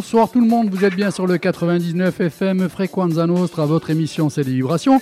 Bonsoir 0.00 0.30
tout 0.30 0.40
le 0.40 0.46
monde, 0.46 0.70
vous 0.74 0.82
êtes 0.86 0.94
bien 0.94 1.10
sur 1.10 1.26
le 1.26 1.36
99 1.36 2.22
FM 2.22 2.70
Frequenza 2.70 3.26
Nostra, 3.26 3.66
votre 3.66 3.90
émission 3.90 4.30
c'est 4.30 4.42
les 4.44 4.52
vibrations. 4.54 4.98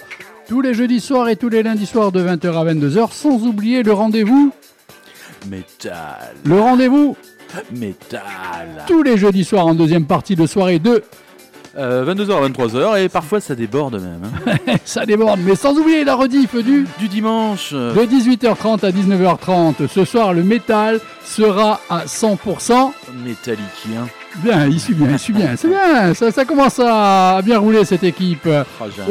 Tous 0.48 0.60
les 0.60 0.74
jeudis 0.74 0.98
soirs 0.98 1.28
et 1.28 1.36
tous 1.36 1.48
les 1.48 1.62
lundis 1.62 1.86
soirs 1.86 2.10
de 2.10 2.20
20h 2.20 2.48
à 2.48 2.64
22h, 2.74 3.12
sans 3.12 3.46
oublier 3.46 3.84
le 3.84 3.92
rendez-vous. 3.92 4.52
Métal. 5.48 6.34
Le 6.44 6.60
rendez-vous 6.60 7.16
Métal. 7.70 8.22
tous 8.88 9.04
les 9.04 9.16
jeudis 9.16 9.44
soirs 9.44 9.68
en 9.68 9.76
deuxième 9.76 10.04
partie 10.04 10.34
de 10.34 10.46
soirée 10.48 10.80
de 10.80 11.04
22h 11.76 12.32
à 12.32 12.48
23h 12.48 13.00
et 13.04 13.08
parfois 13.08 13.40
ça 13.40 13.54
déborde 13.54 14.02
même. 14.02 14.22
hein. 14.48 14.74
ça 14.84 15.06
déborde, 15.06 15.38
mais 15.46 15.54
sans 15.54 15.76
oublier 15.78 16.02
la 16.02 16.16
rediff 16.16 16.56
du 16.56 16.88
Du 16.98 17.06
dimanche. 17.06 17.72
de 17.72 18.04
18h30 18.04 18.84
à 18.84 18.90
19h30. 18.90 19.86
Ce 19.86 20.04
soir, 20.04 20.34
le 20.34 20.42
métal 20.42 20.98
sera 21.24 21.78
à 21.88 22.04
100%. 22.06 22.90
Métalliquien. 23.24 24.08
Bien, 24.36 24.66
il 24.66 24.78
suit 24.80 24.94
bien, 24.94 25.08
il 25.12 25.18
suit 25.18 25.32
bien. 25.32 25.56
C'est 25.56 25.68
bien, 25.68 26.14
ça, 26.14 26.30
ça 26.30 26.44
commence 26.44 26.78
à 26.84 27.40
bien 27.44 27.58
rouler 27.58 27.84
cette 27.84 28.04
équipe. 28.04 28.46
Un- 28.46 28.64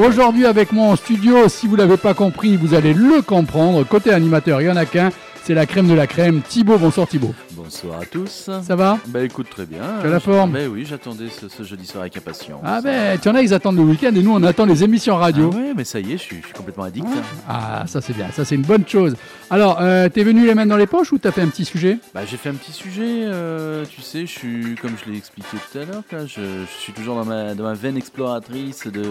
Aujourd'hui 0.07 0.45
avec 0.45 0.71
moi 0.71 0.87
en 0.87 0.95
studio, 0.95 1.49
si 1.49 1.67
vous 1.67 1.75
l'avez 1.75 1.97
pas 1.97 2.13
compris, 2.13 2.55
vous 2.55 2.73
allez 2.73 2.93
le 2.93 3.21
comprendre. 3.21 3.83
Côté 3.83 4.11
animateur, 4.13 4.61
il 4.61 4.67
y 4.67 4.71
en 4.71 4.75
a 4.77 4.85
qu'un, 4.85 5.09
c'est 5.43 5.53
la 5.53 5.65
crème 5.65 5.87
de 5.87 5.93
la 5.95 6.07
crème. 6.07 6.41
Thibaut, 6.47 6.77
bonsoir 6.77 7.07
Thibaut. 7.07 7.33
Bonsoir 7.67 7.99
à 7.99 8.05
tous. 8.05 8.49
Ça 8.65 8.75
va 8.77 8.97
Bah 9.07 9.21
écoute 9.23 9.47
très 9.49 9.65
bien. 9.65 9.81
Tu 9.99 10.07
as 10.07 10.09
la 10.09 10.21
forme 10.21 10.53
Ben 10.53 10.69
oui, 10.71 10.85
j'attendais 10.89 11.27
ce, 11.27 11.49
ce 11.49 11.63
jeudi 11.63 11.85
soir 11.85 12.03
avec 12.03 12.15
impatience. 12.15 12.61
Ah 12.63 12.79
ben, 12.81 13.19
tu 13.19 13.27
en 13.27 13.35
as, 13.35 13.41
ils 13.41 13.53
attendent 13.53 13.75
le 13.75 13.81
week-end 13.83 14.13
et 14.15 14.23
nous 14.23 14.31
on 14.31 14.41
attend 14.43 14.65
les 14.65 14.85
émissions 14.85 15.17
radio. 15.17 15.49
Ah 15.53 15.57
ouais, 15.57 15.73
mais 15.75 15.83
ça 15.83 15.99
y 15.99 16.13
est, 16.13 16.17
je 16.17 16.21
suis, 16.23 16.37
je 16.39 16.45
suis 16.45 16.53
complètement 16.53 16.85
addict. 16.85 17.05
Ah, 17.45 17.83
ça 17.85 17.99
c'est 17.99 18.13
bien, 18.13 18.27
ça 18.31 18.45
c'est 18.45 18.55
une 18.55 18.61
bonne 18.61 18.87
chose. 18.87 19.17
Alors, 19.49 19.79
euh, 19.81 20.07
t'es 20.07 20.23
venu 20.23 20.45
les 20.45 20.55
mains 20.55 20.65
dans 20.65 20.77
les 20.77 20.87
poches 20.87 21.11
ou 21.11 21.17
t'as 21.17 21.31
fait 21.33 21.41
un 21.41 21.47
petit 21.47 21.65
sujet? 21.65 21.99
Bah 22.15 22.21
j'ai 22.25 22.37
fait 22.37 22.47
un 22.47 22.53
petit 22.53 22.71
sujet, 22.71 23.23
euh, 23.25 23.83
tu 23.89 24.01
sais, 24.01 24.21
je 24.25 24.31
suis, 24.31 24.75
comme 24.81 24.91
je 25.03 25.11
l'ai 25.11 25.17
expliqué 25.17 25.49
tout 25.71 25.77
à 25.77 25.83
l'heure, 25.83 26.03
je, 26.25 26.41
je 26.41 26.81
suis 26.81 26.93
toujours 26.93 27.15
dans 27.15 27.25
ma, 27.25 27.53
dans 27.53 27.63
ma 27.65 27.73
veine 27.73 27.97
exploratrice 27.97 28.87
de, 28.87 29.03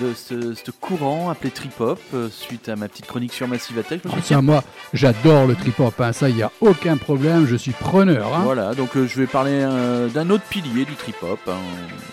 de 0.00 0.14
ce, 0.14 0.54
ce 0.54 0.70
courant 0.70 1.28
appelé 1.28 1.50
trip-hop, 1.50 2.00
euh, 2.14 2.28
suite 2.30 2.70
à 2.70 2.76
ma 2.76 2.88
petite 2.88 3.06
chronique 3.06 3.34
sur 3.34 3.46
Massive 3.46 3.78
Attack. 3.78 4.00
Ah, 4.10 4.16
Tiens, 4.22 4.40
moi, 4.40 4.64
j'adore 4.94 5.46
le 5.46 5.54
trip-hop, 5.54 5.94
hein, 6.00 6.12
ça, 6.14 6.30
il 6.30 6.36
n'y 6.36 6.42
a 6.42 6.50
aucun 6.62 6.96
problème, 6.96 7.46
je 7.46 7.56
suis 7.56 7.72
preneur. 7.90 8.34
hein. 8.34 8.40
Voilà, 8.44 8.74
donc 8.74 8.96
euh, 8.96 9.06
je 9.06 9.20
vais 9.20 9.26
parler 9.26 9.52
euh, 9.62 10.08
d'un 10.08 10.30
autre 10.30 10.44
pilier 10.48 10.84
du 10.84 10.94
trip-hop. 10.94 11.38
hein, 11.48 11.52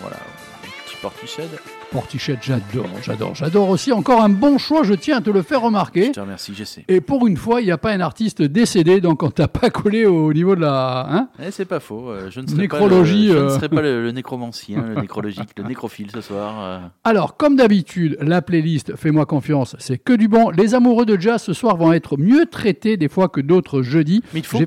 voilà, 0.00 0.16
un 0.16 0.84
petit 0.86 0.96
portiched. 1.00 1.48
Portichette, 1.90 2.40
j'adore, 2.42 2.84
j'adore, 3.02 3.34
j'adore 3.34 3.70
aussi. 3.70 3.92
Encore 3.92 4.20
un 4.22 4.28
bon 4.28 4.58
choix, 4.58 4.82
je 4.82 4.92
tiens 4.92 5.16
à 5.16 5.20
te 5.22 5.30
le 5.30 5.40
faire 5.40 5.60
Je 5.60 5.64
remarquer. 5.64 6.12
te 6.12 6.20
remercie, 6.20 6.52
j'essaie. 6.54 6.84
Et 6.86 7.00
pour 7.00 7.26
une 7.26 7.38
fois, 7.38 7.62
il 7.62 7.64
n'y 7.64 7.70
a 7.70 7.78
pas 7.78 7.92
un 7.92 8.00
artiste 8.00 8.42
décédé, 8.42 9.00
donc 9.00 9.22
on 9.22 9.30
t'a 9.30 9.48
pas 9.48 9.70
collé 9.70 10.04
au 10.04 10.30
niveau 10.34 10.54
de 10.54 10.60
la... 10.60 11.06
Hein 11.10 11.28
Eh, 11.42 11.50
c'est 11.50 11.64
pas 11.64 11.80
faux, 11.80 12.10
euh, 12.10 12.28
je 12.30 12.40
ne 12.40 12.46
serai 12.46 12.58
Nécrologie, 12.60 13.28
pas 13.28 13.32
le, 13.34 13.38
je 13.40 13.44
ne 13.44 13.48
serai 13.48 13.68
pas 13.70 13.80
le, 13.80 14.02
le 14.02 14.10
nécromancien, 14.12 14.84
le 14.86 15.00
nécrologique, 15.00 15.48
le 15.56 15.64
nécrophile 15.64 16.10
ce 16.12 16.20
soir. 16.20 16.82
Alors, 17.04 17.38
comme 17.38 17.56
d'habitude, 17.56 18.18
la 18.20 18.42
playlist 18.42 18.94
Fais-moi 18.96 19.24
confiance, 19.24 19.74
c'est 19.78 19.96
que 19.96 20.12
du 20.12 20.28
bon. 20.28 20.50
Les 20.50 20.74
amoureux 20.74 21.06
de 21.06 21.18
jazz 21.18 21.42
ce 21.42 21.54
soir 21.54 21.78
vont 21.78 21.94
être 21.94 22.18
mieux 22.18 22.44
traités 22.44 22.98
des 22.98 23.08
fois 23.08 23.28
que 23.30 23.40
d'autres 23.40 23.80
jeudis. 23.80 24.22
Mais 24.34 24.40
il 24.40 24.44
faut, 24.46 24.58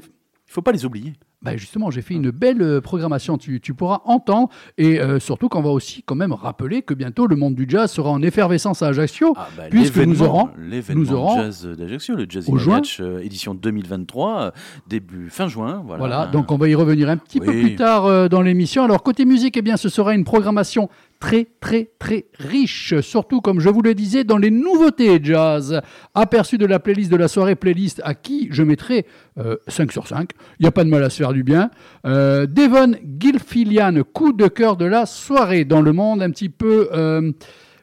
il 0.52 0.54
faut 0.54 0.62
pas 0.62 0.74
les 0.74 0.84
oublier. 0.86 1.14
Bah 1.42 1.56
justement, 1.56 1.90
j'ai 1.90 2.02
fait 2.02 2.14
une 2.14 2.30
belle 2.30 2.62
euh, 2.62 2.82
programmation, 2.82 3.38
tu, 3.38 3.62
tu 3.62 3.74
pourras 3.74 4.02
entendre. 4.04 4.50
Et 4.78 5.00
euh, 5.00 5.18
surtout 5.18 5.48
qu'on 5.50 5.62
va 5.64 5.70
aussi 5.70 6.04
quand 6.04 6.14
même 6.14 6.34
rappeler 6.34 6.82
que 6.82 6.94
bientôt 6.94 7.26
le 7.26 7.36
monde 7.38 7.56
du 7.56 7.66
jazz 7.68 7.90
sera 7.90 8.12
en 8.12 8.22
effervescence 8.22 8.82
à 8.84 8.88
Ajaccio. 8.88 9.34
Ah, 9.38 9.48
bah, 9.58 9.64
Puisque 9.72 9.98
nous 9.98 10.22
aurons- 10.22 10.50
l'événement 10.60 11.36
jazz 11.38 11.66
d'Ajaccio, 11.66 12.16
le 12.16 12.26
Jazz 12.30 12.48
in. 12.48 12.54
Match 12.70 13.00
euh, 13.00 13.20
édition 13.24 13.56
2023, 13.56 14.42
euh, 14.42 14.52
début 14.88 15.30
fin 15.32 15.48
juin. 15.48 15.82
Voilà, 15.86 16.00
Voilà, 16.00 16.26
donc 16.28 16.52
on 16.52 16.58
va 16.58 16.68
y 16.68 16.76
revenir 16.76 17.10
un 17.10 17.18
petit 17.18 17.40
peu 17.40 17.52
plus 17.52 17.76
tard 17.76 18.06
euh, 18.06 18.28
dans 18.28 18.42
l'émission. 18.42 18.84
Alors 18.84 19.02
côté 19.02 19.24
musique, 19.26 19.56
eh 19.58 19.62
bien, 19.64 19.78
ce 19.78 19.90
sera 19.90 20.14
une 20.14 20.26
programmation 20.26 20.90
très 21.22 21.48
très 21.62 21.92
très 22.00 22.26
riche, 22.38 23.00
surtout 23.00 23.40
comme 23.40 23.62
je 23.62 23.70
vous 23.70 23.84
le 23.84 23.94
disais 23.94 24.26
dans 24.26 24.38
les 24.38 24.52
nouveautés 24.52 25.20
jazz. 25.24 25.80
Aperçu 26.16 26.58
de 26.58 26.66
la 26.66 26.80
playlist 26.80 27.12
de 27.12 27.16
la 27.16 27.30
soirée 27.30 27.56
playlist 27.56 28.02
à 28.04 28.16
qui 28.16 28.50
je 28.52 28.64
mettrai 28.64 29.06
euh, 29.38 29.56
5 29.68 29.92
sur 29.94 30.08
5. 30.08 30.32
Il 30.60 30.64
n'y 30.64 30.68
a 30.68 30.72
pas 30.72 30.84
de 30.84 30.90
mal 30.90 31.04
à 31.04 31.10
se 31.10 31.18
faire 31.18 31.32
du 31.32 31.44
bien. 31.44 31.70
Euh, 32.06 32.48
Devon 32.48 32.96
Gilfillian, 33.20 34.02
coup 34.12 34.34
de 34.34 34.48
cœur 34.48 34.76
de 34.76 34.86
la 34.86 35.06
soirée 35.06 35.64
dans 35.64 35.82
le 35.82 35.94
monde 35.94 36.22
un 36.22 36.32
petit 36.32 36.50
peu... 36.50 36.90
euh, 36.92 37.32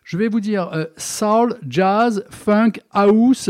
je 0.02 0.16
vais 0.16 0.28
vous 0.28 0.40
dire 0.40 0.70
euh, 0.74 0.86
soul, 0.96 1.54
jazz, 1.68 2.24
funk, 2.30 2.72
house, 2.90 3.48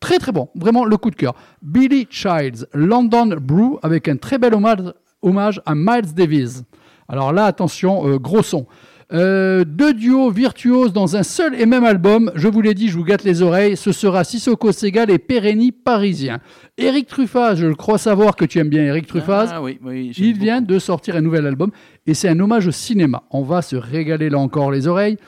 très 0.00 0.18
très 0.18 0.32
bon, 0.32 0.48
vraiment 0.54 0.84
le 0.84 0.96
coup 0.96 1.10
de 1.10 1.16
cœur. 1.16 1.34
Billy 1.60 2.06
Childs, 2.08 2.66
London 2.72 3.36
Brew 3.40 3.80
avec 3.82 4.06
un 4.06 4.16
très 4.16 4.38
bel 4.38 4.54
hommage, 4.54 4.92
hommage 5.22 5.60
à 5.66 5.74
Miles 5.74 6.14
Davis. 6.14 6.62
Alors 7.08 7.32
là, 7.32 7.44
attention, 7.44 8.08
euh, 8.08 8.18
gros 8.18 8.42
son. 8.42 8.66
Euh, 9.12 9.64
deux 9.64 9.94
duos 9.94 10.30
virtuoses 10.30 10.92
dans 10.92 11.14
un 11.14 11.22
seul 11.22 11.54
et 11.60 11.64
même 11.64 11.84
album. 11.84 12.32
Je 12.34 12.48
vous 12.48 12.60
l'ai 12.60 12.74
dit, 12.74 12.88
je 12.88 12.96
vous 12.96 13.04
gâte 13.04 13.22
les 13.22 13.40
oreilles. 13.40 13.76
Ce 13.76 13.92
sera 13.92 14.24
Sissoko 14.24 14.72
Segal 14.72 15.10
et 15.10 15.18
Pérénie 15.18 15.70
Parisien. 15.70 16.40
Eric 16.76 17.06
Truffaz, 17.06 17.54
je 17.54 17.66
le 17.66 17.76
crois 17.76 17.98
savoir 17.98 18.34
que 18.34 18.44
tu 18.44 18.58
aimes 18.58 18.68
bien 18.68 18.82
Eric 18.82 19.06
Truffaz. 19.06 19.50
Ah 19.52 19.62
oui, 19.62 19.78
oui, 19.84 20.12
Il 20.18 20.36
vient 20.36 20.60
de 20.60 20.78
sortir 20.80 21.14
un 21.14 21.20
nouvel 21.20 21.46
album 21.46 21.70
et 22.08 22.14
c'est 22.14 22.28
un 22.28 22.40
hommage 22.40 22.66
au 22.66 22.72
cinéma. 22.72 23.22
On 23.30 23.42
va 23.42 23.62
se 23.62 23.76
régaler 23.76 24.28
là 24.28 24.38
encore 24.38 24.72
les 24.72 24.88
oreilles. 24.88 25.18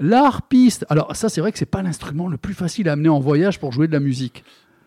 La 0.00 0.24
harpiste, 0.24 0.86
alors 0.88 1.14
ça 1.14 1.28
c'est 1.28 1.42
vrai 1.42 1.52
que 1.52 1.58
c'est 1.58 1.66
pas 1.66 1.82
l'instrument 1.82 2.26
le 2.26 2.38
plus 2.38 2.54
facile 2.54 2.88
à 2.88 2.92
amener 2.92 3.10
en 3.10 3.20
voyage 3.20 3.60
pour 3.60 3.70
jouer 3.70 3.86
de 3.86 3.92
la 3.92 4.00
musique. 4.00 4.44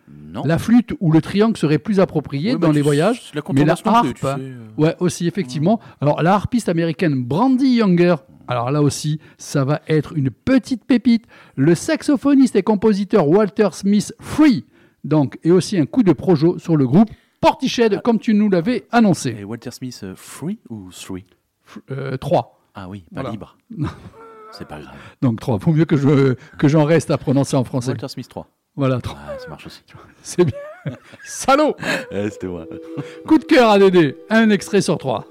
Non. 0.08 0.42
La 0.44 0.58
flûte 0.58 0.94
ou 1.00 1.10
le 1.12 1.20
triangle 1.20 1.56
serait 1.56 1.78
plus 1.78 2.00
approprié 2.00 2.52
bah, 2.52 2.58
dans 2.58 2.68
tu- 2.68 2.74
les 2.74 2.82
voyages. 2.82 3.30
La 3.34 3.42
mais 3.52 3.64
la 3.64 3.74
tu 3.76 3.88
harpe, 3.88 4.18
sais, 4.18 4.26
euh. 4.28 4.66
Ouais, 4.76 4.96
aussi 5.00 5.26
effectivement. 5.26 5.80
Alors 6.00 6.22
la 6.22 6.34
harpiste 6.34 6.68
américaine 6.68 7.22
Brandy 7.24 7.76
Younger. 7.76 8.16
Alors 8.48 8.70
là 8.70 8.82
aussi, 8.82 9.20
ça 9.38 9.64
va 9.64 9.80
être 9.88 10.12
une 10.16 10.30
petite 10.30 10.84
pépite. 10.84 11.24
Le 11.56 11.74
saxophoniste 11.74 12.56
et 12.56 12.62
compositeur 12.62 13.26
Walter 13.28 13.68
Smith 13.72 14.12
Free, 14.20 14.64
donc, 15.04 15.38
et 15.44 15.50
aussi 15.50 15.78
un 15.78 15.86
coup 15.86 16.02
de 16.02 16.12
projo 16.12 16.58
sur 16.58 16.76
le 16.76 16.86
groupe 16.86 17.08
Portiched, 17.40 18.00
comme 18.02 18.18
tu 18.18 18.34
nous 18.34 18.50
l'avais 18.50 18.86
annoncé. 18.90 19.36
Et 19.38 19.44
Walter 19.44 19.70
Smith, 19.70 20.00
euh, 20.02 20.14
free 20.16 20.58
ou 20.68 20.90
three 20.90 21.24
3. 22.20 22.60
Ah 22.74 22.88
oui, 22.88 23.00
pas 23.14 23.20
Voilà. 23.20 23.30
libre. 23.30 23.56
C'est 24.52 24.68
pas 24.68 24.80
grave. 24.80 24.94
Donc 25.22 25.40
3. 25.40 25.58
Faut 25.58 25.72
mieux 25.72 25.84
que 25.84 25.96
je 25.96 26.34
que 26.58 26.68
j'en 26.68 26.84
reste 26.84 27.10
à 27.10 27.18
prononcer 27.18 27.56
en 27.56 27.64
français. 27.64 27.90
Walter 27.92 28.08
Smith 28.08 28.28
3. 28.28 28.46
Voilà, 28.76 29.00
3. 29.00 29.18
Ah, 29.28 29.38
ça 29.38 29.48
marche 29.48 29.66
aussi. 29.66 29.82
C'est 30.22 30.44
bien. 30.44 30.56
Salaud 31.24 31.74
Eh, 32.10 32.28
C'était 32.30 32.46
moi. 32.48 32.66
Coup 33.26 33.38
de 33.38 33.44
cœur 33.44 33.70
à 33.70 33.78
Dédé. 33.78 34.16
Un 34.30 34.50
extrait 34.50 34.80
sur 34.80 34.98
3. 34.98 35.24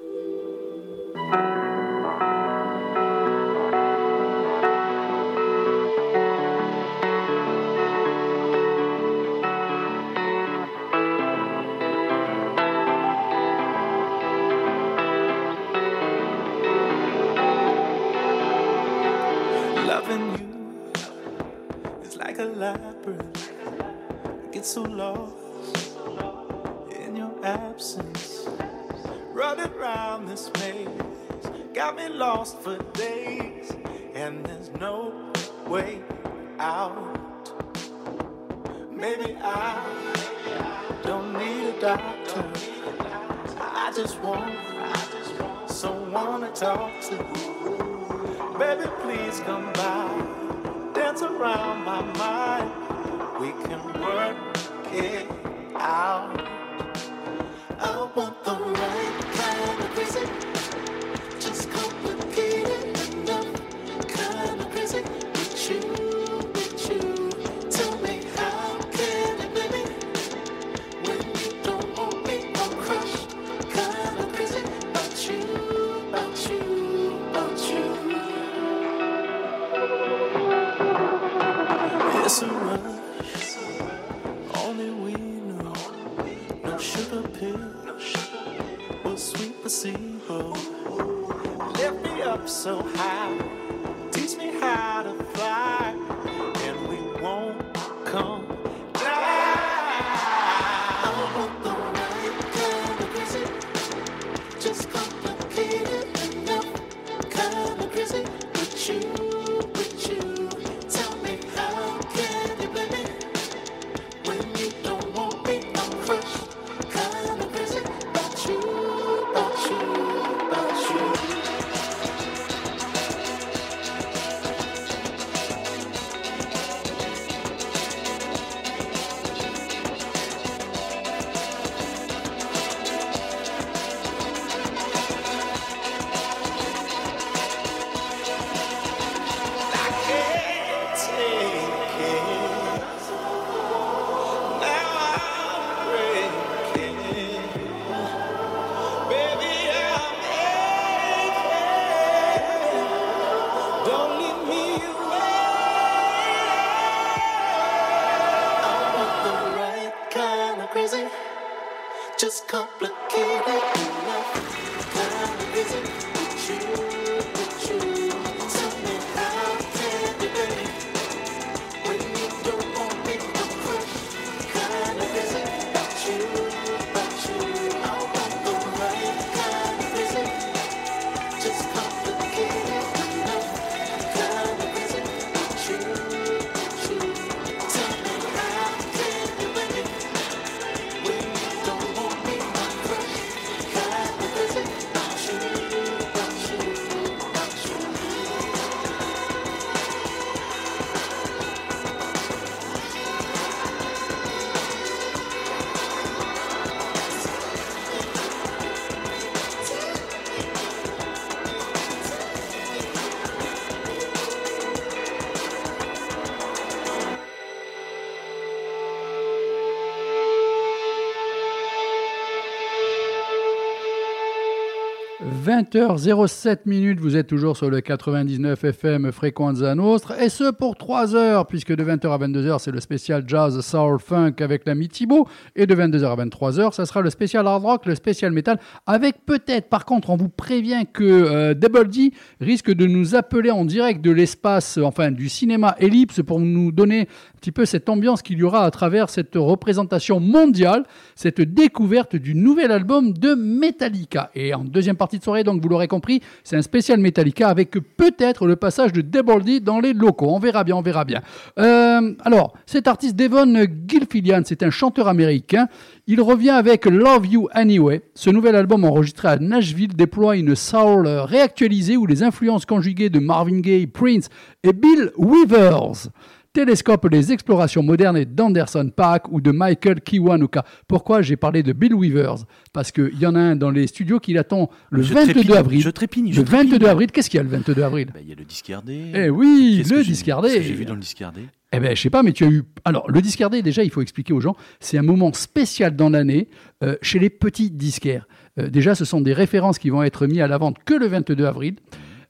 20h07 225.64 226.60
minutes, 226.66 227.00
vous 227.00 227.16
êtes 227.16 227.28
toujours 227.28 227.56
sur 227.56 227.70
le 227.70 227.80
99 227.80 228.62
FM 228.62 229.12
Frequenza 229.14 229.74
Nostra, 229.76 230.22
et 230.22 230.28
ce 230.28 230.52
pour 230.52 230.76
3 230.76 231.16
heures, 231.16 231.48
puisque 231.48 231.74
de 231.74 231.84
20h 231.84 232.12
à 232.12 232.18
22h, 232.18 232.60
c'est 232.60 232.72
le 232.72 232.82
spécial 232.82 233.24
Jazz 233.26 233.62
Soul 233.62 234.00
Funk 234.00 234.34
avec 234.40 234.66
l'ami 234.66 234.90
Thibaut, 234.90 235.26
et 235.56 235.66
de 235.66 235.74
22h 235.74 236.06
à 236.06 236.26
23h, 236.26 236.74
ça 236.74 236.86
sera 236.86 237.00
le 237.00 237.10
spécial 237.10 237.48
Hard 237.48 237.64
Rock, 237.64 237.86
le 237.86 237.96
spécial 237.96 238.34
Metal, 238.34 238.60
avec 238.86 239.26
peut-être, 239.26 239.70
par 239.70 239.86
contre, 239.86 240.10
on 240.10 240.18
vous 240.18 240.28
prévient 240.28 240.84
que 240.92 241.04
euh, 241.04 241.54
Double 241.54 241.88
D 241.88 242.12
risque 242.42 242.72
de 242.72 242.86
nous 242.86 243.16
appeler 243.16 243.52
en 243.52 243.64
direct 243.64 244.02
de 244.02 244.12
l'espace, 244.12 244.78
enfin 244.84 245.12
du 245.12 245.30
cinéma 245.30 245.78
Ellipse, 245.80 246.22
pour 246.24 246.42
nous 246.42 246.74
donner 246.74 247.02
un 247.02 247.38
petit 247.40 247.54
peu 247.54 247.66
cette 247.66 247.88
ambiance 247.88 248.22
qu'il 248.22 248.38
y 248.38 248.44
aura 248.44 248.66
à 248.66 248.72
travers 248.72 249.10
cette 249.10 249.36
représentation 249.36 250.20
mondiale, 250.20 250.84
cette 251.16 251.42
découverte 251.42 252.18
du 252.18 252.36
nouvel 252.36 252.72
album 252.72 253.14
de 253.14 253.34
Metallica. 253.34 254.30
Et 254.36 254.54
en 254.54 254.66
deuxième 254.66 254.98
partie 254.98 255.20
de 255.20 255.24
soirée, 255.24 255.46
donc 255.46 255.53
vous 255.62 255.70
l'aurez 255.70 255.88
compris, 255.88 256.22
c'est 256.44 256.56
un 256.56 256.62
spécial 256.62 257.00
Metallica 257.00 257.50
avec 257.50 257.72
peut-être 257.72 258.46
le 258.46 258.56
passage 258.56 258.94
de 258.94 259.02
Double 259.02 259.44
D 259.44 259.60
dans 259.60 259.80
les 259.80 259.94
locaux. 259.94 260.30
On 260.30 260.40
verra 260.40 260.64
bien, 260.64 260.76
on 260.76 260.82
verra 260.82 261.06
bien. 261.06 261.22
Euh, 261.60 262.14
alors, 262.24 262.54
cet 262.66 262.88
artiste 262.88 263.16
Devon 263.16 263.66
Gilfillian, 263.88 264.42
c'est 264.46 264.64
un 264.64 264.70
chanteur 264.70 265.08
américain. 265.08 265.68
Il 266.08 266.22
revient 266.22 266.50
avec 266.50 266.86
Love 266.86 267.28
You 267.28 267.48
Anyway. 267.54 268.02
Ce 268.14 268.30
nouvel 268.30 268.56
album 268.56 268.84
enregistré 268.84 269.30
à 269.30 269.38
Nashville 269.38 269.96
déploie 269.96 270.36
une 270.36 270.56
soul 270.56 271.08
réactualisée 271.08 271.98
où 271.98 272.06
les 272.06 272.24
influences 272.24 272.66
conjuguées 272.66 273.10
de 273.10 273.20
Marvin 273.20 273.60
Gaye, 273.60 273.88
Prince 273.88 274.30
et 274.64 274.74
Bill 274.74 275.12
Weavers 275.18 276.10
télescope 276.54 277.08
les 277.12 277.32
explorations 277.32 277.82
modernes 277.84 278.24
d'Anderson 278.26 278.92
Paak 278.96 279.32
ou 279.32 279.42
de 279.42 279.52
Michael 279.52 280.02
Kiwanuka. 280.02 280.64
Pourquoi 280.88 281.22
j'ai 281.24 281.36
parlé 281.36 281.64
de 281.64 281.74
Bill 281.74 281.96
Weavers? 281.96 282.46
Parce 282.72 282.92
qu'il 282.92 283.18
y 283.20 283.26
en 283.26 283.34
a 283.36 283.40
un 283.40 283.56
dans 283.56 283.72
les 283.72 283.88
studios 283.88 284.20
qui 284.20 284.34
l'attend 284.34 284.70
le 284.92 285.02
Je 285.02 285.14
22 285.14 285.34
trépigne, 285.34 285.54
avril. 285.56 285.82
je 285.82 285.90
trépigne, 285.90 286.32
je 286.32 286.42
le 286.42 286.48
22 286.48 286.70
trépigne. 286.70 286.88
avril, 286.90 287.12
qu'est-ce 287.12 287.30
qu'il 287.30 287.38
y 287.38 287.42
a 287.42 287.44
le 287.44 287.50
22 287.50 287.82
avril 287.82 288.08
Bah, 288.14 288.20
Il 288.22 288.30
y 288.30 288.32
a 288.32 288.36
le 288.36 288.46
discardé. 288.46 289.12
Eh 289.16 289.30
oui, 289.30 289.84
le 289.90 290.04
discardé. 290.04 290.50
qu'est-ce 290.50 290.60
que 290.60 290.64
J'ai 290.64 290.74
vu 290.74 290.86
dans 290.86 290.94
le 290.94 291.00
discardé. 291.02 291.42
Eh 291.76 291.80
ben, 291.80 291.96
je 291.96 292.02
sais 292.02 292.12
pas, 292.12 292.22
mais 292.22 292.34
tu 292.34 292.44
as 292.44 292.50
eu. 292.50 292.62
Alors, 292.86 293.10
le 293.10 293.20
discardé, 293.20 293.64
déjà, 293.64 293.84
il 293.84 293.90
faut 293.90 294.02
expliquer 294.02 294.32
aux 294.34 294.40
gens, 294.42 294.56
c'est 294.80 295.00
un 295.00 295.04
moment 295.04 295.34
spécial 295.34 295.96
dans 295.96 296.12
l'année 296.12 296.50
euh, 296.84 296.96
chez 297.02 297.18
les 297.18 297.32
petits 297.32 297.72
disquaires. 297.72 298.28
Euh, 298.60 298.70
déjà, 298.70 298.94
ce 298.94 299.06
sont 299.06 299.22
des 299.22 299.34
références 299.34 299.80
qui 299.80 299.90
vont 299.90 300.04
être 300.04 300.28
mises 300.28 300.42
à 300.42 300.48
la 300.48 300.60
vente 300.60 300.78
que 300.86 300.94
le 300.94 301.08
22 301.08 301.46
avril. 301.46 301.78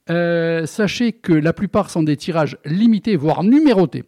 Euh, 0.09 0.65
sachez 0.65 1.13
que 1.13 1.31
la 1.31 1.53
plupart 1.53 1.89
sont 1.89 2.03
des 2.03 2.17
tirages 2.17 2.57
limités, 2.65 3.15
voire 3.15 3.43
numérotés. 3.43 4.03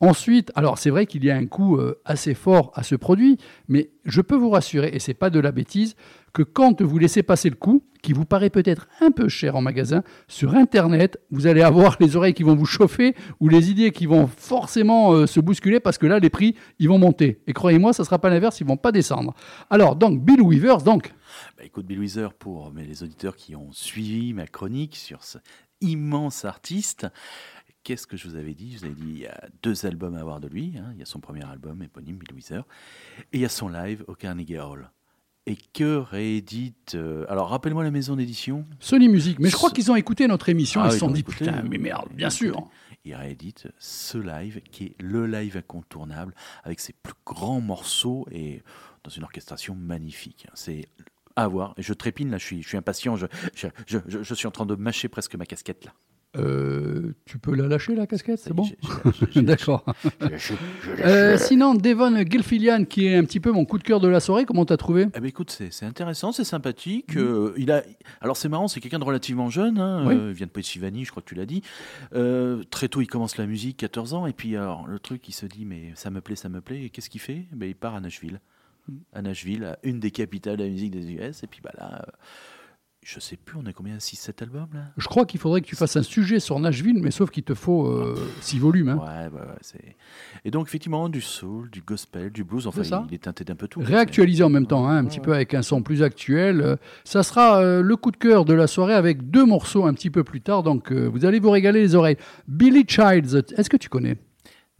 Ensuite, 0.00 0.52
alors 0.54 0.78
c'est 0.78 0.90
vrai 0.90 1.06
qu'il 1.06 1.24
y 1.24 1.30
a 1.30 1.36
un 1.36 1.46
coût 1.46 1.76
euh, 1.76 2.00
assez 2.04 2.34
fort 2.34 2.70
à 2.74 2.82
ce 2.82 2.94
produit, 2.94 3.38
mais 3.68 3.90
je 4.04 4.20
peux 4.20 4.36
vous 4.36 4.50
rassurer, 4.50 4.90
et 4.92 4.98
c'est 4.98 5.14
pas 5.14 5.30
de 5.30 5.40
la 5.40 5.52
bêtise, 5.52 5.96
que 6.34 6.42
quand 6.42 6.82
vous 6.82 6.98
laissez 6.98 7.22
passer 7.22 7.48
le 7.48 7.56
coup, 7.56 7.82
qui 8.02 8.12
vous 8.12 8.26
paraît 8.26 8.50
peut-être 8.50 8.88
un 9.00 9.10
peu 9.10 9.28
cher 9.28 9.56
en 9.56 9.62
magasin, 9.62 10.04
sur 10.28 10.54
Internet, 10.54 11.18
vous 11.30 11.46
allez 11.46 11.62
avoir 11.62 11.96
les 11.98 12.14
oreilles 12.14 12.34
qui 12.34 12.42
vont 12.42 12.54
vous 12.54 12.66
chauffer 12.66 13.14
ou 13.40 13.48
les 13.48 13.70
idées 13.70 13.90
qui 13.90 14.04
vont 14.04 14.26
forcément 14.26 15.12
euh, 15.12 15.26
se 15.26 15.40
bousculer 15.40 15.80
parce 15.80 15.96
que 15.96 16.06
là, 16.06 16.18
les 16.18 16.30
prix, 16.30 16.54
ils 16.78 16.88
vont 16.88 16.98
monter. 16.98 17.40
Et 17.46 17.54
croyez-moi, 17.54 17.94
ça 17.94 18.04
sera 18.04 18.18
pas 18.18 18.28
l'inverse, 18.28 18.60
ils 18.60 18.66
vont 18.66 18.76
pas 18.76 18.92
descendre. 18.92 19.34
Alors, 19.70 19.96
donc, 19.96 20.22
Bill 20.22 20.42
Weavers, 20.42 20.82
donc, 20.82 21.14
Bah, 21.56 21.64
écoute, 21.64 21.86
Bill 21.86 22.00
Weezer, 22.00 22.34
pour 22.34 22.70
les 22.76 23.02
auditeurs 23.02 23.34
qui 23.34 23.56
ont 23.56 23.72
suivi 23.72 24.34
ma 24.34 24.46
chronique 24.46 24.94
sur 24.94 25.24
ce 25.24 25.38
immense 25.80 26.44
artiste, 26.44 27.06
qu'est-ce 27.86 28.06
que 28.08 28.16
je 28.16 28.28
vous 28.28 28.34
avais 28.34 28.52
dit? 28.54 28.72
Je 28.72 28.78
vous 28.80 28.84
avais 28.86 28.94
dit 28.94 29.06
il 29.08 29.18
y 29.20 29.26
a 29.28 29.48
deux 29.62 29.86
albums 29.86 30.16
à 30.16 30.20
avoir 30.20 30.40
de 30.40 30.48
lui. 30.48 30.74
hein. 30.76 30.90
Il 30.94 30.98
y 30.98 31.02
a 31.02 31.06
son 31.06 31.20
premier 31.20 31.44
album 31.44 31.80
éponyme, 31.82 32.16
Bill 32.16 32.34
Weezer, 32.34 32.64
et 33.32 33.36
il 33.38 33.40
y 33.40 33.44
a 33.44 33.48
son 33.48 33.68
live 33.68 34.04
au 34.08 34.14
Carnegie 34.16 34.58
Hall. 34.58 34.90
Et 35.46 35.56
que 35.72 35.98
réédite. 35.98 36.96
euh, 36.96 37.24
alors, 37.28 37.48
rappelle-moi 37.50 37.84
la 37.84 37.92
maison 37.92 38.16
d'édition. 38.16 38.64
Sony 38.80 39.08
Music. 39.08 39.38
Mais 39.38 39.48
je 39.48 39.54
crois 39.54 39.70
qu'ils 39.70 39.92
ont 39.92 39.94
écouté 39.94 40.26
notre 40.26 40.48
émission 40.48 40.80
Ah 40.82 40.86
oui, 40.88 40.94
se 40.94 40.98
sont 40.98 41.06
ils 41.06 41.10
ont 41.10 41.12
dit, 41.14 41.20
écouté, 41.20 41.44
putain, 41.44 41.58
hein. 41.58 41.64
mais 41.70 41.78
merde, 41.78 42.08
Ils 42.10 42.16
bien 42.16 42.30
sûr. 42.30 42.68
Il 43.04 43.14
réédite 43.14 43.68
ce 43.78 44.18
live 44.18 44.60
qui 44.72 44.86
est 44.86 44.96
le 45.00 45.26
live 45.28 45.56
incontournable 45.56 46.34
avec 46.64 46.80
ses 46.80 46.92
plus 46.92 47.14
grands 47.24 47.60
morceaux 47.60 48.26
et 48.32 48.62
dans 49.04 49.10
une 49.10 49.22
orchestration 49.22 49.76
magnifique. 49.76 50.48
C'est 50.54 50.88
à 51.36 51.46
voir. 51.46 51.74
Je 51.78 51.92
trépine 51.92 52.30
là, 52.32 52.38
je 52.38 52.44
suis, 52.44 52.62
je 52.64 52.68
suis 52.68 52.76
impatient. 52.76 53.14
Je- 53.14 53.26
je- 53.86 53.98
je 54.22 54.34
suis 54.34 54.48
en 54.48 54.50
train 54.50 54.66
de 54.66 54.74
mâcher 54.74 55.06
presque 55.08 55.36
ma 55.36 55.46
casquette 55.46 55.84
là. 55.84 55.92
Euh, 56.38 57.14
tu 57.24 57.38
peux 57.38 57.54
la 57.54 57.66
lâcher, 57.66 57.94
la 57.94 58.06
casquette, 58.06 58.38
c'est 58.38 58.52
bon 58.52 58.68
D'accord. 59.36 59.84
Euh, 61.00 61.36
sinon, 61.38 61.74
Devon 61.74 62.14
Gilfillian, 62.28 62.84
qui 62.84 63.06
est 63.06 63.16
un 63.16 63.24
petit 63.24 63.40
peu 63.40 63.50
mon 63.52 63.64
coup 63.64 63.78
de 63.78 63.82
cœur 63.82 64.00
de 64.00 64.08
la 64.08 64.20
soirée, 64.20 64.44
comment 64.44 64.64
t'as 64.64 64.76
trouvé? 64.76 65.06
Eh 65.14 65.20
ben, 65.20 65.26
écoute, 65.26 65.50
c'est 65.50 65.72
c'est 65.72 65.86
intéressant, 65.86 66.32
c'est 66.32 66.44
sympathique. 66.44 67.14
Mhm. 67.16 67.22
euh, 67.22 67.52
il 67.56 67.70
a, 67.70 67.82
alors 68.20 68.36
c'est 68.36 68.48
marrant, 68.48 68.68
c'est 68.68 68.80
quelqu'un 68.80 68.98
de 68.98 69.04
relativement 69.04 69.50
jeune. 69.50 69.78
Hein, 69.78 70.04
Oui. 70.06 70.14
euh, 70.14 70.28
il 70.30 70.34
vient 70.34 70.46
de 70.46 70.50
Pennsylvanie, 70.52 71.04
je 71.04 71.10
crois 71.10 71.22
que 71.22 71.28
tu 71.28 71.34
l'as 71.34 71.46
dit. 71.46 71.62
Euh, 72.14 72.62
très 72.70 72.88
tôt, 72.88 73.00
il 73.00 73.06
commence 73.06 73.36
la 73.38 73.46
musique, 73.46 73.76
14 73.78 74.14
ans, 74.14 74.26
et 74.26 74.32
puis 74.32 74.56
alors 74.56 74.86
le 74.86 74.98
truc, 74.98 75.26
il 75.28 75.32
se 75.32 75.46
dit 75.46 75.64
mais 75.64 75.92
ça 75.94 76.10
me 76.10 76.20
plaît, 76.20 76.36
ça 76.36 76.48
me 76.48 76.60
plaît. 76.60 76.84
Et 76.84 76.90
qu'est-ce 76.90 77.10
qu'il 77.10 77.20
fait? 77.20 77.46
Ben, 77.52 77.66
il 77.68 77.74
part 77.74 77.94
à 77.94 78.00
Nashville, 78.00 78.40
Mhm. 78.88 78.98
à 79.14 79.22
Nashville, 79.22 79.64
à 79.64 79.78
une 79.82 79.98
des 80.00 80.10
capitales 80.10 80.56
de 80.58 80.62
la 80.64 80.70
musique 80.70 80.90
des 80.92 81.10
US. 81.12 81.42
Et 81.42 81.46
puis 81.46 81.60
bah 81.62 81.72
là, 81.78 82.02
euh, 82.06 82.10
je 83.08 83.20
sais 83.20 83.36
plus, 83.36 83.56
on 83.56 83.64
est 83.68 83.72
combien 83.72 83.98
6-7 83.98 84.42
albums 84.42 84.66
là? 84.74 84.80
Je 84.96 85.06
crois 85.06 85.26
qu'il 85.26 85.38
faudrait 85.38 85.60
que 85.60 85.66
tu 85.66 85.76
fasses 85.76 85.96
un 85.96 86.02
sujet 86.02 86.40
sur 86.40 86.58
Nashville, 86.58 86.98
mais 87.00 87.12
sauf 87.12 87.30
qu'il 87.30 87.44
te 87.44 87.54
faut 87.54 87.86
euh, 87.86 88.16
six 88.40 88.58
volumes. 88.58 88.88
hein. 88.88 88.96
Ouais, 88.96 89.32
ouais, 89.32 89.46
ouais. 89.46 89.54
c'est- 89.60 89.94
Et 90.44 90.50
donc, 90.50 90.66
effectivement, 90.66 91.08
du 91.08 91.20
soul, 91.20 91.70
du 91.70 91.82
gospel, 91.82 92.30
du 92.30 92.42
blues, 92.42 92.66
enfin, 92.66 92.82
il 93.08 93.14
est 93.14 93.18
teinté 93.22 93.44
d'un 93.44 93.54
peu 93.54 93.68
tout. 93.68 93.78
Réactualisé 93.80 94.42
en 94.42 94.48
même 94.48 94.66
temps, 94.66 94.88
hein, 94.88 94.96
un 94.96 95.02
Ouais, 95.04 95.08
petit 95.08 95.20
ouais. 95.20 95.24
peu 95.24 95.34
avec 95.34 95.54
un 95.54 95.62
son 95.62 95.82
plus 95.82 96.02
actuel. 96.02 96.60
Euh, 96.60 96.76
Ça 97.04 97.22
sera 97.22 97.60
euh, 97.62 97.80
le 97.80 97.96
coup 97.96 98.10
de 98.10 98.16
cœur 98.16 98.44
de 98.44 98.54
la 98.54 98.66
soirée 98.66 98.94
avec 98.94 99.30
deux 99.30 99.44
morceaux 99.46 99.86
un 99.86 99.94
petit 99.94 100.10
peu 100.10 100.24
plus 100.24 100.40
tard, 100.40 100.64
donc 100.64 100.90
euh, 100.90 101.06
vous 101.06 101.24
allez 101.24 101.38
vous 101.38 101.50
régaler 101.50 101.80
les 101.82 101.94
oreilles. 101.94 102.16
Billy 102.48 102.84
Childs, 102.88 103.44
est-ce 103.56 103.70
que 103.70 103.76
tu 103.76 103.88
connais? 103.88 104.16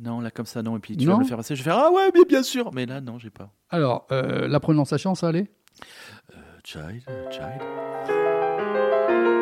Non, 0.00 0.20
là, 0.20 0.30
comme 0.32 0.46
ça, 0.46 0.62
non. 0.62 0.76
Et 0.76 0.80
puis, 0.80 0.96
tu 0.96 1.06
Non. 1.06 1.12
vas 1.12 1.18
me 1.18 1.22
le 1.22 1.28
faire 1.28 1.36
passer. 1.38 1.54
Je 1.54 1.62
vais 1.62 1.70
faire 1.70 1.78
Ah 1.78 1.92
ouais, 1.92 2.10
mais 2.12 2.24
bien 2.28 2.42
sûr. 2.42 2.70
Mais 2.74 2.84
là, 2.86 3.00
non, 3.00 3.18
j'ai 3.18 3.30
pas. 3.30 3.52
Alors, 3.70 4.06
euh, 4.10 4.46
la 4.48 4.58
prononciation, 4.60 5.14
ça 5.14 5.28
allait? 5.28 5.48
Euh, 6.34 6.36
child, 6.64 7.02
euh, 7.08 7.30
child. 7.30 7.95
Thank 9.06 9.26
you. 9.26 9.35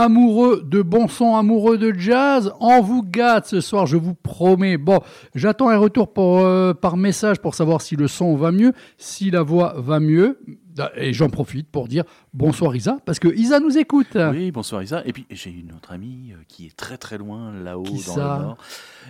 Amoureux 0.00 0.62
de 0.64 0.80
bon 0.80 1.08
son, 1.08 1.34
amoureux 1.34 1.76
de 1.76 1.92
jazz, 1.92 2.52
on 2.60 2.80
vous 2.80 3.02
gâte 3.02 3.48
ce 3.48 3.60
soir, 3.60 3.86
je 3.86 3.96
vous 3.96 4.14
promets. 4.14 4.76
Bon, 4.78 5.00
j'attends 5.34 5.70
un 5.70 5.76
retour 5.76 6.08
euh, 6.18 6.72
par 6.72 6.96
message 6.96 7.40
pour 7.40 7.56
savoir 7.56 7.80
si 7.80 7.96
le 7.96 8.06
son 8.06 8.36
va 8.36 8.52
mieux, 8.52 8.74
si 8.96 9.32
la 9.32 9.42
voix 9.42 9.74
va 9.76 9.98
mieux. 9.98 10.38
Et 10.96 11.12
j'en 11.12 11.28
profite 11.28 11.68
pour 11.70 11.88
dire 11.88 12.04
bonsoir 12.34 12.74
Isa, 12.76 12.98
parce 13.04 13.18
que 13.18 13.28
Isa 13.28 13.60
nous 13.60 13.76
écoute. 13.78 14.16
Oui, 14.32 14.50
bonsoir 14.50 14.82
Isa. 14.82 15.02
Et 15.04 15.12
puis 15.12 15.26
j'ai 15.30 15.50
une 15.50 15.72
autre 15.72 15.92
amie 15.92 16.32
euh, 16.32 16.36
qui 16.48 16.66
est 16.66 16.76
très 16.76 16.96
très 16.96 17.18
loin 17.18 17.52
là-haut 17.52 17.84
dans 17.84 18.16
le 18.16 18.42
nord. 18.42 18.56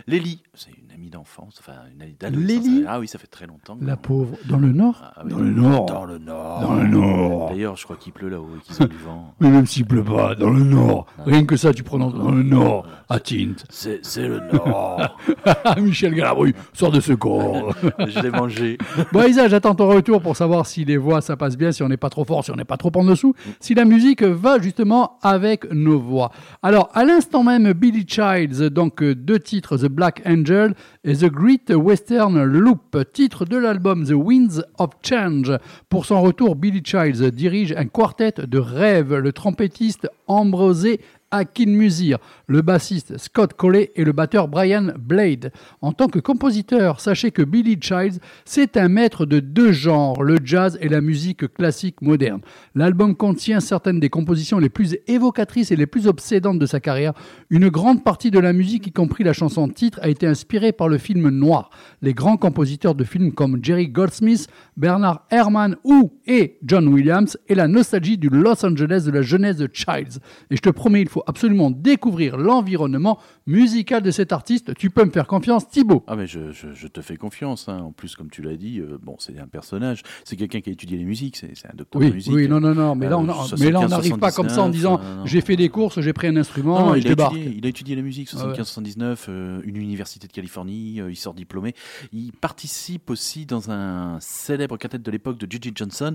Lélie, 0.07 0.43
c'est 0.55 0.71
une 0.71 0.91
amie 0.95 1.11
d'enfance, 1.11 1.57
enfin 1.61 1.73
une 1.95 2.03
amie 2.03 2.17
d'adolescence. 2.19 2.65
Lélie 2.65 2.85
Ah 2.87 3.01
oui, 3.01 3.09
ça 3.09 3.19
fait 3.19 3.27
très 3.27 3.47
longtemps. 3.47 3.79
La 3.81 3.97
pauvre, 3.97 4.37
dans 4.49 4.59
le 4.59 4.73
nord 4.73 5.03
Ah 5.17 5.23
oui, 5.25 5.33
Dans 5.33 5.39
le 5.39 5.51
nord 5.51 5.87
Dans 5.87 6.05
le 6.05 6.19
nord. 6.19 6.61
Dans 6.61 6.75
le 6.75 6.89
nord 6.89 7.51
D'ailleurs, 7.51 7.77
je 7.77 7.85
crois 7.85 7.97
qu'il 7.97 8.13
pleut 8.13 8.29
là-haut 8.29 8.49
et 8.57 8.61
qu'ils 8.63 8.83
ont 8.83 8.87
du 8.87 8.97
vent. 8.97 9.35
Mais 9.41 9.51
même 9.51 9.67
s'il 9.67 9.85
pleut 9.87 10.05
pas, 10.05 10.35
dans 10.35 10.51
le 10.51 10.65
nord. 10.65 11.07
Rien 11.25 11.45
que 11.45 11.57
ça, 11.57 11.73
tu 11.73 11.83
prononces 11.83 12.15
dans 12.15 12.31
le 12.31 12.43
nord, 12.43 12.87
à 13.09 13.21
Tint. 13.21 13.55
C'est 13.69 14.05
c'est 14.05 14.27
le 14.27 14.41
nord. 14.53 15.19
Michel 15.79 16.15
Galabru, 16.15 16.55
sort 16.73 16.91
de 16.91 17.01
ce 17.01 17.13
corps. 17.13 17.75
je 18.07 18.21
l'ai 18.21 18.31
mangé. 18.31 18.79
Bon, 19.13 19.27
Isa, 19.27 19.49
j'attends 19.49 19.75
ton 19.75 19.89
retour 19.89 20.23
pour 20.23 20.37
savoir 20.37 20.67
si 20.67 20.85
les 20.85 20.97
voix, 20.97 21.21
ça 21.21 21.37
passe 21.37 21.57
bien, 21.59 21.73
si 21.73 21.83
on 21.83 21.89
n'est 21.89 21.97
pas 21.97 22.11
trop 22.11 22.25
fort, 22.25 22.45
si 22.45 22.51
on 22.51 22.57
n'est 22.57 22.65
pas 22.65 22.77
trop 22.77 22.93
en 22.95 23.05
dessous, 23.05 23.35
si 23.61 23.75
la 23.75 23.85
musique 23.85 24.23
va 24.23 24.59
justement 24.59 25.19
avec 25.23 25.71
nos 25.73 25.99
voix. 25.99 26.31
Alors, 26.63 26.91
à 26.95 27.05
l'instant 27.05 27.43
même, 27.43 27.73
Billy 27.73 28.07
Childs, 28.07 28.71
donc 28.71 29.03
euh, 29.03 29.15
deux 29.15 29.39
titres, 29.39 29.77
The 29.77 29.89
Black 29.89 30.23
Angel 30.25 30.75
et 31.05 31.15
The 31.15 31.27
Great 31.27 31.71
Western 31.71 32.43
Loop, 32.43 32.97
titre 33.13 33.45
de 33.45 33.57
l'album 33.57 34.07
The 34.07 34.13
Winds 34.13 34.63
of 34.79 34.91
Change. 35.03 35.53
Pour 35.89 36.07
son 36.07 36.23
retour, 36.23 36.57
Billy 36.57 36.83
Childs 36.85 37.31
dirige 37.33 37.73
un 37.77 37.87
quartet 37.87 38.35
de 38.47 38.59
rêve, 38.59 39.15
le 39.15 39.33
trompettiste 39.33 40.09
Ambrosé 40.27 41.01
Akinmusir, 41.31 42.19
le 42.47 42.63
bassiste 42.63 43.19
Scott 43.19 43.55
Coley 43.55 43.93
et 43.97 44.05
le 44.05 44.13
batteur 44.13 44.49
Brian 44.49 44.93
Blade. 44.99 45.53
En 45.83 45.93
tant 45.93 46.09
que 46.09 46.19
compositeur, 46.19 47.01
sachez 47.01 47.31
que 47.31 47.43
Billy 47.43 47.79
Childs, 47.81 48.19
c'est 48.45 48.77
un 48.77 48.89
maître 48.89 49.27
de 49.27 49.41
deux 49.41 49.73
genres, 49.73 50.23
le 50.23 50.37
jazz 50.43 50.79
et 50.81 50.89
la 50.89 51.01
musique 51.01 51.53
classique 51.53 52.01
moderne. 52.03 52.41
L'album 52.75 53.15
contient 53.15 53.61
certaines 53.61 54.01
des 54.01 54.09
compositions 54.09 54.59
les 54.59 54.69
plus 54.69 54.97
évocatrices 55.07 55.71
et 55.71 55.77
les 55.77 55.87
plus 55.87 56.07
obsédantes 56.07 56.59
de 56.59 56.67
sa 56.67 56.81
carrière. 56.81 57.13
Une 57.51 57.69
grande 57.69 58.05
partie 58.05 58.31
de 58.31 58.39
la 58.39 58.53
musique, 58.53 58.87
y 58.87 58.93
compris 58.93 59.25
la 59.25 59.33
chanson 59.33 59.69
titre, 59.69 59.99
a 60.03 60.09
été 60.09 60.27
inspirée 60.27 60.73
par 60.73 60.89
le 60.89 60.99
film 60.99 61.29
noir. 61.29 61.71
Les 62.03 62.15
grands 62.15 62.37
compositeurs 62.37 62.95
de 62.95 63.05
films 63.05 63.33
comme 63.33 63.59
Jerry 63.63 63.89
Goldsmith, 63.89 64.49
Bernard 64.77 65.27
Herrmann 65.31 65.77
ou 65.85 66.13
et 66.27 66.59
John 66.63 66.89
Williams 66.89 67.37
et 67.49 67.55
la 67.55 67.69
nostalgie 67.69 68.19
du 68.19 68.29
Los 68.29 68.65
Angeles 68.65 69.03
de 69.07 69.11
la 69.11 69.23
jeunesse 69.23 69.57
de 69.57 69.69
Childs. 69.73 70.19
Et 70.51 70.57
je 70.57 70.63
te 70.63 70.71
promets, 70.71 71.03
il 71.03 71.09
faut 71.09 71.18
absolument 71.27 71.71
découvrir 71.71 72.37
l'environnement 72.37 73.19
musical 73.47 74.03
de 74.03 74.11
cet 74.11 74.33
artiste. 74.33 74.75
Tu 74.75 74.91
peux 74.91 75.05
me 75.05 75.11
faire 75.11 75.27
confiance, 75.27 75.69
Thibaut. 75.69 76.05
Ah 76.07 76.17
mais 76.17 76.27
je, 76.27 76.53
je- 76.53 76.73
je 76.75 76.87
te 76.87 77.01
fais 77.01 77.17
confiance. 77.17 77.69
hein. 77.69 77.79
En 77.81 77.93
plus, 77.93 78.15
comme 78.17 78.31
tu 78.31 78.43
l'as 78.43 78.57
dit, 78.57 78.81
euh, 78.81 78.99
bon, 79.03 79.17
c'est 79.19 79.39
un 79.39 79.47
personnage. 79.47 80.03
C'est 80.25 80.37
quelqu'un 80.37 80.61
qui 80.61 80.71
a 80.71 80.73
étudié 80.73 80.99
les 80.99 81.05
musiques. 81.05 81.37
C'est 81.37 81.67
un 81.67 81.75
docteur 81.75 82.01
de 82.01 82.07
Oui, 82.07 82.13
musique. 82.13 82.33
oui, 82.33 82.49
non, 82.49 82.61
non, 82.61 82.75
non, 82.75 82.95
mais 82.95 83.09
là, 83.09 83.17
Euh, 83.17 83.19
on, 83.21 83.57
mais 83.59 83.71
là, 83.71 83.81
on 83.81 83.89
n'arrive 83.89 84.19
pas 84.19 84.33
comme 84.33 84.49
ça 84.49 84.63
en 84.63 84.71
75, 84.71 84.71
disant 84.73 85.01
euh, 85.03 85.17
non. 85.17 85.27
j'ai 85.27 85.41
fait 85.41 85.57
des 85.57 85.69
courses, 85.69 86.01
j'ai 86.01 86.13
pris 86.13 86.27
un 86.27 86.37
instrument 86.37 86.79
Non, 86.79 86.87
non, 86.89 86.95
et 86.95 86.99
il, 86.99 87.03
je 87.03 87.07
a 87.07 87.11
débarque. 87.11 87.35
étudié, 87.37 87.55
il 87.59 87.67
a 87.67 87.69
étudié 87.69 87.97
la 87.97 88.03
musique, 88.03 88.29
Ah 88.35 88.47
ouais. 88.49 88.53
75-79, 88.55 89.27
euh, 89.29 89.61
une 89.65 89.77
université 89.77 90.27
de 90.27 90.33
Californie, 90.33 91.01
il 91.09 91.17
sort 91.17 91.35
diplômé. 91.35 91.75
Il 92.13 92.33
participe 92.33 93.11
aussi 93.11 93.47
dans 93.47 93.71
un 93.71 94.19
célèbre 94.21 94.77
quintet 94.77 94.99
de 94.99 95.11
l'époque 95.11 95.39
de 95.39 95.51
Gigi 95.51 95.73
Johnson 95.75 96.15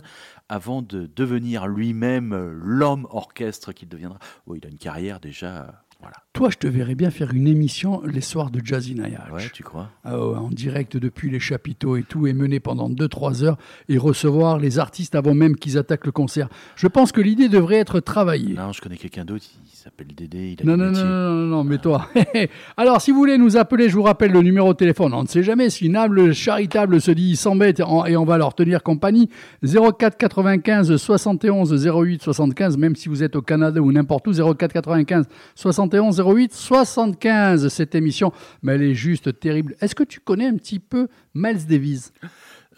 avant 0.49 0.81
de 0.81 1.09
devenir 1.15 1.67
lui-même 1.67 2.33
l'homme 2.63 3.07
orchestre 3.09 3.71
qu'il 3.73 3.87
deviendra. 3.87 4.19
Oh, 4.45 4.55
il 4.55 4.65
a 4.65 4.69
une 4.69 4.77
carrière 4.77 4.92
déjà. 5.19 5.82
Euh, 6.03 6.07
voilà. 6.07 6.17
Toi, 6.33 6.49
je 6.49 6.57
te 6.57 6.65
verrais 6.65 6.95
bien 6.95 7.11
faire 7.11 7.31
une 7.31 7.47
émission 7.47 8.01
les 8.05 8.21
soirs 8.21 8.49
de 8.49 8.59
Jazzy 8.63 8.95
Nayach. 8.95 9.31
Ouais, 9.31 9.43
tu 9.53 9.61
crois? 9.61 9.89
Ah 10.03 10.17
ouais, 10.17 10.35
en 10.35 10.49
direct 10.49 10.97
depuis 10.97 11.29
les 11.29 11.39
chapiteaux 11.39 11.95
et 11.95 12.01
tout, 12.01 12.25
et 12.25 12.33
mener 12.33 12.59
pendant 12.59 12.89
2-3 12.89 13.43
heures 13.43 13.57
et 13.87 13.99
recevoir 13.99 14.57
les 14.57 14.79
artistes 14.79 15.13
avant 15.13 15.35
même 15.35 15.55
qu'ils 15.55 15.77
attaquent 15.77 16.07
le 16.07 16.11
concert. 16.11 16.49
Je 16.75 16.87
pense 16.87 17.11
que 17.11 17.21
l'idée 17.21 17.49
devrait 17.49 17.75
être 17.75 17.99
travaillée. 17.99 18.55
Non, 18.55 18.71
je 18.71 18.81
connais 18.81 18.97
quelqu'un 18.97 19.25
d'autre, 19.25 19.45
il 19.63 19.77
s'appelle 19.77 20.07
Dédé, 20.07 20.57
il 20.59 20.61
a 20.61 20.65
Non, 20.65 20.75
non, 20.75 20.91
non, 20.91 21.05
non, 21.05 21.33
non, 21.33 21.45
non, 21.57 21.63
mais 21.63 21.77
toi. 21.77 22.09
Alors, 22.77 22.99
si 22.99 23.11
vous 23.11 23.17
voulez 23.17 23.37
nous 23.37 23.55
appeler, 23.55 23.87
je 23.87 23.95
vous 23.95 24.01
rappelle 24.01 24.31
le 24.31 24.41
numéro 24.41 24.73
de 24.73 24.77
téléphone. 24.77 25.13
On 25.13 25.21
ne 25.21 25.27
sait 25.27 25.43
jamais 25.43 25.69
si 25.69 25.85
une 25.85 25.95
âme 25.95 26.33
charitable 26.33 26.99
se 26.99 27.11
dit 27.11 27.35
s'embête 27.35 27.79
et 27.79 28.17
on 28.17 28.25
va 28.25 28.39
leur 28.39 28.55
tenir 28.55 28.81
compagnie. 28.81 29.29
04 29.63 30.17
95 30.17 30.95
71 30.95 31.85
08 31.85 32.23
75, 32.23 32.77
même 32.77 32.95
si 32.95 33.07
vous 33.07 33.21
êtes 33.21 33.35
au 33.35 33.43
Canada 33.43 33.79
ou 33.81 33.91
n'importe 33.91 34.27
où. 34.27 34.31
04 34.33 34.73
95 34.73 35.27
71 35.53 35.92
08 35.99 36.53
75. 36.53 37.67
Cette 37.69 37.95
émission, 37.95 38.31
mais 38.61 38.73
elle 38.73 38.83
est 38.83 38.93
juste 38.95 39.39
terrible. 39.39 39.75
Est-ce 39.81 39.95
que 39.95 40.03
tu 40.03 40.19
connais 40.19 40.47
un 40.47 40.55
petit 40.57 40.79
peu 40.79 41.07
Miles 41.33 41.65
Davis? 41.67 42.11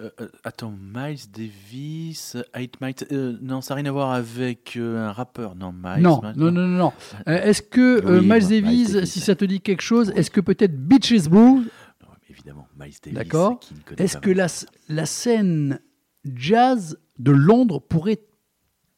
Euh, 0.02 0.10
euh, 0.20 0.28
attends, 0.44 0.74
Miles 0.94 1.32
Davis, 1.34 2.36
8 2.54 2.82
Miles, 2.82 2.96
euh, 3.14 3.38
non, 3.42 3.62
ça 3.62 3.74
n'a 3.74 3.82
rien 3.82 3.90
à 3.90 3.94
voir 3.94 4.12
avec 4.12 4.74
euh, 4.76 5.08
un 5.08 5.14
rappeur, 5.14 5.56
non, 5.56 5.72
Miles. 5.72 6.02
non, 6.04 6.22
Miles, 6.22 6.34
non, 6.36 6.52
non, 6.52 6.68
non, 6.68 6.78
non. 6.78 6.94
Euh, 7.30 7.42
Est-ce 7.44 7.62
que 7.62 8.06
euh, 8.06 8.20
Oui, 8.20 8.28
Miles 8.28 8.44
Miles 8.46 8.50
Davis, 8.62 9.04
si 9.06 9.22
ça 9.22 9.36
te 9.36 9.46
dit 9.46 9.62
quelque 9.62 9.82
chose, 9.82 10.12
est-ce 10.18 10.30
que 10.30 10.42
peut-être 10.42 10.76
Beaches 10.78 11.30
Non, 11.32 11.62
mais 11.62 12.18
évidemment, 12.30 12.68
Miles 12.78 12.94
Davis. 13.04 13.14
D'accord. 13.18 13.60
Est-ce 13.98 14.18
que 14.18 14.32
la, 14.32 14.48
la 14.90 15.06
scène 15.06 15.80
jazz 16.26 16.98
de 17.18 17.32
Londres 17.32 17.80
pourrait 17.80 18.20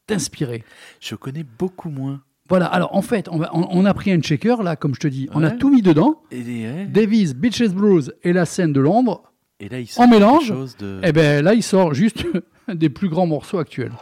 t'inspirer? 0.08 0.64
Je 0.98 1.14
connais 1.14 1.44
beaucoup 1.44 1.90
moins. 1.90 2.22
Voilà, 2.48 2.66
alors 2.66 2.94
en 2.94 3.02
fait, 3.02 3.28
on, 3.30 3.38
va- 3.38 3.50
on- 3.54 3.68
on 3.70 3.84
a 3.84 3.92
pris 3.94 4.10
un 4.10 4.20
checker, 4.20 4.56
là, 4.62 4.74
comme 4.76 4.94
je 4.94 5.00
te 5.00 5.08
dis, 5.08 5.28
on 5.34 5.42
a 5.44 5.50
tout 5.50 5.70
mis 5.70 5.82
dedans. 5.82 6.22
Et, 6.30 6.38
ouais. 6.42 6.86
Davis, 6.88 7.34
Beaches 7.34 7.70
Blues 7.72 8.12
et 8.22 8.32
la 8.32 8.46
scène 8.46 8.72
de 8.72 8.80
Londres. 8.80 9.22
Et 9.60 9.68
là, 9.68 9.80
il 9.80 9.84
En 9.84 9.86
sort 9.86 10.08
mélange, 10.08 10.46
chose 10.48 10.76
de... 10.78 11.00
Et 11.02 11.12
bien 11.12 11.42
là, 11.42 11.52
il 11.54 11.62
sort 11.62 11.92
juste 11.92 12.24
des 12.72 12.88
plus 12.88 13.08
grands 13.08 13.26
morceaux 13.26 13.58
actuels. 13.58 13.92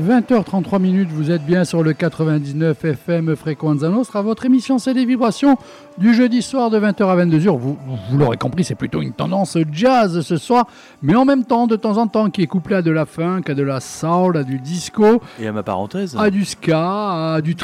20h33 0.00 0.80
minutes, 0.80 1.10
vous 1.12 1.30
êtes 1.30 1.44
bien 1.44 1.64
sur 1.64 1.82
le 1.82 1.92
99 1.92 2.84
FM 2.84 3.36
Fréquenza 3.36 3.90
Nostra. 3.90 4.22
Votre 4.22 4.46
émission, 4.46 4.78
c'est 4.78 4.94
des 4.94 5.04
vibrations 5.04 5.58
du 5.98 6.14
jeudi 6.14 6.40
soir 6.40 6.70
de 6.70 6.80
20h 6.80 7.04
à 7.06 7.16
22h. 7.26 7.58
Vous, 7.58 7.76
vous 8.10 8.18
l'aurez 8.18 8.38
compris, 8.38 8.64
c'est 8.64 8.74
plutôt 8.74 9.02
une 9.02 9.12
tendance 9.12 9.58
jazz 9.70 10.22
ce 10.22 10.36
soir, 10.38 10.66
mais 11.02 11.14
en 11.14 11.26
même 11.26 11.44
temps, 11.44 11.66
de 11.66 11.76
temps 11.76 11.98
en 11.98 12.06
temps, 12.06 12.30
qui 12.30 12.40
est 12.40 12.46
couplé 12.46 12.76
à 12.76 12.82
de 12.82 12.90
la 12.90 13.04
funk, 13.04 13.42
à 13.48 13.54
de 13.54 13.62
la 13.62 13.80
soul, 13.80 14.38
à 14.38 14.42
du 14.42 14.58
disco. 14.58 15.20
Et 15.38 15.46
à 15.46 15.52
ma 15.52 15.62
parenthèse 15.62 16.16
À 16.18 16.30
du 16.30 16.46
ska, 16.46 17.34
à 17.34 17.40
du 17.42 17.54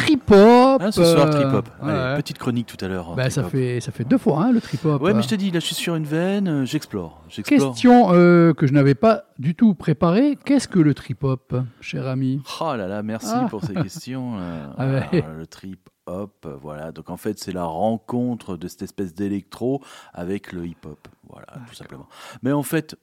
trip-hop. 0.78 0.82
Ah, 0.88 0.92
ce 0.92 1.04
soir, 1.04 1.26
euh, 1.26 1.30
trip-hop. 1.32 1.68
ouais. 1.82 1.92
Allez, 1.92 2.22
petite 2.22 2.38
chronique 2.38 2.66
tout 2.66 2.82
à 2.84 2.88
l'heure. 2.88 3.14
Ben, 3.14 3.30
ça, 3.30 3.42
fait, 3.44 3.80
ça 3.80 3.92
fait 3.92 4.04
deux 4.04 4.18
fois 4.18 4.44
hein, 4.44 4.52
le 4.52 4.60
trip-hop. 4.60 5.00
Ouais, 5.02 5.14
mais 5.14 5.22
je 5.22 5.28
te 5.28 5.34
dis, 5.34 5.50
là, 5.50 5.60
je 5.60 5.66
suis 5.66 5.74
sur 5.74 5.94
une 5.96 6.04
veine, 6.04 6.48
euh, 6.48 6.64
j'explore. 6.64 7.22
Question 7.44 8.12
euh, 8.12 8.52
que 8.54 8.66
je 8.66 8.72
n'avais 8.72 8.94
pas 8.94 9.24
du 9.38 9.54
tout 9.54 9.74
préparée. 9.74 10.38
Qu'est-ce 10.44 10.68
que 10.68 10.78
le 10.78 10.94
trip-hop, 10.94 11.54
cher 11.80 12.06
ami? 12.06 12.40
Oh 12.60 12.74
là 12.76 12.86
là, 12.86 13.02
merci 13.02 13.28
Ah. 13.32 13.46
pour 13.50 13.62
ces 13.64 13.74
questions. 13.74 14.34
Ah 14.78 14.86
ouais. 14.86 15.22
alors, 15.22 15.36
le 15.36 15.46
trip 15.46 15.88
hop, 16.06 16.46
voilà. 16.62 16.92
Donc 16.92 17.10
en 17.10 17.16
fait, 17.16 17.38
c'est 17.38 17.52
la 17.52 17.64
rencontre 17.64 18.56
de 18.56 18.68
cette 18.68 18.82
espèce 18.82 19.14
d'électro 19.14 19.82
avec 20.14 20.52
le 20.52 20.66
hip 20.66 20.76
hop, 20.84 21.08
voilà, 21.28 21.46
tout 21.68 21.74
simplement. 21.74 22.06
Mais 22.42 22.52
en 22.52 22.62
fait, 22.62 22.96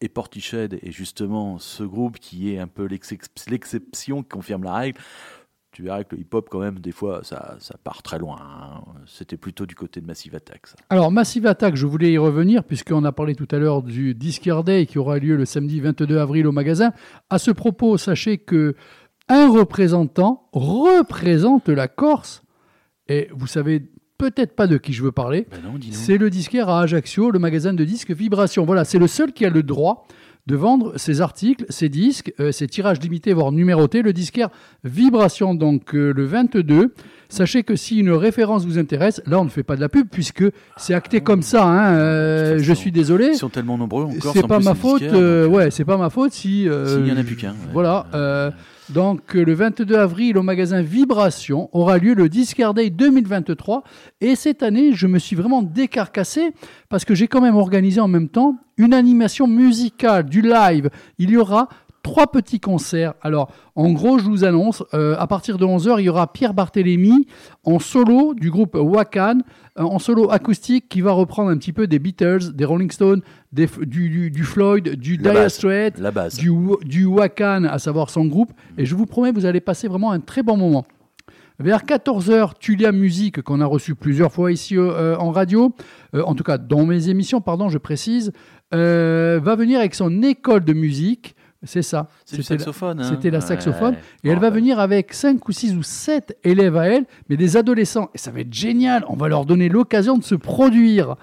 et 0.00 0.08
Portiched 0.08 0.74
est 0.80 0.92
justement 0.92 1.58
ce 1.58 1.82
groupe 1.82 2.18
qui 2.20 2.52
est 2.54 2.58
un 2.60 2.68
peu 2.68 2.86
l'excep- 2.86 3.26
l'exception 3.50 4.22
qui 4.22 4.28
confirme 4.28 4.62
la 4.62 4.74
règle. 4.74 5.00
Tu 5.78 5.84
verras 5.84 6.02
que 6.02 6.16
le 6.16 6.22
hip 6.22 6.26
hop, 6.32 6.48
quand 6.50 6.58
même, 6.58 6.80
des 6.80 6.90
fois, 6.90 7.20
ça, 7.22 7.54
ça 7.60 7.76
part 7.84 8.02
très 8.02 8.18
loin. 8.18 8.36
hein. 8.40 8.80
C'était 9.06 9.36
plutôt 9.36 9.64
du 9.64 9.76
côté 9.76 10.00
de 10.00 10.06
Massive 10.06 10.34
Attack. 10.34 10.66
ça. 10.66 10.74
Alors, 10.90 11.12
Massive 11.12 11.46
Attack, 11.46 11.76
je 11.76 11.86
voulais 11.86 12.10
y 12.10 12.18
revenir, 12.18 12.64
puisqu'on 12.64 13.04
a 13.04 13.12
parlé 13.12 13.36
tout 13.36 13.46
à 13.52 13.58
l'heure 13.58 13.84
du 13.84 14.12
Discard 14.12 14.64
Day 14.64 14.86
qui 14.86 14.98
aura 14.98 15.20
lieu 15.20 15.36
le 15.36 15.44
samedi 15.44 15.78
22 15.78 16.18
avril 16.18 16.48
au 16.48 16.50
magasin. 16.50 16.90
À 17.30 17.38
ce 17.38 17.52
propos, 17.52 17.96
sachez 17.96 18.38
que 18.38 18.74
un 19.28 19.48
représentant 19.48 20.48
représente 20.52 21.68
la 21.68 21.86
Corse. 21.86 22.42
Et 23.06 23.28
vous 23.32 23.46
savez 23.46 23.88
peut-être 24.18 24.56
pas 24.56 24.66
de 24.66 24.78
qui 24.78 24.92
je 24.92 25.04
veux 25.04 25.12
parler. 25.12 25.46
Ben. 25.48 25.60
C'est 25.92 26.18
le 26.18 26.28
disquaire 26.28 26.68
à 26.70 26.80
Ajaccio, 26.80 27.30
le 27.30 27.38
magasin 27.38 27.72
de 27.72 27.84
disques 27.84 28.10
Vibration. 28.10 28.64
Voilà, 28.64 28.84
c'est 28.84 28.98
le 28.98 29.06
seul 29.06 29.32
qui 29.32 29.46
a 29.46 29.50
le 29.50 29.62
droit 29.62 30.08
de 30.48 30.56
vendre 30.56 30.94
ses 30.96 31.20
articles, 31.20 31.66
ses 31.68 31.90
disques, 31.90 32.32
euh, 32.40 32.52
ses 32.52 32.66
tirages 32.66 33.00
limités, 33.00 33.34
voire 33.34 33.52
numérotés. 33.52 34.00
Le 34.00 34.14
disquaire 34.14 34.48
Vibration, 34.82 35.54
donc 35.54 35.94
euh, 35.94 36.12
le 36.16 36.24
22. 36.24 36.94
Sachez 37.28 37.62
que 37.62 37.76
si 37.76 37.98
une 37.98 38.10
référence 38.10 38.64
vous 38.64 38.78
intéresse, 38.78 39.20
là 39.26 39.38
on 39.40 39.44
ne 39.44 39.50
fait 39.50 39.62
pas 39.62 39.76
de 39.76 39.82
la 39.82 39.90
pub 39.90 40.08
puisque 40.10 40.44
c'est 40.78 40.94
acté 40.94 41.20
comme 41.20 41.42
ça. 41.42 41.64
hein, 41.64 41.92
euh, 41.96 42.58
je 42.58 42.72
suis 42.72 42.90
désolé. 42.90 43.32
Ils 43.32 43.36
sont 43.36 43.50
tellement 43.50 43.76
nombreux 43.76 44.04
encore. 44.04 44.32
C'est 44.32 44.46
pas 44.46 44.58
ma 44.58 44.74
faute. 44.74 45.02
ouais, 45.02 45.70
c'est 45.70 45.84
pas 45.84 45.98
ma 45.98 46.08
faute 46.08 46.32
si. 46.32 46.66
S'il 46.86 47.06
y 47.06 47.12
en 47.12 47.16
a 47.18 47.22
plus 47.22 47.36
qu'un, 47.36 47.50
ouais. 47.50 47.56
Voilà. 47.74 48.06
Donc 48.90 49.36
euh, 49.36 49.44
le 49.44 49.52
22 49.52 49.94
avril 49.96 50.38
au 50.38 50.42
magasin 50.42 50.82
Vibration 50.82 51.68
aura 51.72 51.98
lieu 51.98 52.14
le 52.14 52.28
Discard 52.28 52.74
Day 52.74 52.90
2023 52.90 53.82
et 54.20 54.34
cette 54.34 54.62
année 54.62 54.92
je 54.92 55.06
me 55.06 55.18
suis 55.18 55.36
vraiment 55.36 55.62
décarcassé 55.62 56.52
parce 56.88 57.04
que 57.04 57.14
j'ai 57.14 57.28
quand 57.28 57.40
même 57.40 57.56
organisé 57.56 58.00
en 58.00 58.08
même 58.08 58.28
temps 58.28 58.56
une 58.76 58.94
animation 58.94 59.46
musicale 59.46 60.24
du 60.24 60.40
live. 60.40 60.88
Il 61.18 61.30
y 61.30 61.36
aura 61.36 61.68
trois 62.02 62.26
petits 62.30 62.60
concerts. 62.60 63.14
Alors, 63.22 63.50
en 63.76 63.90
gros, 63.92 64.18
je 64.18 64.24
vous 64.24 64.44
annonce, 64.44 64.82
euh, 64.94 65.14
à 65.18 65.26
partir 65.26 65.58
de 65.58 65.64
11h, 65.64 65.96
il 65.98 66.04
y 66.04 66.08
aura 66.08 66.32
Pierre 66.32 66.54
Barthélémy 66.54 67.26
en 67.64 67.78
solo 67.78 68.34
du 68.34 68.50
groupe 68.50 68.74
Wakan, 68.74 69.40
euh, 69.78 69.82
en 69.82 69.98
solo 69.98 70.30
acoustique 70.30 70.88
qui 70.88 71.00
va 71.00 71.12
reprendre 71.12 71.50
un 71.50 71.56
petit 71.58 71.72
peu 71.72 71.86
des 71.86 71.98
Beatles, 71.98 72.52
des 72.54 72.64
Rolling 72.64 72.90
Stones, 72.90 73.20
des 73.52 73.66
du, 73.86 74.08
du- 74.08 74.30
du 74.30 74.44
Floyd, 74.44 74.96
du 74.96 75.18
Dire. 75.18 75.32
Straits, 75.50 75.98
du, 76.40 76.50
du 76.84 77.04
Wakan, 77.04 77.64
à 77.64 77.78
savoir 77.78 78.10
son 78.10 78.24
groupe. 78.26 78.52
Et 78.78 78.84
je 78.86 78.94
vous 78.94 79.06
promets, 79.06 79.32
vous 79.32 79.46
allez 79.46 79.60
passer 79.60 79.88
vraiment 79.88 80.10
un 80.12 80.20
très 80.20 80.42
bon 80.42 80.56
moment. 80.56 80.86
Vers 81.60 81.82
14h, 81.84 82.52
Tulia 82.60 82.92
Musique, 82.92 83.42
qu'on 83.42 83.60
a 83.60 83.66
reçu 83.66 83.96
plusieurs 83.96 84.30
fois 84.32 84.52
ici 84.52 84.76
euh, 84.76 85.16
en 85.18 85.32
radio, 85.32 85.74
euh, 86.14 86.22
en 86.22 86.36
tout 86.36 86.44
cas 86.44 86.56
dans 86.56 86.86
mes 86.86 87.08
émissions, 87.08 87.40
pardon, 87.40 87.68
je 87.68 87.78
précise, 87.78 88.30
euh, 88.74 89.40
va 89.42 89.56
venir 89.56 89.80
avec 89.80 89.96
son 89.96 90.22
école 90.22 90.64
de 90.64 90.72
musique. 90.72 91.34
C'est 91.64 91.82
ça. 91.82 92.08
C'est 92.24 92.36
du 92.36 92.42
C'était 92.42 92.54
la- 92.54 92.58
saxophone. 92.60 93.00
hein. 93.00 93.04
C'était 93.10 93.30
la 93.30 93.38
Ouais. 93.38 93.44
saxophone. 93.44 93.94
Et 94.22 94.28
Bon, 94.28 94.32
elle 94.34 94.38
va 94.38 94.50
venir 94.50 94.78
avec 94.78 95.12
5 95.12 95.48
ou 95.48 95.52
6 95.52 95.74
ou 95.74 95.82
7 95.82 96.38
élèves 96.44 96.76
à 96.76 96.86
elle, 96.86 97.04
mais 97.28 97.36
des 97.36 97.56
adolescents. 97.56 98.10
Et 98.14 98.18
ça 98.18 98.30
va 98.30 98.40
être 98.40 98.52
génial. 98.54 99.04
On 99.08 99.16
va 99.16 99.28
leur 99.28 99.44
donner 99.44 99.68
l'occasion 99.68 100.16
de 100.18 100.22
se 100.24 100.36
produire. 100.36 101.16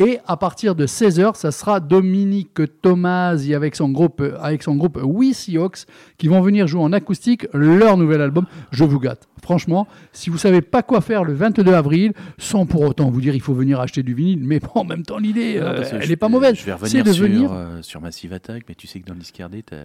Et 0.00 0.20
à 0.28 0.36
partir 0.36 0.76
de 0.76 0.86
16h, 0.86 1.34
ça 1.34 1.50
sera 1.50 1.80
Dominique 1.80 2.60
Tomasi 2.82 3.52
avec 3.52 3.74
son 3.74 3.88
groupe, 3.88 4.22
avec 4.40 4.62
son 4.62 4.76
groupe 4.76 4.96
We 5.02 5.34
Seahawks 5.36 5.86
qui 6.18 6.28
vont 6.28 6.40
venir 6.40 6.68
jouer 6.68 6.82
en 6.82 6.92
acoustique 6.92 7.48
leur 7.52 7.96
nouvel 7.96 8.20
album. 8.20 8.46
Je 8.70 8.84
vous 8.84 9.00
gâte. 9.00 9.26
Franchement, 9.42 9.88
si 10.12 10.30
vous 10.30 10.38
savez 10.38 10.62
pas 10.62 10.82
quoi 10.84 11.00
faire 11.00 11.24
le 11.24 11.32
22 11.32 11.72
avril, 11.72 12.12
sans 12.38 12.64
pour 12.64 12.82
autant 12.82 13.10
vous 13.10 13.20
dire 13.20 13.34
il 13.34 13.40
faut 13.40 13.54
venir 13.54 13.80
acheter 13.80 14.04
du 14.04 14.14
vinyle, 14.14 14.38
mais 14.44 14.60
bon, 14.60 14.68
en 14.76 14.84
même 14.84 15.02
temps 15.02 15.18
l'idée, 15.18 15.54
euh, 15.56 15.82
elle 16.00 16.08
n'est 16.08 16.16
pas 16.16 16.28
mauvaise. 16.28 16.54
Je 16.56 16.64
vais 16.64 16.74
revenir 16.74 17.02
de 17.02 17.12
sur, 17.12 17.22
venir. 17.24 17.50
euh, 17.52 17.82
sur 17.82 18.00
Massive 18.00 18.32
Attack, 18.32 18.64
mais 18.68 18.76
tu 18.76 18.86
sais 18.86 19.00
que 19.00 19.06
dans 19.06 19.14
le 19.14 19.20
discardé, 19.20 19.64
t'as 19.64 19.76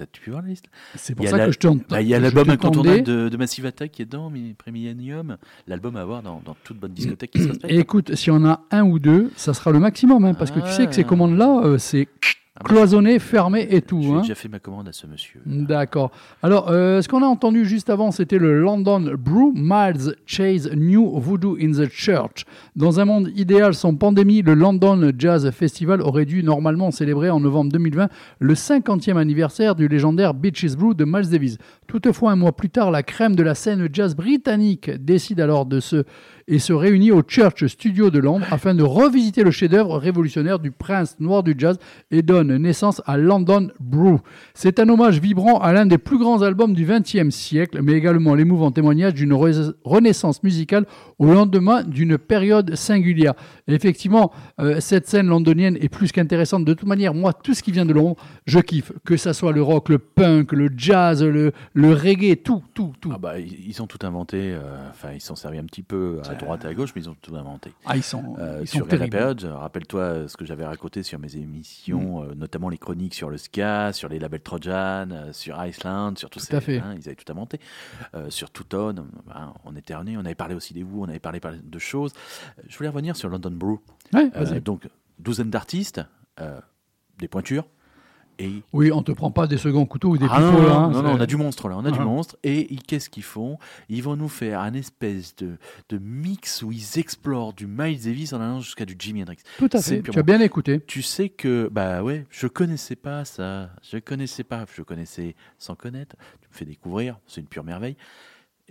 as, 0.00 0.06
pu 0.06 0.30
voir 0.30 0.42
la 0.42 0.48
liste 0.48 0.66
C'est 0.94 1.16
pour 1.16 1.26
ça 1.26 1.38
la- 1.38 1.46
que 1.46 1.52
je 1.52 1.58
te 1.58 1.66
Bah, 1.88 2.02
Il 2.02 2.08
y 2.08 2.14
a 2.14 2.18
je 2.18 2.22
l'album 2.22 2.50
incontournable 2.50 3.02
de, 3.02 3.28
de 3.28 3.36
Massive 3.36 3.66
Attack 3.66 3.90
qui 3.90 4.02
est 4.02 4.06
dedans, 4.06 4.30
mais 4.30 4.54
Premillennium, 4.56 5.38
l'album 5.66 5.96
à 5.96 6.04
voir 6.04 6.22
dans, 6.22 6.40
dans 6.44 6.56
toute 6.62 6.78
bonne 6.78 6.92
discothèque 6.92 7.32
qui 7.32 7.42
se 7.42 7.48
respecte. 7.48 7.72
Écoute, 7.72 8.14
si 8.14 8.30
on 8.30 8.44
a 8.44 8.60
un 8.70 8.82
ou 8.84 8.98
deux, 9.00 9.30
ça 9.36 9.54
sera 9.56 9.72
le 9.72 9.80
maximum, 9.80 10.24
hein, 10.24 10.34
parce 10.34 10.50
que 10.50 10.60
tu 10.60 10.70
sais 10.70 10.86
que 10.86 10.94
ces 10.94 11.02
Ah. 11.02 11.04
commandes-là, 11.04 11.60
euh, 11.64 11.78
c'est 11.78 12.08
Ah, 12.58 12.62
bah, 12.62 12.70
cloisonné, 12.70 13.18
fermé 13.18 13.66
et 13.70 13.82
tout. 13.82 14.00
J'ai 14.00 14.10
hein. 14.12 14.20
déjà 14.22 14.34
fait 14.34 14.48
ma 14.48 14.58
commande 14.58 14.88
à 14.88 14.92
ce 14.92 15.06
monsieur. 15.06 15.42
D'accord. 15.44 16.10
Alors, 16.42 16.70
euh, 16.70 17.02
ce 17.02 17.08
qu'on 17.08 17.22
a 17.22 17.26
entendu 17.26 17.66
juste 17.66 17.90
avant, 17.90 18.10
c'était 18.10 18.38
le 18.38 18.58
London 18.58 19.12
Brew 19.18 19.52
Miles 19.54 20.14
Chase 20.24 20.70
New 20.74 21.20
Voodoo 21.20 21.58
in 21.60 21.72
the 21.72 21.86
Church. 21.90 22.46
Dans 22.74 22.98
un 22.98 23.04
monde 23.04 23.30
idéal 23.36 23.74
sans 23.74 23.94
pandémie, 23.94 24.40
le 24.40 24.54
London 24.54 25.12
Jazz 25.18 25.50
Festival 25.50 26.00
aurait 26.00 26.24
dû 26.24 26.42
normalement 26.42 26.90
célébrer 26.90 27.28
en 27.28 27.40
novembre 27.40 27.70
2020 27.72 28.08
le 28.38 28.54
50e 28.54 29.18
anniversaire 29.18 29.74
du 29.74 29.86
légendaire 29.86 30.32
Beaches 30.32 30.76
Brew 30.76 30.94
de 30.94 31.04
Miles 31.04 31.28
Davis. 31.28 31.58
Toutefois, 31.88 32.32
un 32.32 32.36
mois 32.36 32.52
plus 32.52 32.70
tard, 32.70 32.90
la 32.90 33.02
crème 33.02 33.36
de 33.36 33.42
la 33.42 33.54
scène 33.54 33.86
jazz 33.92 34.16
britannique 34.16 34.90
décide 35.04 35.40
alors 35.40 35.66
de 35.66 35.78
se 35.78 36.04
et 36.48 36.58
se 36.58 36.72
réunit 36.72 37.10
au 37.12 37.22
Church 37.26 37.66
Studio 37.66 38.10
de 38.10 38.18
Londres 38.18 38.46
afin 38.50 38.74
de 38.74 38.82
revisiter 38.82 39.42
le 39.42 39.50
chef-d'œuvre 39.50 39.98
révolutionnaire 39.98 40.58
du 40.58 40.70
prince 40.70 41.16
noir 41.18 41.42
du 41.42 41.54
jazz 41.58 41.78
et 42.10 42.22
donne 42.22 42.56
naissance 42.56 43.02
à 43.06 43.16
London 43.16 43.68
Brew. 43.80 44.18
C'est 44.54 44.78
un 44.78 44.88
hommage 44.88 45.20
vibrant 45.20 45.58
à 45.58 45.72
l'un 45.72 45.86
des 45.86 45.98
plus 45.98 46.18
grands 46.18 46.42
albums 46.42 46.74
du 46.74 46.84
XXe 46.86 47.30
siècle, 47.34 47.80
mais 47.82 47.92
également 47.94 48.34
l'émouvant 48.34 48.70
témoignage 48.70 49.14
d'une 49.14 49.32
re- 49.32 49.72
renaissance 49.84 50.42
musicale 50.42 50.86
au 51.18 51.26
lendemain 51.26 51.82
d'une 51.82 52.18
période 52.18 52.74
singulière. 52.76 53.34
Et 53.68 53.74
effectivement, 53.74 54.32
euh, 54.60 54.80
cette 54.80 55.08
scène 55.08 55.26
londonienne 55.26 55.76
est 55.80 55.88
plus 55.88 56.12
qu'intéressante. 56.12 56.64
De 56.64 56.74
toute 56.74 56.88
manière, 56.88 57.14
moi, 57.14 57.32
tout 57.32 57.54
ce 57.54 57.62
qui 57.62 57.72
vient 57.72 57.86
de 57.86 57.92
Londres, 57.92 58.16
je 58.46 58.60
kiffe. 58.60 58.92
Que 59.04 59.16
ça 59.16 59.32
soit 59.32 59.52
le 59.52 59.62
rock, 59.62 59.88
le 59.88 59.98
punk, 59.98 60.52
le 60.52 60.68
jazz, 60.76 61.22
le, 61.24 61.52
le 61.74 61.92
reggae, 61.92 62.36
tout, 62.42 62.62
tout, 62.74 62.92
tout. 63.00 63.10
Ah 63.14 63.18
bah, 63.18 63.38
ils 63.40 63.82
ont 63.82 63.86
tout 63.86 63.98
inventé, 64.06 64.36
euh, 64.52 64.60
enfin 64.90 65.08
ils 65.14 65.20
s'en 65.20 65.34
servaient 65.34 65.58
un 65.58 65.64
petit 65.64 65.82
peu 65.82 66.18
à 66.28 66.34
droite 66.36 66.64
et 66.64 66.68
à 66.68 66.74
gauche, 66.74 66.92
mais 66.94 67.02
ils 67.02 67.08
ont 67.10 67.16
tout 67.20 67.34
inventé. 67.36 67.72
Ah, 67.84 67.96
ils 67.96 68.02
sont, 68.02 68.36
Euh, 68.38 68.58
ils 68.62 68.66
sont 68.68 68.78
sur 68.78 68.86
la 68.86 68.90
terribles. 68.90 69.10
période, 69.16 69.44
euh, 69.44 69.54
rappelle-toi 69.56 70.00
euh, 70.00 70.28
ce 70.28 70.36
que 70.36 70.44
j'avais 70.44 70.64
raconté 70.64 71.02
sur 71.02 71.18
mes 71.18 71.36
émissions, 71.36 72.22
euh, 72.24 72.34
notamment 72.34 72.68
les 72.68 72.78
chroniques 72.78 73.14
sur 73.14 73.30
le 73.30 73.36
ska, 73.38 73.92
sur 73.92 74.08
les 74.08 74.18
labels 74.18 74.40
Trojan, 74.42 75.10
euh, 75.10 75.32
sur 75.32 75.62
Iceland, 75.64 76.14
sur 76.16 76.30
tout, 76.30 76.38
Tout 76.38 76.46
ça. 76.46 76.56
à 76.58 76.60
fait. 76.60 76.76
ils 76.76 77.06
avaient 77.08 77.14
tout 77.14 77.30
inventé. 77.32 77.60
Sur 78.28 78.50
Touton, 78.50 78.94
ben, 79.26 79.52
on 79.64 79.74
était 79.76 79.92
dernier, 79.94 80.16
on 80.16 80.20
avait 80.24 80.34
parlé 80.34 80.54
aussi 80.54 80.74
des 80.74 80.82
Who, 80.82 81.04
on 81.04 81.08
avait 81.08 81.18
parlé 81.18 81.38
par- 81.40 81.52
de 81.62 81.78
choses. 81.78 82.12
Je 82.68 82.76
voulais 82.76 82.88
revenir 82.88 83.16
sur 83.16 83.28
London 83.28 83.50
Brew. 83.52 83.78
Ouais, 84.12 84.30
donc, 84.60 84.88
douzaine 85.18 85.50
d'artistes, 85.50 86.00
des 87.18 87.28
pointures, 87.28 87.66
et 88.38 88.62
Oui, 88.72 88.90
on 88.92 89.02
te 89.02 89.12
prend 89.12 89.30
pas 89.30 89.46
des 89.46 89.58
seconds 89.58 89.86
couteaux 89.86 90.10
ou 90.10 90.18
des 90.18 90.26
ah 90.30 90.40
non, 90.40 90.62
là, 90.66 90.74
hein, 90.74 90.90
non, 90.90 91.02
non, 91.02 91.12
on 91.12 91.20
a 91.20 91.26
du 91.26 91.36
monstre 91.36 91.68
là, 91.68 91.76
on 91.78 91.84
a 91.84 91.90
du 91.90 91.98
Ah. 92.00 92.04
monstre. 92.04 92.36
Et 92.42 92.72
ils- 92.72 92.82
qu'est-ce 92.82 93.08
qu'ils 93.10 93.22
font? 93.22 93.58
Ils 93.88 94.02
vont 94.02 94.16
nous 94.16 94.28
faire 94.28 94.60
un 94.60 94.74
espèce 94.74 95.34
de, 95.36 95.56
de 95.88 95.98
mix 95.98 96.62
où 96.62 96.72
ils 96.72 96.98
explorent 96.98 97.52
du 97.52 97.66
Miles 97.66 98.02
Davis 98.02 98.32
en 98.32 98.40
allant 98.40 98.60
jusqu'à 98.60 98.84
du 98.84 98.94
Jimi 98.98 99.22
Hendrix. 99.22 99.38
Tout 99.58 99.68
à 99.72 99.80
fait. 99.80 99.98
purement- 100.02 100.12
Tu 100.12 100.18
as 100.18 100.22
bien 100.22 100.40
écouté. 100.40 100.80
Tu 100.86 101.02
sais 101.02 101.28
que, 101.28 101.68
bah 101.72 102.02
ouais, 102.02 102.26
je 102.30 102.46
connaissais 102.46 102.96
pas 102.96 103.24
ça. 103.24 103.70
Je 103.90 103.98
connaissais 103.98 104.44
pas, 104.44 104.64
je 104.74 104.82
connaissais 104.82 105.34
sans 105.58 105.74
connaître. 105.74 106.16
Tu 106.42 106.48
me 106.50 106.54
fais 106.54 106.64
découvrir, 106.64 107.18
c'est 107.26 107.40
une 107.40 107.46
pure 107.46 107.64
merveille. 107.64 107.96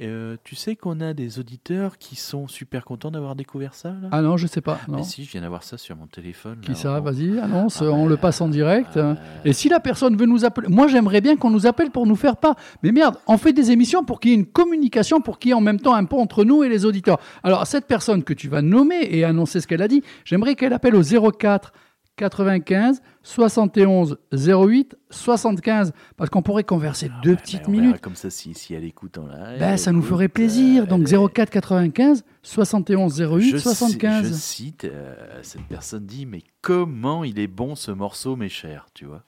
Euh, 0.01 0.35
tu 0.43 0.55
sais 0.55 0.75
qu'on 0.75 0.99
a 0.99 1.13
des 1.13 1.39
auditeurs 1.39 1.97
qui 1.97 2.17
sont 2.17 2.49
super 2.49 2.83
contents 2.83 3.11
d'avoir 3.11 3.33
découvert 3.33 3.73
ça 3.73 3.91
là? 3.91 4.09
Ah 4.11 4.21
non, 4.21 4.35
je 4.35 4.45
sais 4.45 4.59
pas. 4.59 4.77
Non. 4.89 4.97
Mais 4.97 5.03
si, 5.03 5.23
je 5.23 5.31
viens 5.31 5.39
d'avoir 5.39 5.63
ça 5.63 5.77
sur 5.77 5.95
mon 5.95 6.05
téléphone. 6.05 6.57
Qui 6.61 6.75
ça 6.75 6.99
Vas-y, 6.99 7.39
annonce. 7.39 7.81
Ah, 7.81 7.85
on 7.85 8.03
bah, 8.03 8.09
le 8.09 8.17
passe 8.17 8.41
en 8.41 8.49
direct. 8.49 8.97
euh, 8.97 9.15
Et 9.45 9.53
si 9.53 9.69
la 9.69 9.79
personne 9.79 10.17
veut 10.17 10.25
nous 10.25 10.43
appeler, 10.43 10.67
moi 10.67 10.87
j'aimerais 10.89 11.21
bien 11.21 11.37
qu'on 11.37 11.49
nous 11.49 11.65
appelle 11.65 11.91
pour 11.91 12.05
nous 12.05 12.17
faire 12.17 12.35
part. 12.35 12.55
Mais 12.83 12.91
merde, 12.91 13.15
on 13.25 13.37
fait 13.37 13.53
des 13.53 13.71
émissions 13.71 14.03
pour 14.03 14.19
qu'il 14.19 14.31
y 14.31 14.33
ait 14.33 14.37
une 14.37 14.45
communication, 14.45 15.21
pour 15.21 15.39
qu'il 15.39 15.49
y 15.49 15.51
ait 15.51 15.55
en 15.55 15.61
même 15.61 15.79
temps 15.79 15.93
un 15.93 16.03
pont 16.03 16.19
entre 16.21 16.43
nous 16.43 16.63
et 16.65 16.67
les 16.67 16.83
auditeurs. 16.83 17.19
Alors 17.41 17.65
cette 17.65 17.85
personne 17.87 18.23
que 18.25 18.33
tu 18.33 18.49
vas 18.49 18.61
nommer 18.61 18.99
et 19.09 19.23
annoncer 19.23 19.61
ce 19.61 19.67
qu'elle 19.67 19.81
a 19.81 19.87
dit, 19.87 20.03
j'aimerais 20.25 20.55
qu'elle 20.55 20.73
appelle 20.73 20.95
au 20.97 21.03
04 21.31 21.71
95 22.16 23.01
71 23.24 24.18
08 24.32 24.95
75 25.09 25.93
parce 26.18 26.30
qu'on 26.30 26.41
pourrait 26.41 26.63
converser 26.63 27.09
deux 27.24 27.32
Ouais, 27.32 27.36
petites 27.36 27.68
minutes. 27.68 27.99
Comme 28.01 28.16
ça, 28.16 28.30
si, 28.30 28.53
si 28.53 28.74
elle 28.74 28.84
écoute 28.86 29.18
en 29.18 29.28
live. 29.28 29.59
Ben, 29.59 29.78
ça 29.78 29.91
nous 29.91 30.01
ferait 30.01 30.28
plaisir. 30.30 30.84
euh, 30.84 30.86
Donc 30.86 31.07
elle- 31.11 31.20
04 31.30 31.49
95 31.49 32.24
71 32.43 33.22
08 33.22 33.51
je, 33.51 33.57
ci- 33.57 33.63
75. 33.63 34.28
je 34.28 34.34
cite, 34.34 34.86
euh, 34.86 35.16
cette 35.43 35.63
personne 35.63 36.05
dit 36.05 36.26
Mais 36.26 36.43
comment 36.61 37.24
il 37.24 37.39
est 37.39 37.47
bon 37.47 37.76
ce 37.76 37.91
morceau, 37.91 38.36
mes 38.36 38.49
chers 38.49 38.88
Tu 38.93 39.05
vois 39.05 39.24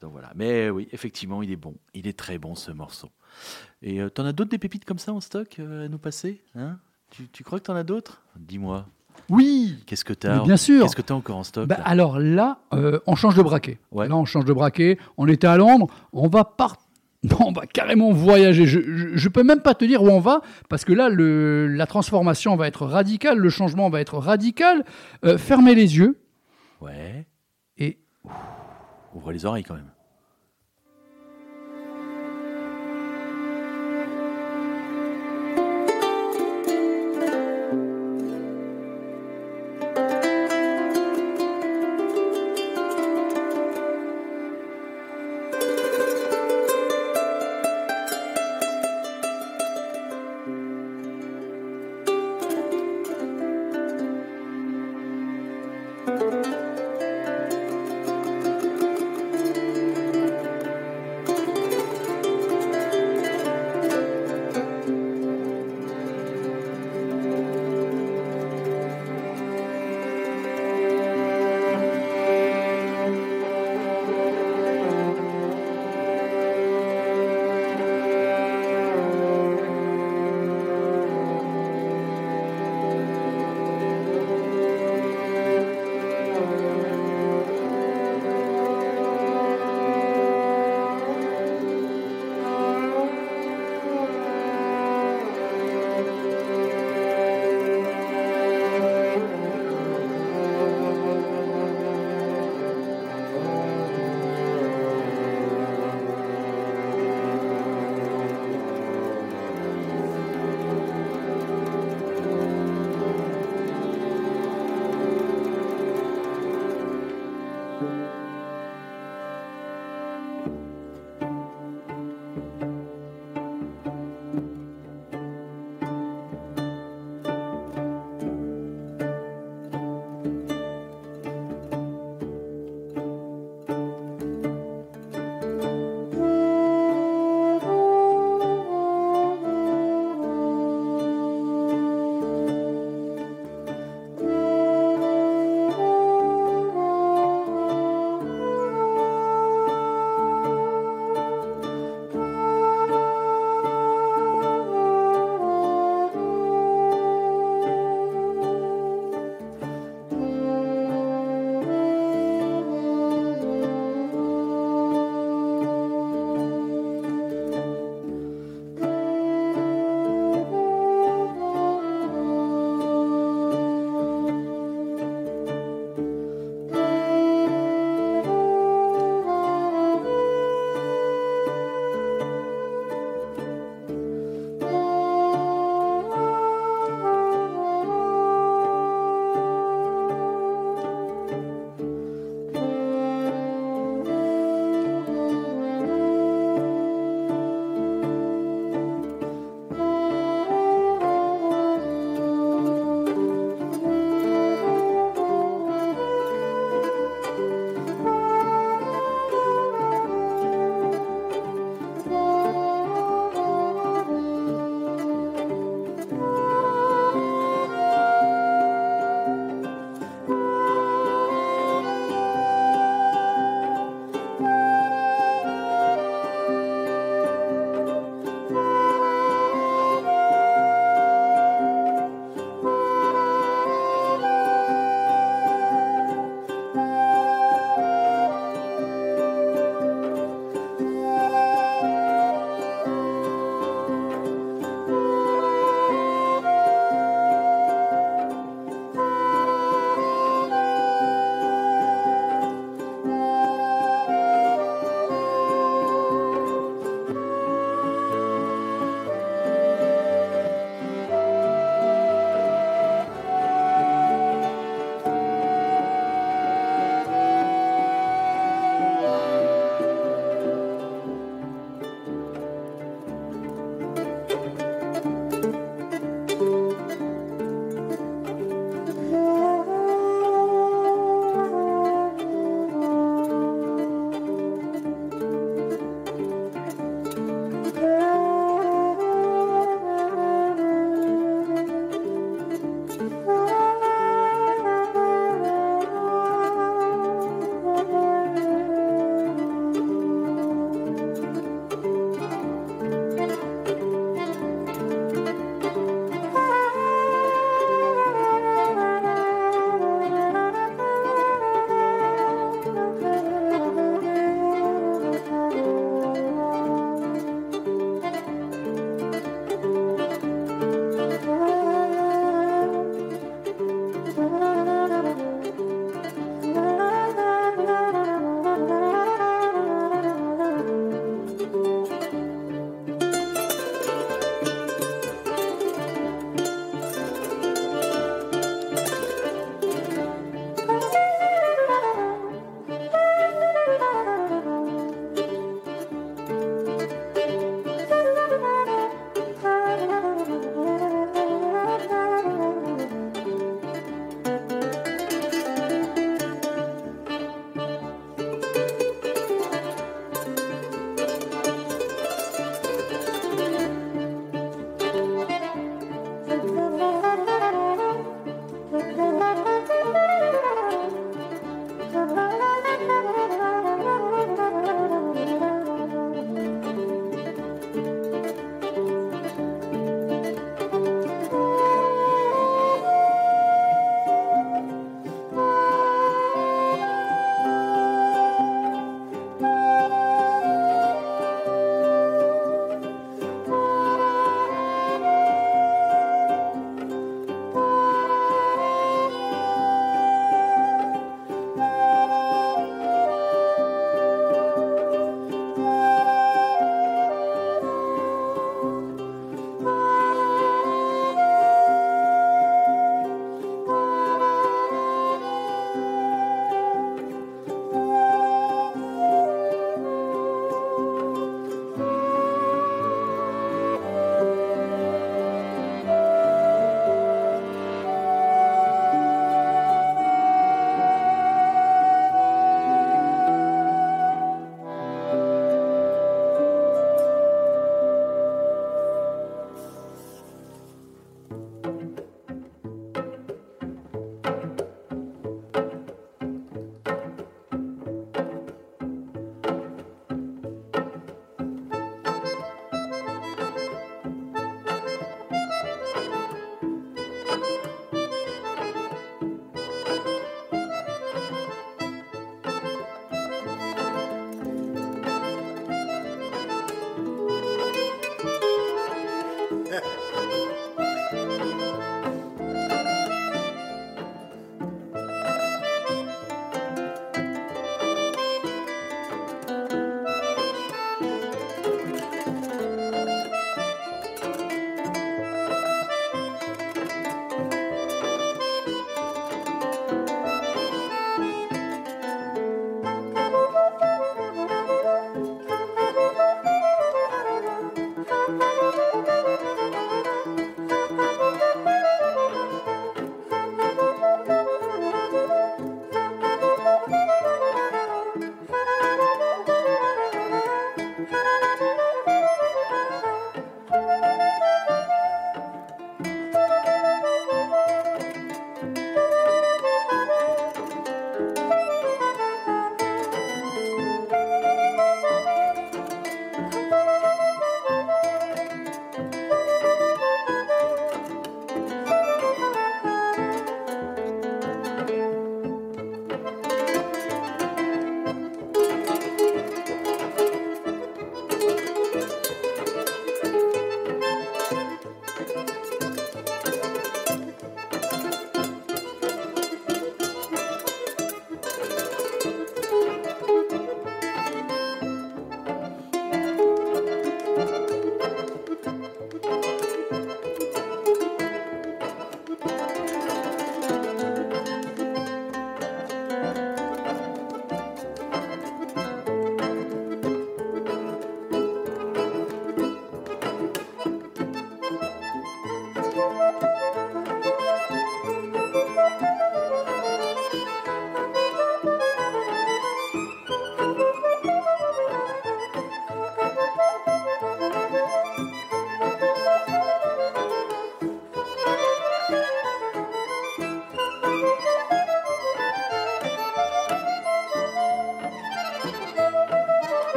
Donc 0.00 0.12
voilà. 0.12 0.32
Mais 0.34 0.68
oui, 0.70 0.88
effectivement, 0.92 1.42
il 1.42 1.50
est 1.50 1.56
bon. 1.56 1.74
Il 1.94 2.06
est 2.06 2.18
très 2.18 2.38
bon 2.38 2.54
ce 2.54 2.72
morceau. 2.72 3.08
Et 3.80 4.00
euh, 4.00 4.10
t'en 4.10 4.24
as 4.26 4.32
d'autres 4.32 4.50
des 4.50 4.58
pépites 4.58 4.84
comme 4.84 4.98
ça 4.98 5.12
en 5.12 5.20
stock 5.20 5.56
euh, 5.58 5.86
à 5.86 5.88
nous 5.88 5.98
passer 5.98 6.42
hein? 6.54 6.78
Tu, 7.10 7.28
tu 7.28 7.44
crois 7.44 7.58
que 7.60 7.64
t'en 7.64 7.74
as 7.76 7.84
d'autres? 7.84 8.22
Dis-moi. 8.38 8.86
Oui, 9.30 9.76
Qu'est-ce 9.86 10.04
que 10.04 10.12
mais 10.12 10.16
t'as 10.16 10.42
bien 10.42 10.56
sûr. 10.56 10.82
Qu'est-ce 10.82 10.96
que 10.96 11.02
t'as 11.02 11.14
encore 11.14 11.36
en 11.36 11.42
stock 11.44 11.66
Bah, 11.66 11.76
là 11.78 11.84
alors 11.86 12.18
là, 12.18 12.58
euh, 12.74 12.98
on 13.06 13.14
change 13.14 13.34
de 13.34 13.42
braquet. 13.42 13.78
Ouais. 13.90 14.08
Là, 14.08 14.16
on 14.16 14.24
change 14.24 14.44
de 14.44 14.52
braquet. 14.52 14.98
On 15.16 15.26
était 15.28 15.46
à 15.46 15.56
Londres. 15.56 15.86
On 16.12 16.28
va 16.28 16.44
par... 16.44 16.76
Non, 17.24 17.36
on 17.46 17.52
va 17.52 17.66
carrément 17.66 18.10
voyager. 18.12 18.66
Je, 18.66 18.80
je, 18.80 19.08
je 19.16 19.28
peux 19.28 19.42
même 19.44 19.60
pas 19.60 19.74
te 19.74 19.84
dire 19.84 20.02
où 20.02 20.08
on 20.08 20.20
va 20.20 20.40
parce 20.68 20.84
que 20.84 20.92
là, 20.92 21.08
le, 21.08 21.66
la 21.68 21.86
transformation 21.86 22.56
va 22.56 22.66
être 22.66 22.84
radicale, 22.86 23.38
le 23.38 23.48
changement 23.50 23.90
va 23.90 24.00
être 24.00 24.18
radical. 24.18 24.84
Euh, 25.24 25.38
fermez 25.38 25.74
les 25.74 25.96
yeux 25.96 26.18
Ouais. 26.80 27.26
et 27.78 27.98
Ouvre 29.14 29.30
les 29.32 29.44
oreilles 29.46 29.62
quand 29.62 29.74
même. 29.74 29.90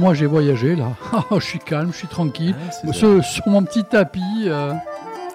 Moi 0.00 0.14
j'ai 0.14 0.26
voyagé 0.26 0.74
là. 0.76 0.88
Ah, 1.12 1.24
je 1.38 1.44
suis 1.44 1.58
calme, 1.58 1.90
je 1.92 1.98
suis 1.98 2.08
tranquille. 2.08 2.54
Ouais, 2.58 2.70
c'est 2.72 2.92
sur, 2.94 3.22
sur 3.24 3.46
mon 3.48 3.62
petit 3.62 3.84
tapis. 3.84 4.20
euh, 4.46 4.72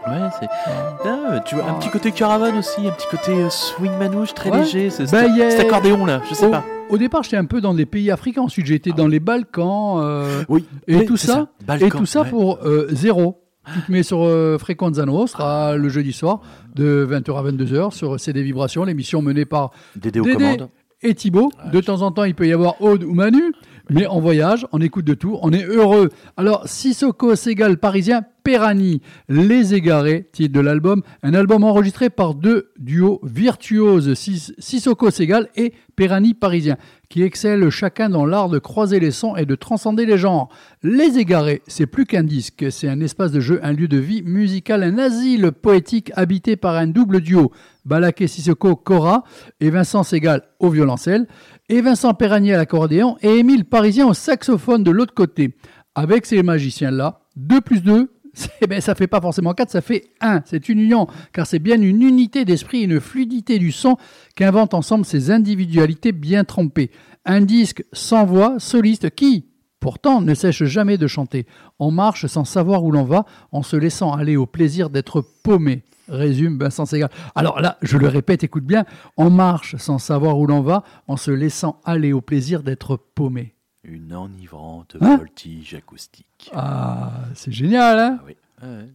Ouais, 0.07 0.29
c'est. 0.39 0.47
Ah, 0.67 1.39
tu 1.45 1.55
vois, 1.55 1.65
un 1.67 1.73
petit 1.75 1.89
côté 1.89 2.11
caravane 2.11 2.57
aussi, 2.59 2.87
un 2.87 2.91
petit 2.91 3.07
côté 3.09 3.31
euh, 3.31 3.49
swing 3.49 3.91
manouche 3.97 4.35
très 4.35 4.51
Ouais. 4.51 4.59
léger. 4.59 4.89
C'est 4.91 5.09
Bah, 5.11 5.21
a- 5.21 5.61
accordéon 5.61 6.05
là, 6.05 6.21
je 6.29 6.35
sais 6.35 6.45
au, 6.45 6.51
pas. 6.51 6.63
au 6.89 6.97
départ, 6.99 7.23
j'étais 7.23 7.37
un 7.37 7.45
peu 7.45 7.59
dans 7.59 7.73
des 7.73 7.87
pays 7.87 8.11
africains. 8.11 8.43
Ensuite, 8.43 8.67
j'ai 8.67 8.75
été 8.75 8.91
dans 8.91 9.07
les 9.07 9.19
Balkans. 9.19 9.99
euh, 9.99 10.43
Oui. 10.47 10.63
et 10.87 11.05
tout 11.05 11.17
ça, 11.17 11.47
Balkan, 11.65 11.85
et 11.87 11.89
tout 11.89 12.05
ça 12.05 12.21
ouais. 12.21 12.29
pour 12.29 12.59
euh, 12.65 12.87
zéro. 12.91 13.41
Tu 13.73 13.81
te 13.81 13.91
mets 13.91 14.03
sur 14.03 14.19
euh, 14.21 14.59
Frequenza 14.59 15.05
Nostra 15.05 15.75
le 15.75 15.89
jeudi 15.89 16.13
soir 16.13 16.41
de 16.75 17.07
20h 17.09 17.39
à 17.39 17.51
22h 17.51 17.91
sur 17.91 18.19
CD 18.19 18.43
Vibrations, 18.43 18.83
l'émission 18.83 19.23
menée 19.23 19.45
par 19.45 19.71
Dédé 19.95 20.19
aux 20.19 20.23
Dédé 20.25 20.35
commandes. 20.35 20.69
et 21.01 21.15
Thibaut. 21.15 21.51
De 21.73 21.81
temps 21.81 22.03
en 22.03 22.11
temps, 22.11 22.25
il 22.25 22.35
peut 22.35 22.47
y 22.47 22.53
avoir 22.53 22.79
Aude 22.79 23.03
ou 23.03 23.15
Manu, 23.15 23.53
mais 23.89 24.07
on 24.07 24.19
voyage, 24.19 24.65
on 24.71 24.81
écoute 24.81 25.05
de 25.05 25.13
tout, 25.13 25.37
on 25.41 25.51
est 25.51 25.65
heureux. 25.65 26.09
Alors, 26.37 26.67
Sissoko 26.67 27.35
Segal 27.35 27.77
parisien, 27.77 28.23
Perani, 28.43 29.01
Les 29.27 29.73
Égarés, 29.73 30.27
titre 30.31 30.53
de 30.53 30.59
l'album, 30.59 31.01
un 31.23 31.33
album 31.33 31.63
enregistré 31.63 32.09
par 32.11 32.35
deux 32.35 32.69
duos 32.77 33.19
virtuoses, 33.23 34.13
Sis- 34.13 34.53
Sissoko 34.59 35.09
Segal 35.09 35.49
et 35.55 35.73
Perani 35.95 36.33
parisien, 36.35 36.77
qui 37.09 37.23
excellent 37.23 37.69
chacun 37.71 38.09
dans 38.09 38.25
l'art 38.25 38.49
de 38.49 38.59
croiser 38.59 38.99
les 38.99 39.09
sons 39.11 39.35
et 39.35 39.45
de 39.45 39.55
transcender 39.55 40.05
les 40.05 40.17
genres. 40.17 40.49
Les 40.83 41.17
Égarés, 41.17 41.61
c'est 41.67 41.87
plus 41.87 42.05
qu'un 42.05 42.23
disque, 42.23 42.65
c'est 42.71 42.87
un 42.89 43.01
espace 43.01 43.31
de 43.31 43.39
jeu, 43.39 43.59
un 43.63 43.73
lieu 43.73 43.87
de 43.87 43.97
vie 43.97 44.21
musical, 44.23 44.83
un 44.83 44.97
asile 44.99 45.51
poétique 45.51 46.11
habité 46.15 46.55
par 46.55 46.75
un 46.75 46.87
double 46.87 47.21
duo, 47.21 47.51
Balaké 47.85 48.27
Sissoko 48.27 48.75
Cora 48.75 49.23
et 49.59 49.69
Vincent 49.71 50.03
Segal 50.03 50.43
au 50.59 50.69
violoncelle, 50.69 51.27
et 51.69 51.81
Vincent 51.81 52.13
Perranier 52.13 52.53
à 52.53 52.57
l'accordéon 52.57 53.17
et 53.21 53.37
Émile 53.39 53.65
Parisien 53.65 54.07
au 54.07 54.13
saxophone 54.13 54.83
de 54.83 54.91
l'autre 54.91 55.13
côté. 55.13 55.55
Avec 55.95 56.25
ces 56.25 56.43
magiciens-là, 56.43 57.21
2 57.37 57.61
plus 57.61 57.81
2, 57.81 58.11
c'est- 58.33 58.49
ben, 58.69 58.81
ça 58.81 58.95
fait 58.95 59.07
pas 59.07 59.21
forcément 59.21 59.53
4, 59.53 59.69
ça 59.71 59.81
fait 59.81 60.05
1. 60.21 60.41
C'est 60.45 60.69
une 60.69 60.79
union, 60.79 61.07
car 61.33 61.47
c'est 61.47 61.59
bien 61.59 61.81
une 61.81 62.01
unité 62.01 62.45
d'esprit, 62.45 62.81
une 62.83 62.99
fluidité 62.99 63.57
du 63.59 63.71
son 63.71 63.97
qu'inventent 64.35 64.73
ensemble 64.73 65.05
ces 65.05 65.31
individualités 65.31 66.11
bien 66.11 66.43
trompées. 66.43 66.91
Un 67.25 67.41
disque 67.41 67.83
sans 67.93 68.25
voix, 68.25 68.59
soliste, 68.59 69.09
qui, 69.15 69.45
pourtant, 69.79 70.21
ne 70.21 70.33
sèche 70.35 70.63
jamais 70.65 70.97
de 70.97 71.07
chanter. 71.07 71.47
On 71.79 71.89
marche 71.91 72.27
sans 72.27 72.45
savoir 72.45 72.83
où 72.83 72.91
l'on 72.91 73.03
va, 73.05 73.25
en 73.51 73.63
se 73.63 73.75
laissant 73.75 74.11
aller 74.13 74.35
au 74.35 74.45
plaisir 74.45 74.89
d'être 74.89 75.23
paumé. 75.43 75.83
Résume 76.07 76.57
Vincent 76.59 76.85
Segal. 76.85 77.09
Alors 77.35 77.59
là, 77.61 77.77
je 77.81 77.97
le 77.97 78.07
répète, 78.07 78.43
écoute 78.43 78.65
bien, 78.65 78.85
on 79.17 79.29
marche 79.29 79.75
sans 79.77 79.97
savoir 79.97 80.37
où 80.37 80.45
l'on 80.47 80.61
va, 80.61 80.83
en 81.07 81.17
se 81.17 81.31
laissant 81.31 81.79
aller 81.85 82.13
au 82.13 82.21
plaisir 82.21 82.63
d'être 82.63 82.97
paumé. 82.97 83.55
Une 83.83 84.13
enivrante 84.13 84.97
Hein 85.01 85.17
voltige 85.17 85.75
acoustique. 85.75 86.51
Ah, 86.53 87.11
c'est 87.33 87.51
génial, 87.51 87.99
hein 87.99 88.17
Ah 88.19 88.23
oui. 88.25 88.35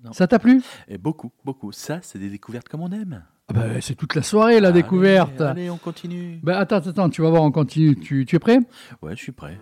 Non. 0.05 0.13
Ça 0.13 0.27
t'a 0.27 0.39
plu? 0.39 0.63
Et 0.89 0.99
beaucoup, 0.99 1.31
beaucoup. 1.45 1.71
Ça, 1.71 2.01
c'est 2.03 2.19
des 2.19 2.29
découvertes 2.31 2.69
comme 2.69 2.81
on 2.81 2.91
aime. 2.91 3.23
Ah 3.49 3.53
ben, 3.53 3.81
C'est 3.81 3.95
toute 3.95 4.15
la 4.15 4.23
soirée, 4.23 4.59
la 4.59 4.69
Allez, 4.69 4.83
découverte. 4.83 5.41
Allez, 5.41 5.71
on 5.71 5.77
continue. 5.77 6.41
Ben, 6.43 6.55
attends, 6.57 6.77
attends, 6.77 7.09
tu 7.11 7.23
vas 7.23 7.31
voir, 7.31 7.43
on 7.43 7.53
continue. 7.53 7.95
Tu, 7.97 8.25
tu 8.27 8.37
es 8.37 8.39
prêt? 8.39 8.59
Ouais, 9.03 9.15
je 9.17 9.23
suis 9.23 9.33
prêt. 9.33 9.61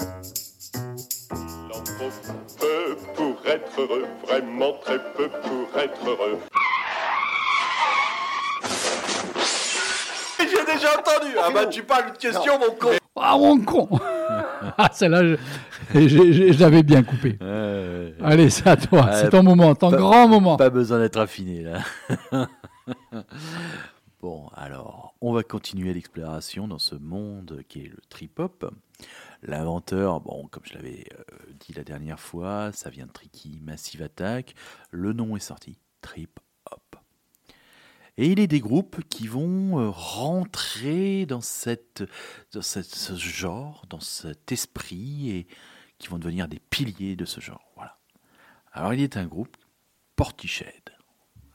Il 0.00 1.36
en 1.72 1.84
faut 1.84 2.32
peu 2.58 2.96
pour 3.16 3.46
être 3.46 3.80
heureux, 3.80 4.04
vraiment 4.26 4.72
très 4.84 4.98
peu 5.14 5.28
pour 5.28 5.80
être 5.80 6.06
heureux. 6.06 6.38
J'ai 10.38 10.64
déjà 10.72 10.98
entendu. 10.98 11.32
Ah 11.42 11.50
bah, 11.52 11.66
tu 11.66 11.82
parles 11.82 12.12
de 12.12 12.16
question, 12.18 12.58
mon 12.58 12.74
con. 12.74 12.90
Ah, 13.16 13.36
mon 13.36 13.60
con 13.60 13.88
Ah, 14.78 14.88
celle-là, 14.92 15.36
je, 15.94 16.60
l'avais 16.60 16.82
bien 16.82 17.02
coupé. 17.02 17.38
Allez, 18.22 18.50
c'est 18.50 18.66
à 18.66 18.76
toi, 18.76 19.06
Ouais, 19.06 19.12
c'est 19.14 19.30
ton 19.30 19.42
moment, 19.42 19.74
ton 19.74 19.90
pas- 19.90 19.96
grand 19.96 20.28
moment. 20.28 20.56
Pas 20.56 20.70
besoin 20.70 20.98
d'être 20.98 21.18
affiné 21.18 21.62
là. 21.62 21.80
bon, 24.22 24.48
alors, 24.54 25.14
on 25.20 25.32
va 25.32 25.42
continuer 25.42 25.92
l'exploration 25.92 26.68
dans 26.68 26.78
ce 26.78 26.94
monde 26.94 27.62
qui 27.68 27.80
est 27.80 27.88
le 27.88 27.98
trip-hop. 28.08 28.72
L'inventeur, 29.42 30.20
bon, 30.20 30.46
comme 30.50 30.64
je 30.64 30.74
l'avais 30.74 31.06
euh, 31.18 31.22
dit 31.58 31.72
la 31.74 31.82
dernière 31.84 32.20
fois, 32.20 32.70
ça 32.72 32.90
vient 32.90 33.06
de 33.06 33.12
Tricky 33.12 33.58
Massive 33.62 34.02
Attack. 34.02 34.54
Le 34.90 35.12
nom 35.12 35.36
est 35.36 35.40
sorti, 35.40 35.78
Trip. 36.02 36.38
Et 38.22 38.26
il 38.32 38.38
est 38.38 38.46
des 38.46 38.60
groupes 38.60 39.00
qui 39.08 39.26
vont 39.26 39.80
euh, 39.80 39.88
rentrer 39.88 41.24
dans, 41.24 41.40
cette, 41.40 42.04
dans 42.52 42.60
cette- 42.60 42.94
ce 42.94 43.14
genre, 43.14 43.86
dans 43.88 44.00
cet 44.00 44.52
esprit, 44.52 45.30
et 45.30 45.46
qui 45.98 46.08
vont 46.08 46.18
devenir 46.18 46.46
des 46.46 46.58
piliers 46.58 47.16
de 47.16 47.24
ce 47.24 47.40
genre. 47.40 47.72
Voilà. 47.76 47.96
Alors, 48.72 48.92
il 48.92 49.00
est 49.00 49.16
un 49.16 49.24
groupe 49.26 49.56
Portiched. 50.16 50.90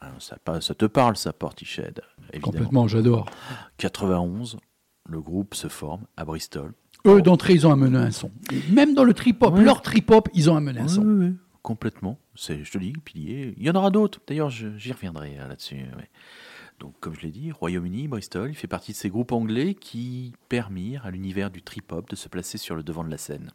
Hein, 0.01 0.13
ça, 0.19 0.37
te 0.75 0.85
parle, 0.85 1.17
ça, 1.17 1.33
Portiched 1.33 2.01
Évidemment. 2.33 2.41
Complètement, 2.41 2.87
j'adore. 2.87 3.29
91, 3.77 4.57
le 5.07 5.21
groupe 5.21 5.53
se 5.53 5.67
forme 5.67 6.05
à 6.17 6.25
Bristol. 6.25 6.73
Eux, 7.05 7.21
d'entrée, 7.21 7.53
ils 7.53 7.67
ont 7.67 7.71
amené 7.71 7.97
un 7.99 8.09
son. 8.11 8.31
Même 8.71 8.95
dans 8.95 9.03
le 9.03 9.13
trip-hop, 9.13 9.55
leur 9.59 9.83
trip-hop, 9.83 10.29
ils 10.33 10.49
ont 10.49 10.55
amené 10.55 10.79
un 10.79 10.87
son. 10.87 11.03
oui, 11.03 11.27
oui, 11.27 11.35
complètement. 11.61 12.17
C'est, 12.33 12.63
je 12.63 12.71
te 12.71 12.77
dis, 12.79 12.93
pilier. 12.93 13.53
Il 13.57 13.63
y 13.63 13.69
en 13.69 13.75
aura 13.75 13.91
d'autres. 13.91 14.19
D'ailleurs, 14.27 14.49
j'y 14.49 14.91
reviendrai 14.91 15.37
euh, 15.39 15.47
là-dessus. 15.47 15.75
ouais. 15.75 16.09
Donc, 16.79 16.93
comme 16.99 17.15
je 17.15 17.21
l'ai 17.21 17.31
dit, 17.31 17.51
Royaume-Uni, 17.51 18.07
Bristol, 18.07 18.49
il 18.49 18.55
fait 18.55 18.67
partie 18.67 18.91
de 18.91 18.97
ces 18.97 19.09
groupes 19.09 19.31
anglais 19.31 19.75
qui 19.75 20.33
permirent 20.49 21.05
à 21.05 21.11
l'univers 21.11 21.49
du 21.49 21.61
trip-hop 21.61 22.09
de 22.09 22.15
se 22.15 22.27
placer 22.27 22.57
sur 22.57 22.75
le 22.75 22.83
devant 22.83 23.03
de 23.03 23.09
la 23.09 23.17
scène. 23.17 23.51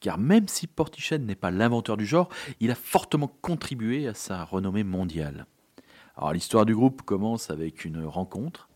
Car 0.00 0.18
même 0.18 0.48
si 0.48 0.66
Portiched 0.66 1.24
n'est 1.24 1.34
pas 1.34 1.50
l'inventeur 1.50 1.96
du 1.96 2.04
genre, 2.04 2.28
il 2.60 2.70
a 2.70 2.74
fortement 2.74 3.28
contribué 3.40 4.06
à 4.06 4.14
sa 4.14 4.44
renommée 4.44 4.84
mondiale. 4.84 5.46
Alors, 6.16 6.34
l'histoire 6.34 6.66
du 6.66 6.74
groupe 6.74 7.02
commence 7.02 7.50
avec 7.50 7.84
une 7.84 8.04
rencontre 8.04 8.68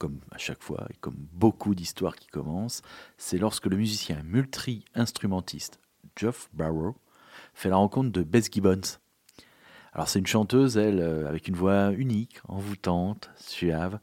comme 0.00 0.20
à 0.32 0.38
chaque 0.38 0.62
fois 0.62 0.86
et 0.90 0.96
comme 0.96 1.14
beaucoup 1.32 1.74
d'histoires 1.74 2.16
qui 2.16 2.26
commencent, 2.28 2.80
c'est 3.18 3.36
lorsque 3.36 3.66
le 3.66 3.76
musicien 3.76 4.22
multi-instrumentiste 4.24 5.78
Geoff 6.16 6.48
Barrow 6.54 6.96
fait 7.52 7.68
la 7.68 7.76
rencontre 7.76 8.10
de 8.10 8.22
Bess 8.22 8.50
Gibbons. 8.50 8.98
Alors 9.92 10.08
c'est 10.08 10.18
une 10.18 10.26
chanteuse, 10.26 10.76
elle, 10.76 11.00
euh, 11.00 11.28
avec 11.28 11.48
une 11.48 11.56
voix 11.56 11.92
unique, 11.92 12.38
envoûtante, 12.48 13.30
suave. 13.36 13.98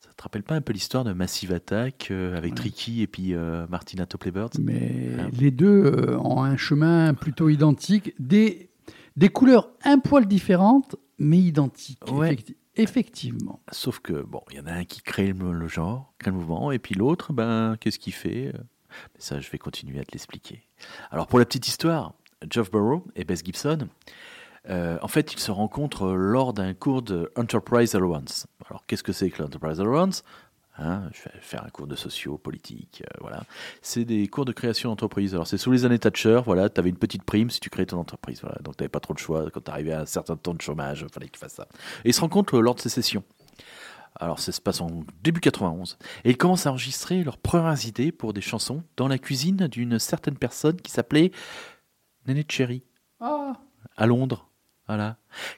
Ça 0.00 0.10
te 0.16 0.22
rappelle 0.22 0.42
pas 0.44 0.54
un 0.54 0.60
peu 0.60 0.72
l'histoire 0.72 1.04
de 1.04 1.12
Massive 1.12 1.52
Attack 1.52 2.08
euh, 2.10 2.36
avec 2.36 2.54
Tricky 2.54 3.02
et 3.02 3.06
puis 3.06 3.34
euh, 3.34 3.66
Martina 3.68 4.06
Topley 4.06 4.30
Birds 4.30 4.50
Mais 4.60 5.10
Ah. 5.18 5.26
les 5.32 5.50
deux 5.50 5.84
euh, 5.86 6.18
ont 6.18 6.42
un 6.42 6.56
chemin 6.56 7.14
plutôt 7.14 7.48
identique, 7.48 8.14
des, 8.20 8.70
des 9.16 9.28
couleurs 9.28 9.70
un 9.84 9.98
poil 9.98 10.26
différentes, 10.26 10.94
mais 11.18 11.38
identiques. 11.38 11.98
Ouais. 12.12 12.34
effecti- 12.34 12.56
effectivement. 12.76 13.60
Sauf 13.72 13.98
que, 14.00 14.22
bon, 14.22 14.42
il 14.50 14.56
y 14.58 14.60
en 14.60 14.66
a 14.66 14.72
un 14.72 14.84
qui 14.84 15.00
crée 15.02 15.32
le, 15.32 15.52
le 15.52 15.66
genre, 15.68 16.14
crée 16.18 16.30
le 16.30 16.36
mouvement, 16.36 16.70
et 16.72 16.78
puis 16.78 16.94
l'autre, 16.94 17.32
ben, 17.32 17.76
qu'est-ce 17.80 17.98
qu'il 17.98 18.12
fait 18.12 18.52
Mais 18.54 19.20
Ça, 19.20 19.40
je 19.40 19.50
vais 19.50 19.58
continuer 19.58 19.98
à 19.98 20.04
te 20.04 20.12
l'expliquer. 20.12 20.62
Alors, 21.10 21.26
pour 21.26 21.38
la 21.40 21.44
petite 21.44 21.66
histoire, 21.66 22.14
Geoff 22.48 22.70
Burrow 22.70 23.04
et 23.16 23.24
Bess 23.24 23.42
Gibson, 23.44 23.88
euh, 24.70 24.98
en 25.02 25.08
fait, 25.08 25.32
ils 25.32 25.40
se 25.40 25.50
rencontrent 25.50 26.12
lors 26.12 26.52
d'un 26.52 26.74
cours 26.74 27.02
de 27.02 27.32
Enterprise 27.36 27.94
Allowance. 27.94 28.46
Alors, 28.68 28.84
qu'est-ce 28.86 29.02
que 29.02 29.12
c'est 29.12 29.30
que 29.30 29.42
l'Enterprise 29.42 29.80
Allowance 29.80 30.22
Hein, 30.78 31.10
je 31.12 31.24
vais 31.24 31.38
faire 31.40 31.64
un 31.66 31.68
cours 31.68 31.86
de 31.86 31.94
socio, 31.94 32.38
politique, 32.38 33.02
euh, 33.04 33.18
voilà. 33.20 33.42
C'est 33.82 34.06
des 34.06 34.26
cours 34.28 34.46
de 34.46 34.52
création 34.52 34.88
d'entreprise. 34.88 35.34
Alors, 35.34 35.46
c'est 35.46 35.58
sous 35.58 35.70
les 35.70 35.84
années 35.84 35.98
Thatcher, 35.98 36.40
voilà, 36.46 36.70
tu 36.70 36.80
avais 36.80 36.88
une 36.88 36.96
petite 36.96 37.24
prime 37.24 37.50
si 37.50 37.60
tu 37.60 37.68
créais 37.68 37.84
ton 37.84 37.98
entreprise, 37.98 38.40
voilà. 38.40 38.56
Donc, 38.62 38.78
tu 38.78 38.82
n'avais 38.82 38.88
pas 38.88 39.00
trop 39.00 39.12
de 39.12 39.18
choix. 39.18 39.50
Quand 39.50 39.60
tu 39.60 39.70
arrivais 39.70 39.92
à 39.92 40.00
un 40.00 40.06
certain 40.06 40.34
temps 40.34 40.54
de 40.54 40.62
chômage, 40.62 41.04
il 41.06 41.12
fallait 41.12 41.26
que 41.26 41.32
tu 41.32 41.40
fasses 41.40 41.52
ça. 41.52 41.68
Et 42.04 42.08
ils 42.08 42.14
se 42.14 42.22
rencontrent 42.22 42.58
lors 42.58 42.74
de 42.74 42.80
ces 42.80 42.88
sessions. 42.88 43.22
Alors, 44.16 44.38
ça 44.38 44.50
se 44.50 44.62
passe 44.62 44.80
en 44.80 45.04
début 45.22 45.40
91. 45.40 45.98
Et 46.24 46.30
ils 46.30 46.36
commencent 46.38 46.66
à 46.66 46.70
enregistrer 46.70 47.22
leurs 47.22 47.38
premières 47.38 47.86
idées 47.86 48.10
pour 48.10 48.32
des 48.32 48.40
chansons 48.40 48.82
dans 48.96 49.08
la 49.08 49.18
cuisine 49.18 49.68
d'une 49.68 49.98
certaine 49.98 50.38
personne 50.38 50.76
qui 50.76 50.90
s'appelait 50.90 51.32
Néné 52.26 52.46
Cherry, 52.48 52.82
Ah, 53.20 53.58
à 53.96 54.06
Londres. 54.06 54.48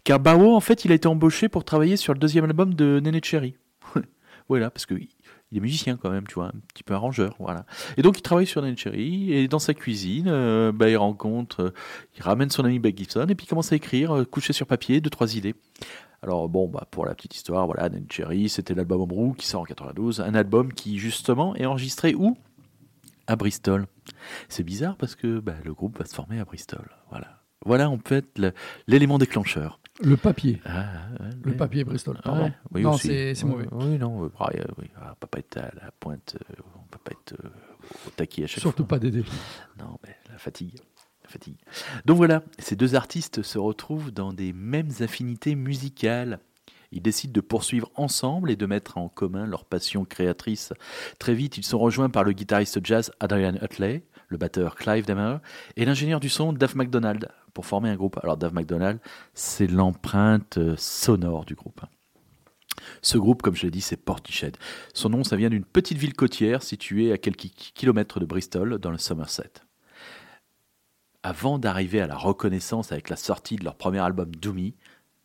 Car 0.05 0.21
Bao, 0.21 0.55
en 0.55 0.61
fait, 0.61 0.85
il 0.85 0.93
a 0.93 0.95
été 0.95 1.09
embauché 1.09 1.49
pour 1.49 1.65
travailler 1.65 1.97
sur 1.97 2.13
le 2.13 2.19
deuxième 2.19 2.45
album 2.45 2.75
de 2.75 3.01
Néné 3.01 3.21
Cherry. 3.23 3.57
voilà, 4.49 4.71
parce 4.71 4.87
que 4.87 4.95
il 5.55 5.59
est 5.59 5.61
musicien 5.61 5.97
quand 5.97 6.11
même, 6.11 6.27
tu 6.27 6.35
vois, 6.35 6.47
un 6.47 6.61
petit 6.73 6.83
peu 6.83 6.95
arrangeur, 6.95 7.37
voilà. 7.39 7.65
Et 7.97 8.03
donc 8.03 8.19
il 8.19 8.23
travaille 8.23 8.47
sur 8.47 8.61
Néné 8.61 8.77
Cherry, 8.77 9.33
et 9.33 9.47
dans 9.47 9.61
sa 9.61 9.73
cuisine, 9.73 10.27
euh, 10.29 10.73
bah, 10.73 10.91
il 10.91 10.97
rencontre, 10.97 11.63
euh, 11.63 11.71
il 12.17 12.23
ramène 12.23 12.51
son 12.51 12.65
ami 12.65 12.81
Beck 12.81 12.99
Gibson, 12.99 13.27
et 13.29 13.35
puis 13.37 13.47
il 13.47 13.49
commence 13.49 13.73
à 13.73 13.77
écrire, 13.77 14.17
euh, 14.17 14.25
coucher 14.25 14.53
sur 14.53 14.67
papier, 14.67 15.01
deux, 15.01 15.11
trois 15.11 15.37
idées. 15.37 15.55
Alors 16.23 16.49
bon, 16.49 16.67
bah, 16.67 16.89
pour 16.91 17.07
la 17.07 17.15
petite 17.15 17.37
histoire, 17.37 17.67
voilà, 17.67 17.89
Néné 17.89 18.07
Cherry, 18.11 18.49
c'était 18.49 18.75
l'album 18.75 19.03
Ombrou 19.03 19.35
qui 19.35 19.47
sort 19.47 19.61
en 19.61 19.65
92, 19.65 20.23
un 20.23 20.35
album 20.35 20.73
qui 20.73 20.99
justement 20.99 21.55
est 21.55 21.67
enregistré 21.67 22.15
où? 22.15 22.37
À 23.29 23.37
Bristol. 23.37 23.87
C'est 24.49 24.65
bizarre 24.65 24.97
parce 24.97 25.15
que 25.15 25.39
bah, 25.39 25.55
le 25.65 25.73
groupe 25.73 25.99
va 25.99 26.05
se 26.05 26.15
former 26.15 26.41
à 26.41 26.45
Bristol, 26.45 26.91
voilà. 27.11 27.44
Voilà 27.65 27.91
en 27.91 27.99
fait 27.99 28.27
l'élément 28.87 29.19
déclencheur. 29.19 29.81
le 30.03 30.17
papier. 30.17 30.61
Ah, 30.65 30.87
ouais, 31.21 31.27
Le 31.45 31.51
ouais. 31.53 31.57
papier 31.57 31.85
Bristol, 31.85 32.17
Ouais, 32.17 32.23
pardon. 32.25 32.53
oui, 32.73 32.83
non, 32.83 32.93
c'est 32.97 33.35
mauvais. 33.45 33.67
Oui, 33.73 33.99
non, 33.99 34.25
euh, 34.25 34.29
ah, 34.39 34.51
euh, 34.55 34.65
oui, 34.79 34.91
ah, 34.97 35.11
on 35.13 35.15
peut 35.17 35.27
pas 35.27 35.39
être 35.39 35.57
à 35.59 35.71
la 35.83 35.91
pointe, 36.01 36.37
euh, 36.51 36.55
on 36.77 36.87
peut 36.89 36.99
pas 37.03 37.13
être 37.13 37.35
euh, 37.45 37.49
au 38.07 38.11
taquet 38.11 38.45
à 38.45 38.47
chaque 38.47 38.61
Surtout 38.61 38.83
fois. 38.85 38.89
pas 38.89 38.99
Dédé. 38.99 39.25
Non, 39.79 39.99
mais 40.05 40.17
la 40.31 40.39
fatigue. 40.39 40.79
La 41.23 41.31
fatigue. 41.31 41.57
Donc 42.05 42.17
voilà, 42.19 42.43
ces 42.59 42.77
deux 42.77 42.95
artistes 42.97 43.43
se 43.43 43.57
retrouvent 43.59 44.11
dans 44.11 44.33
des 44.33 44.53
mêmes 44.53 44.91
affinités 45.01 45.55
musicales. 45.55 46.39
Ils 46.93 47.01
décident 47.03 47.33
de 47.33 47.41
poursuivre 47.41 47.91
ensemble 47.97 48.51
et 48.51 48.57
de 48.57 48.67
mettre 48.67 48.99
en 48.99 49.09
commun 49.09 49.47
leur 49.47 49.65
passion 49.65 50.05
créatrice. 50.05 50.73
Très 51.19 51.35
vite, 51.35 51.57
ils 51.59 51.65
sont 51.65 51.79
rejoints 51.79 52.11
par 52.11 52.23
le 52.25 52.33
guitariste 52.33 52.79
jazz 52.85 53.11
Adrian 53.21 53.55
Utley, 53.63 54.05
le 54.35 54.39
batteur 54.39 54.75
Clive 54.75 55.07
Demer 55.07 55.37
et 55.77 55.85
l'ingénieur 55.85 56.19
du 56.19 56.29
son 56.29 56.53
Dave 56.53 56.77
McDonald 56.77 57.29
pour 57.55 57.67
former 57.67 57.89
un 57.89 57.95
groupe. 57.95 58.19
Alors 58.23 58.37
Dave 58.37 58.53
McDonald, 58.53 58.99
c'est 59.33 59.69
l'empreinte 59.69 60.59
sonore 60.77 61.45
du 61.45 61.55
groupe. 61.55 61.81
Ce 63.01 63.17
groupe, 63.17 63.43
comme 63.43 63.55
je 63.55 63.63
l'ai 63.63 63.71
dit, 63.71 63.81
c'est 63.81 63.97
Portiched. 63.97 64.57
Son 64.93 65.09
nom, 65.09 65.23
ça 65.23 65.37
vient 65.37 65.51
d'une 65.51 65.65
petite 65.65 65.99
ville 65.99 66.15
côtière 66.15 66.65
située 66.65 67.13
à 67.13 67.19
quelques 67.19 67.49
kilomètres 67.75 68.19
de 68.19 68.27
Bristol, 68.27 68.79
dans 68.79 68.91
le 68.91 68.99
Somerset. 68.99 69.53
Avant 71.23 71.61
d'arriver 71.61 72.01
à 72.01 72.09
la 72.09 72.17
reconnaissance 72.17 72.91
avec 72.91 73.09
la 73.09 73.17
sortie 73.17 73.57
de 73.57 73.65
leur 73.65 73.77
premier 73.77 74.01
album 74.01 74.35
Doomy, 74.35 74.75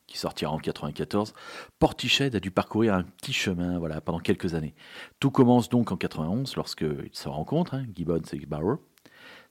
qui 0.05 0.18
sortira 0.18 0.51
en 0.51 0.60
94, 0.60 1.34
Portiched 1.80 2.36
a 2.36 2.39
dû 2.39 2.51
parcourir 2.51 2.93
un 2.93 3.03
petit 3.03 3.34
chemin 3.34 3.80
voilà, 3.80 4.01
pendant 4.01 4.20
quelques 4.20 4.53
années. 4.53 4.76
Tout 5.20 5.32
commence 5.32 5.70
donc 5.70 5.91
en 5.91 5.97
91 5.97 6.55
lorsqu'ils 6.55 7.10
se 7.12 7.28
rencontrent, 7.28 7.76
hein, 7.76 7.86
Gibbons 7.95 8.22
et 8.34 8.45
Barrow. 8.45 8.80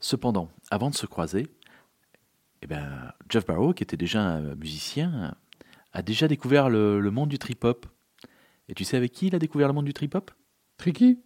Cependant, 0.00 0.48
avant 0.70 0.90
de 0.90 0.94
se 0.94 1.06
croiser, 1.06 1.46
eh 2.62 2.66
ben, 2.66 3.12
Jeff 3.28 3.46
Barrow, 3.46 3.72
qui 3.72 3.82
était 3.82 3.96
déjà 3.96 4.20
un 4.20 4.54
musicien, 4.54 5.34
a 5.92 6.02
déjà 6.02 6.28
découvert 6.28 6.68
le, 6.68 7.00
le 7.00 7.10
monde 7.10 7.28
du 7.28 7.38
trip-hop. 7.38 7.86
Et 8.68 8.74
tu 8.74 8.84
sais 8.84 8.96
avec 8.96 9.12
qui 9.12 9.28
il 9.28 9.34
a 9.34 9.38
découvert 9.38 9.68
le 9.68 9.74
monde 9.74 9.86
du 9.86 9.94
trip-hop? 9.94 10.30
Tricky 10.76 11.18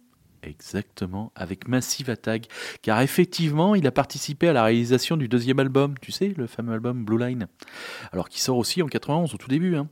Exactement, 0.43 1.31
avec 1.35 1.69
Massive 1.69 2.09
Attack, 2.09 2.49
car 2.81 2.99
effectivement, 3.01 3.75
il 3.75 3.87
a 3.87 3.91
participé 3.91 4.49
à 4.49 4.53
la 4.53 4.63
réalisation 4.63 5.15
du 5.15 5.29
deuxième 5.29 5.59
album, 5.59 5.97
tu 6.01 6.11
sais, 6.11 6.33
le 6.35 6.47
fameux 6.47 6.73
album 6.73 7.05
Blue 7.05 7.17
Line, 7.17 7.47
alors 8.11 8.27
qui 8.27 8.41
sort 8.41 8.57
aussi 8.57 8.81
en 8.81 8.87
91 8.87 9.33
au 9.33 9.37
tout 9.37 9.47
début. 9.47 9.77
Hein. 9.77 9.87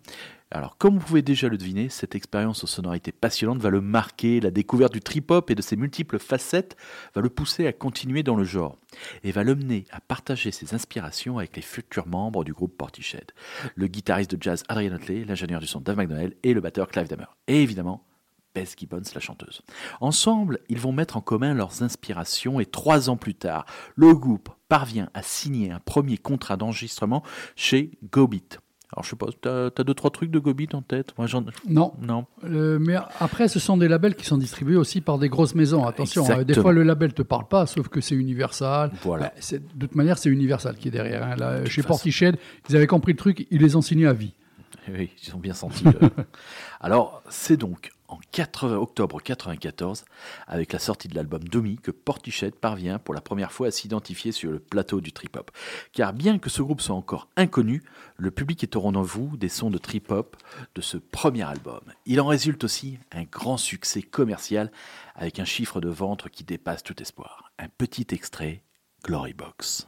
Alors, 0.53 0.77
comme 0.77 0.97
vous 0.97 1.05
pouvez 1.05 1.21
déjà 1.21 1.47
le 1.47 1.57
deviner, 1.57 1.87
cette 1.87 2.13
expérience 2.13 2.65
aux 2.65 2.67
sonorités 2.67 3.13
passionnantes 3.13 3.59
va 3.59 3.69
le 3.69 3.79
marquer, 3.79 4.41
la 4.41 4.51
découverte 4.51 4.91
du 4.91 4.99
trip-hop 4.99 5.49
et 5.49 5.55
de 5.55 5.61
ses 5.61 5.77
multiples 5.77 6.19
facettes 6.19 6.75
va 7.15 7.21
le 7.21 7.29
pousser 7.29 7.67
à 7.67 7.73
continuer 7.73 8.21
dans 8.21 8.35
le 8.35 8.43
genre, 8.43 8.77
et 9.23 9.31
va 9.31 9.45
l'emmener 9.45 9.85
à 9.91 10.01
partager 10.01 10.51
ses 10.51 10.73
inspirations 10.73 11.37
avec 11.37 11.55
les 11.55 11.61
futurs 11.61 12.05
membres 12.05 12.43
du 12.43 12.51
groupe 12.51 12.77
Portiched, 12.77 13.31
le 13.75 13.87
guitariste 13.87 14.35
de 14.35 14.43
jazz 14.43 14.63
Adrian 14.67 14.95
Utley, 14.95 15.23
l'ingénieur 15.23 15.61
du 15.61 15.67
son 15.67 15.79
Dave 15.79 15.95
McDonnell 15.95 16.35
et 16.43 16.53
le 16.53 16.59
batteur 16.59 16.89
Clive 16.89 17.07
Damer, 17.07 17.33
et 17.47 17.63
évidemment 17.63 18.05
Bess 18.53 18.75
Gibbons, 18.77 19.03
la 19.15 19.21
chanteuse. 19.21 19.61
Ensemble, 20.01 20.59
ils 20.67 20.79
vont 20.79 20.91
mettre 20.91 21.15
en 21.15 21.21
commun 21.21 21.53
leurs 21.53 21.81
inspirations 21.81 22.59
et 22.59 22.65
trois 22.65 23.09
ans 23.09 23.15
plus 23.15 23.35
tard, 23.35 23.65
le 23.95 24.13
groupe 24.13 24.49
parvient 24.67 25.09
à 25.13 25.21
signer 25.21 25.71
un 25.71 25.79
premier 25.79 26.17
contrat 26.17 26.57
d'enregistrement 26.57 27.23
chez 27.55 27.91
Gobit. 28.11 28.57
Alors 28.93 29.03
je 29.05 29.09
sais 29.11 29.15
pas, 29.15 29.27
t'as 29.39 29.67
as 29.67 29.83
deux 29.85 29.93
trois 29.93 30.09
trucs 30.11 30.31
de 30.31 30.39
Gobit 30.39 30.67
en 30.73 30.81
tête 30.81 31.13
Moi 31.17 31.27
Non. 31.69 31.93
non. 32.01 32.25
Euh, 32.43 32.77
mais 32.79 32.95
après, 33.19 33.47
ce 33.47 33.57
sont 33.59 33.77
des 33.77 33.87
labels 33.87 34.15
qui 34.15 34.25
sont 34.25 34.37
distribués 34.37 34.75
aussi 34.75 34.99
par 34.99 35.17
des 35.17 35.29
grosses 35.29 35.55
maisons. 35.55 35.85
Attention, 35.85 36.29
hein, 36.29 36.43
des 36.43 36.53
fois 36.55 36.73
le 36.73 36.83
label 36.83 37.13
te 37.13 37.21
parle 37.21 37.47
pas, 37.47 37.65
sauf 37.67 37.87
que 37.87 38.01
c'est 38.01 38.15
Universal. 38.15 38.91
Voilà. 39.03 39.31
Bah, 39.35 39.57
de 39.75 39.85
toute 39.85 39.95
manière, 39.95 40.17
c'est 40.17 40.29
Universal 40.29 40.75
qui 40.75 40.89
est 40.89 40.91
derrière. 40.91 41.23
hein. 41.23 41.35
Là, 41.37 41.63
chez. 41.65 41.83
Portiched, 41.83 42.35
ils 42.69 42.75
avaient 42.75 42.87
compris 42.87 43.13
le 43.13 43.17
truc, 43.17 43.47
ils 43.49 43.61
les 43.61 43.75
ont 43.77 43.81
signés 43.81 44.07
à 44.07 44.13
vie. 44.13 44.33
Oui, 44.91 45.11
ils 45.25 45.35
ont 45.35 45.39
bien 45.39 45.53
senti. 45.53 45.83
le- 45.83 45.91
Alors, 46.81 47.21
c'est 47.29 47.55
donc 47.57 47.91
en 48.11 48.19
80 48.31 48.75
octobre 48.75 49.21
94, 49.21 50.05
avec 50.47 50.73
la 50.73 50.79
sortie 50.79 51.07
de 51.07 51.15
l'album 51.15 51.43
Domi, 51.43 51.77
que 51.77 51.91
Portiched 51.91 52.55
parvient 52.55 52.99
pour 52.99 53.13
la 53.13 53.21
première 53.21 53.51
fois 53.51 53.67
à 53.67 53.71
s'identifier 53.71 54.31
sur 54.31 54.51
le 54.51 54.59
plateau 54.59 55.01
du 55.01 55.13
trip-hop. 55.13 55.49
Car 55.93 56.13
bien 56.13 56.37
que 56.37 56.49
ce 56.49 56.61
groupe 56.61 56.81
soit 56.81 56.95
encore 56.95 57.29
inconnu, 57.37 57.83
le 58.17 58.29
public 58.29 58.63
est 58.63 58.75
au 58.75 58.81
rendez-vous 58.81 59.37
des 59.37 59.49
sons 59.49 59.69
de 59.69 59.77
trip-hop 59.77 60.35
de 60.75 60.81
ce 60.81 60.97
premier 60.97 61.43
album. 61.43 61.81
Il 62.05 62.19
en 62.19 62.27
résulte 62.27 62.65
aussi 62.65 62.99
un 63.13 63.23
grand 63.23 63.57
succès 63.57 64.01
commercial 64.01 64.71
avec 65.15 65.39
un 65.39 65.45
chiffre 65.45 65.79
de 65.79 65.89
vente 65.89 66.27
qui 66.29 66.43
dépasse 66.43 66.83
tout 66.83 67.01
espoir. 67.01 67.51
Un 67.59 67.69
petit 67.69 68.07
extrait, 68.11 68.63
Glory 69.05 69.33
Box. 69.33 69.87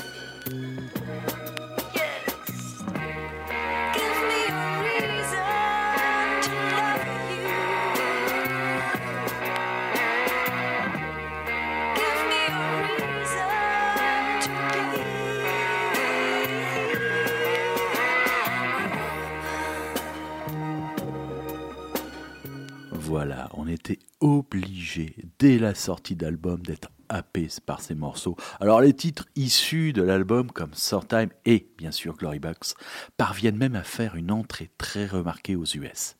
dès 25.39 25.57
la 25.57 25.75
sortie 25.75 26.15
d'album 26.15 26.61
d'être 26.61 26.89
happé 27.09 27.47
par 27.65 27.81
ces 27.81 27.95
morceaux. 27.95 28.35
Alors 28.59 28.81
les 28.81 28.93
titres 28.93 29.27
issus 29.35 29.93
de 29.93 30.01
l'album 30.01 30.51
comme 30.51 30.71
Time 30.71 31.29
et 31.45 31.67
bien 31.77 31.91
sûr 31.91 32.15
Glory 32.15 32.39
Box 32.39 32.75
parviennent 33.17 33.57
même 33.57 33.75
à 33.75 33.83
faire 33.83 34.15
une 34.15 34.31
entrée 34.31 34.69
très 34.77 35.05
remarquée 35.05 35.55
aux 35.55 35.65
US 35.65 36.15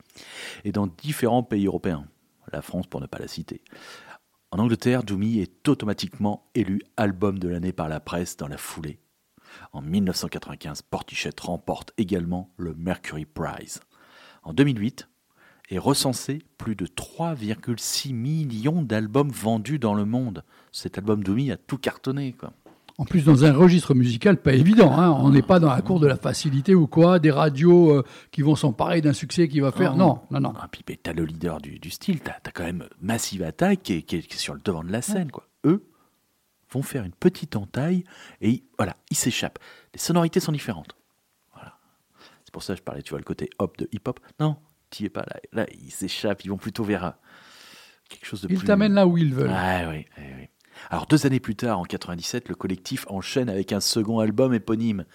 et 0.63 0.71
dans 0.71 0.87
différents 0.87 1.43
pays 1.43 1.67
européens, 1.67 2.05
la 2.51 2.61
France 2.61 2.87
pour 2.87 3.01
ne 3.01 3.05
pas 3.05 3.19
la 3.19 3.27
citer. 3.27 3.63
En 4.51 4.59
Angleterre, 4.59 5.03
Doomy 5.03 5.39
est 5.39 5.67
automatiquement 5.69 6.49
élu 6.55 6.81
album 6.97 7.39
de 7.39 7.47
l'année 7.47 7.71
par 7.71 7.87
la 7.87 8.01
presse 8.01 8.35
dans 8.35 8.49
la 8.49 8.57
foulée. 8.57 8.99
En 9.71 9.81
1995, 9.81 10.81
Portichet 10.81 11.31
remporte 11.41 11.93
également 11.97 12.53
le 12.57 12.73
Mercury 12.73 13.25
Prize. 13.25 13.79
En 14.43 14.53
2008, 14.53 15.07
est 15.71 15.77
recensé 15.79 16.43
plus 16.57 16.75
de 16.75 16.85
3,6 16.85 18.13
millions 18.13 18.81
d'albums 18.81 19.31
vendus 19.31 19.79
dans 19.79 19.93
le 19.93 20.05
monde. 20.05 20.43
Cet 20.71 20.97
album 20.97 21.23
Domi 21.23 21.51
a 21.51 21.57
tout 21.57 21.77
cartonné. 21.77 22.33
Quoi. 22.33 22.51
En 22.97 23.05
plus, 23.05 23.23
dans 23.23 23.45
un 23.45 23.53
registre 23.53 23.93
musical 23.95 24.37
pas 24.41 24.53
évident. 24.53 24.91
hein. 24.97 25.09
On 25.11 25.29
n'est 25.29 25.41
pas 25.41 25.59
dans 25.59 25.69
la 25.73 25.81
cour 25.81 25.99
de 25.99 26.07
la 26.07 26.17
facilité 26.17 26.75
ou 26.75 26.87
quoi, 26.87 27.19
des 27.19 27.31
radios 27.31 27.89
euh, 27.91 28.03
qui 28.31 28.41
vont 28.41 28.55
s'emparer 28.55 29.01
d'un 29.01 29.13
succès 29.13 29.47
qui 29.47 29.59
va 29.59 29.71
faire. 29.71 29.95
Non, 29.95 30.19
non, 30.29 30.39
non. 30.39 30.53
Ah, 30.59 30.67
puis 30.71 30.83
t'as 31.01 31.13
le 31.13 31.25
leader 31.25 31.59
du, 31.61 31.79
du 31.79 31.89
style, 31.89 32.19
t'as 32.19 32.33
as 32.45 32.51
quand 32.51 32.63
même 32.63 32.85
Massive 33.01 33.41
Attack 33.43 33.81
qui 33.81 33.93
est, 33.93 34.01
qui 34.03 34.17
est- 34.17 34.33
sur 34.37 34.53
le 34.53 34.59
devant 34.63 34.83
de 34.83 34.91
la 34.91 35.01
scène. 35.01 35.31
Quoi. 35.31 35.47
Eux 35.65 35.83
vont 36.71 36.83
faire 36.83 37.03
une 37.03 37.11
petite 37.13 37.55
entaille 37.55 38.03
et 38.41 38.63
voilà, 38.77 38.95
ils 39.09 39.17
s'échappent. 39.17 39.59
Les 39.93 39.99
sonorités 39.99 40.39
sont 40.39 40.51
différentes. 40.51 40.95
Voilà. 41.53 41.77
C'est 42.45 42.51
pour 42.53 42.61
ça 42.63 42.73
que 42.73 42.79
je 42.79 42.83
parlais, 42.83 43.01
tu 43.01 43.09
vois, 43.11 43.19
le 43.19 43.25
côté 43.25 43.49
hop 43.57 43.77
de 43.77 43.89
hip-hop. 43.93 44.19
Non, 44.39 44.57
t'y 44.91 45.05
es 45.05 45.09
pas 45.09 45.25
là. 45.27 45.39
Là, 45.53 45.65
ils 45.81 45.91
s'échappent, 45.91 46.45
ils 46.45 46.49
vont 46.49 46.57
plutôt 46.57 46.83
vers 46.83 47.05
euh, 47.05 47.11
quelque 48.09 48.25
chose 48.25 48.41
de 48.41 48.47
Ils 48.51 48.57
plus... 48.57 48.67
t'amènent 48.67 48.93
là 48.93 49.07
où 49.07 49.17
ils 49.17 49.33
veulent. 49.33 49.51
Ah 49.51 49.89
oui, 49.89 50.05
oui, 50.17 50.23
oui. 50.37 50.47
Alors 50.89 51.05
deux 51.05 51.25
années 51.25 51.39
plus 51.39 51.55
tard, 51.55 51.79
en 51.79 51.83
97, 51.83 52.49
le 52.49 52.55
collectif 52.55 53.05
enchaîne 53.07 53.49
avec 53.49 53.71
un 53.71 53.79
second 53.79 54.19
album 54.19 54.53
éponyme, 54.53 55.05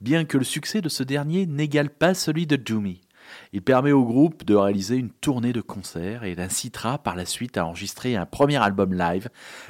bien 0.00 0.24
que 0.24 0.38
le 0.38 0.44
succès 0.44 0.80
de 0.80 0.88
ce 0.88 1.02
dernier 1.02 1.46
n'égale 1.46 1.90
pas 1.90 2.14
celui 2.14 2.46
de 2.46 2.56
Doomy. 2.56 3.00
Il 3.52 3.62
permet 3.62 3.92
au 3.92 4.04
groupe 4.04 4.44
de 4.44 4.54
réaliser 4.54 4.96
une 4.96 5.10
tournée 5.10 5.52
de 5.52 5.60
concerts 5.60 6.24
et 6.24 6.34
l'incitera 6.34 6.98
par 6.98 7.16
la 7.16 7.24
suite 7.24 7.56
à 7.56 7.66
enregistrer 7.66 8.16
un 8.16 8.26
premier 8.26 8.56
album 8.56 8.94
live, 8.94 9.28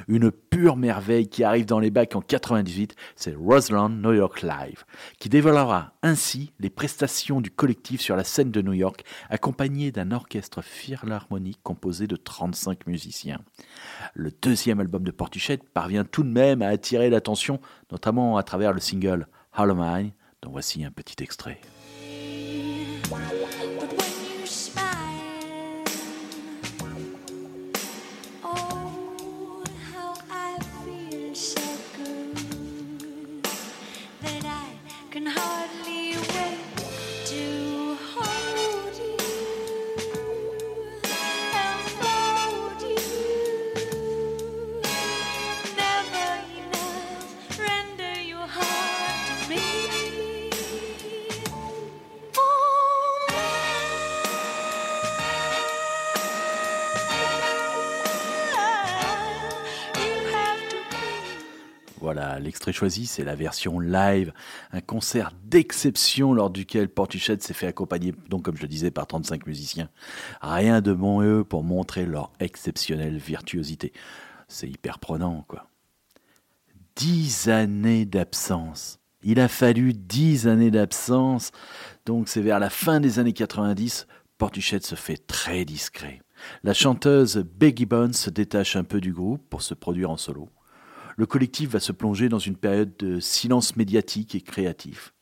une 0.09 0.31
pure 0.31 0.77
merveille 0.77 1.29
qui 1.29 1.45
arrive 1.45 1.67
dans 1.67 1.79
les 1.79 1.91
bacs 1.91 2.17
en 2.17 2.21
98, 2.21 2.95
c'est 3.17 3.35
Roseland 3.35 3.89
New 3.89 4.13
York 4.13 4.43
Live, 4.43 4.85
qui 5.19 5.29
dévoilera 5.29 5.93
ainsi 6.03 6.53
les 6.61 6.71
prestations 6.71 7.41
du 7.41 7.51
collectif 7.51 8.01
sur 8.01 8.17
la 8.17 8.25
scène 8.25 8.51
de 8.51 8.63
New 8.63 8.73
York, 8.73 9.05
accompagné 9.31 9.93
d'un 9.93 10.13
orchestre 10.13 10.63
philharmonique 10.63 11.61
composé 11.63 12.07
de 12.07 12.17
35 12.17 12.87
musiciens. 12.87 13.41
Le 14.15 14.31
deuxième 14.31 14.81
album 14.81 15.03
de 15.03 15.11
Portichet 15.11 15.59
parvient 15.75 16.05
tout 16.05 16.23
de 16.23 16.29
même 16.29 16.63
à 16.63 16.69
attirer 16.69 17.11
l'attention, 17.11 17.61
notamment 17.91 18.37
à 18.37 18.43
travers 18.43 18.73
le 18.73 18.81
single 18.81 19.27
Hollow 19.57 19.75
Mine, 19.75 20.13
dont 20.43 20.51
voici 20.51 20.85
un 20.85 20.91
petit 20.91 21.23
extrait. 21.23 21.61
heart. 35.31 35.68
L'extrait 62.39 62.73
choisi, 62.73 63.07
c'est 63.07 63.25
la 63.25 63.35
version 63.35 63.81
live, 63.81 64.33
un 64.73 64.81
concert 64.81 65.33
d'exception 65.45 66.33
lors 66.33 66.51
duquel 66.51 66.89
Portiched 66.89 67.43
s'est 67.43 67.55
fait 67.55 67.67
accompagner, 67.67 68.15
donc 68.29 68.45
comme 68.45 68.57
je 68.57 68.63
le 68.63 68.69
disais, 68.69 68.91
par 68.91 69.07
35 69.07 69.47
musiciens. 69.47 69.89
Rien 70.41 70.81
de 70.81 70.93
eux 71.23 71.45
pour 71.45 71.63
montrer 71.63 72.07
leur 72.07 72.33
exceptionnelle 72.41 73.19
virtuosité. 73.19 73.93
C'est 74.49 74.69
hyper 74.69 74.99
prenant, 74.99 75.45
quoi. 75.49 75.69
Dix 76.97 77.49
années 77.49 78.05
d'absence. 78.05 78.99
Il 79.23 79.41
a 79.41 79.49
fallu 79.49 79.95
dix 79.95 80.47
années 80.47 80.71
d'absence, 80.71 81.51
donc 82.07 82.29
c'est 82.29 82.41
vers 82.41 82.59
la 82.59 82.71
fin 82.71 83.01
des 83.01 83.19
années 83.19 83.33
90, 83.33 84.07
Portiched 84.39 84.85
se 84.85 84.95
fait 84.95 85.27
très 85.27 85.65
discret. 85.65 86.23
La 86.63 86.75
chanteuse 86.75 87.39
Beggy 87.39 87.87
Bones 87.87 88.13
se 88.13 88.31
détache 88.31 88.77
un 88.77 88.85
peu 88.85 89.01
du 89.01 89.13
groupe 89.13 89.43
pour 89.51 89.63
se 89.63 89.75
produire 89.75 90.11
en 90.11 90.17
solo. 90.17 90.49
Le 91.19 91.27
collectif 91.27 91.71
va 91.71 91.81
se 91.81 91.91
plonger 91.91 92.29
dans 92.29 92.39
une 92.39 92.55
période 92.55 92.97
de 92.97 93.19
silence 93.19 93.75
médiatique 93.75 94.37
et 94.37 94.41
créatif. 94.41 95.15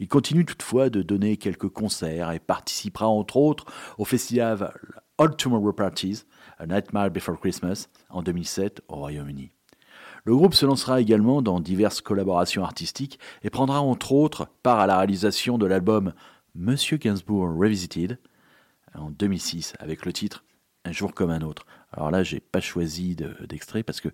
Il 0.00 0.08
continue 0.08 0.44
toutefois 0.44 0.90
de 0.90 1.02
donner 1.02 1.36
quelques 1.36 1.68
concerts 1.68 2.32
et 2.32 2.40
participera 2.40 3.06
entre 3.06 3.36
autres 3.36 3.64
au 3.96 4.04
festival 4.04 4.74
All 5.18 5.36
Tomorrow 5.36 5.72
Parties, 5.72 6.24
A 6.58 6.66
Nightmare 6.66 7.12
Before 7.12 7.38
Christmas, 7.38 7.86
en 8.10 8.24
2007 8.24 8.82
au 8.88 8.96
Royaume-Uni. 8.96 9.52
Le 10.24 10.34
groupe 10.34 10.54
se 10.54 10.66
lancera 10.66 11.00
également 11.00 11.42
dans 11.42 11.60
diverses 11.60 12.00
collaborations 12.00 12.64
artistiques 12.64 13.20
et 13.44 13.48
prendra 13.48 13.80
entre 13.80 14.10
autres 14.10 14.48
part 14.64 14.80
à 14.80 14.88
la 14.88 14.98
réalisation 14.98 15.58
de 15.58 15.66
l'album 15.66 16.12
Monsieur 16.56 16.96
Gainsbourg 16.96 17.56
Revisited 17.56 18.18
en 18.96 19.10
2006 19.10 19.74
avec 19.78 20.06
le 20.06 20.12
titre 20.12 20.42
Un 20.84 20.90
jour 20.90 21.14
comme 21.14 21.30
un 21.30 21.42
autre. 21.42 21.66
Alors 21.92 22.10
là, 22.10 22.24
j'ai 22.24 22.40
pas 22.40 22.60
choisi 22.60 23.14
d'extrait 23.14 23.84
parce 23.84 24.00
que 24.00 24.08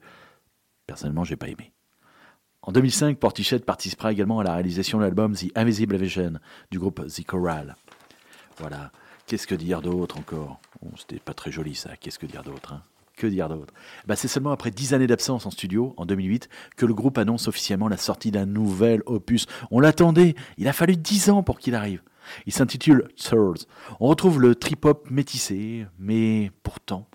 personnellement, 0.87 1.25
j'ai 1.25 1.37
pas 1.37 1.49
aimé. 1.49 1.73
En 2.63 2.71
2005, 2.71 3.19
Portichet 3.19 3.59
participera 3.59 4.13
également 4.13 4.39
à 4.39 4.45
la 4.45 4.55
réalisation 4.55 4.99
de 4.99 5.03
l'album 5.03 5.35
The 5.35 5.51
Invisible 5.57 5.97
Vision 5.97 6.35
du 6.71 6.79
groupe 6.79 7.05
The 7.07 7.25
Choral. 7.25 7.77
Voilà. 8.59 8.93
Qu'est-ce 9.27 9.47
que 9.47 9.55
dire 9.55 9.83
d'autre 9.83 10.19
encore? 10.19 10.61
C'était 10.97 11.19
pas 11.19 11.35
très 11.35 11.51
joli 11.51 11.75
ça. 11.75 11.97
Qu'est-ce 11.97 12.19
que 12.19 12.27
dire 12.27 12.43
d'autre 12.43 12.75
hein? 12.75 12.83
Que 13.17 13.27
dire 13.27 13.49
d'autre? 13.49 13.75
Bah, 14.07 14.17
C'est 14.17 14.29
seulement 14.29 14.53
après 14.53 14.71
dix 14.71 14.95
années 14.95 15.07
d'absence 15.07 15.47
en 15.47 15.51
studio, 15.51 15.95
en 15.97 16.07
2008, 16.07 16.49
que 16.77 16.87
le 16.87 16.95
groupe 16.95 17.19
annonce 17.19 17.49
officiellement 17.49 17.89
la 17.89 17.97
sortie 17.97 18.31
d'un 18.31 18.47
nouvel 18.47 19.03
opus. 19.07 19.47
On 19.71 19.81
l'attendait, 19.81 20.35
il 20.57 20.69
a 20.69 20.73
fallu 20.73 20.97
dix 20.97 21.31
ans 21.31 21.43
pour 21.43 21.59
qu'il 21.59 21.75
arrive. 21.75 22.03
Il 22.47 22.53
s'intitule 22.53 23.09
Thirds. 23.17 23.67
On 24.01 24.07
retrouve 24.07 24.41
le 24.41 24.55
trip-hop 24.55 25.11
métissé, 25.11 25.87
mais 25.99 26.51
pourtant, 26.63 27.09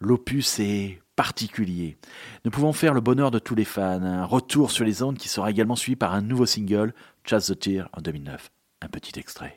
l'opus 0.00 0.58
est 0.58 1.00
particulier. 1.14 1.98
Nous 2.44 2.50
pouvons 2.50 2.72
faire 2.72 2.94
le 2.94 3.00
bonheur 3.00 3.30
de 3.30 3.38
tous 3.38 3.54
les 3.54 3.64
fans. 3.64 4.02
Un 4.02 4.24
retour 4.24 4.70
sur 4.70 4.84
les 4.84 5.02
ondes 5.02 5.18
qui 5.18 5.28
sera 5.28 5.50
également 5.50 5.76
suivi 5.76 5.96
par 5.96 6.14
un 6.14 6.22
nouveau 6.22 6.46
single, 6.46 6.94
Chase 7.24 7.48
the 7.48 7.58
Tear, 7.58 7.88
en 7.92 8.00
2009. 8.00 8.50
Un 8.82 8.88
petit 8.88 9.18
extrait. 9.18 9.56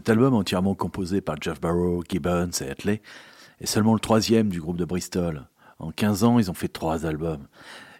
Cet 0.00 0.08
album, 0.08 0.32
entièrement 0.32 0.74
composé 0.74 1.20
par 1.20 1.36
Jeff 1.42 1.60
Barrow, 1.60 2.02
Gibbons 2.08 2.48
et 2.62 2.70
Atley, 2.70 3.02
est 3.60 3.66
seulement 3.66 3.92
le 3.92 4.00
troisième 4.00 4.48
du 4.48 4.58
groupe 4.58 4.78
de 4.78 4.86
Bristol. 4.86 5.46
En 5.78 5.90
15 5.90 6.24
ans, 6.24 6.38
ils 6.38 6.50
ont 6.50 6.54
fait 6.54 6.68
trois 6.68 7.04
albums. 7.04 7.46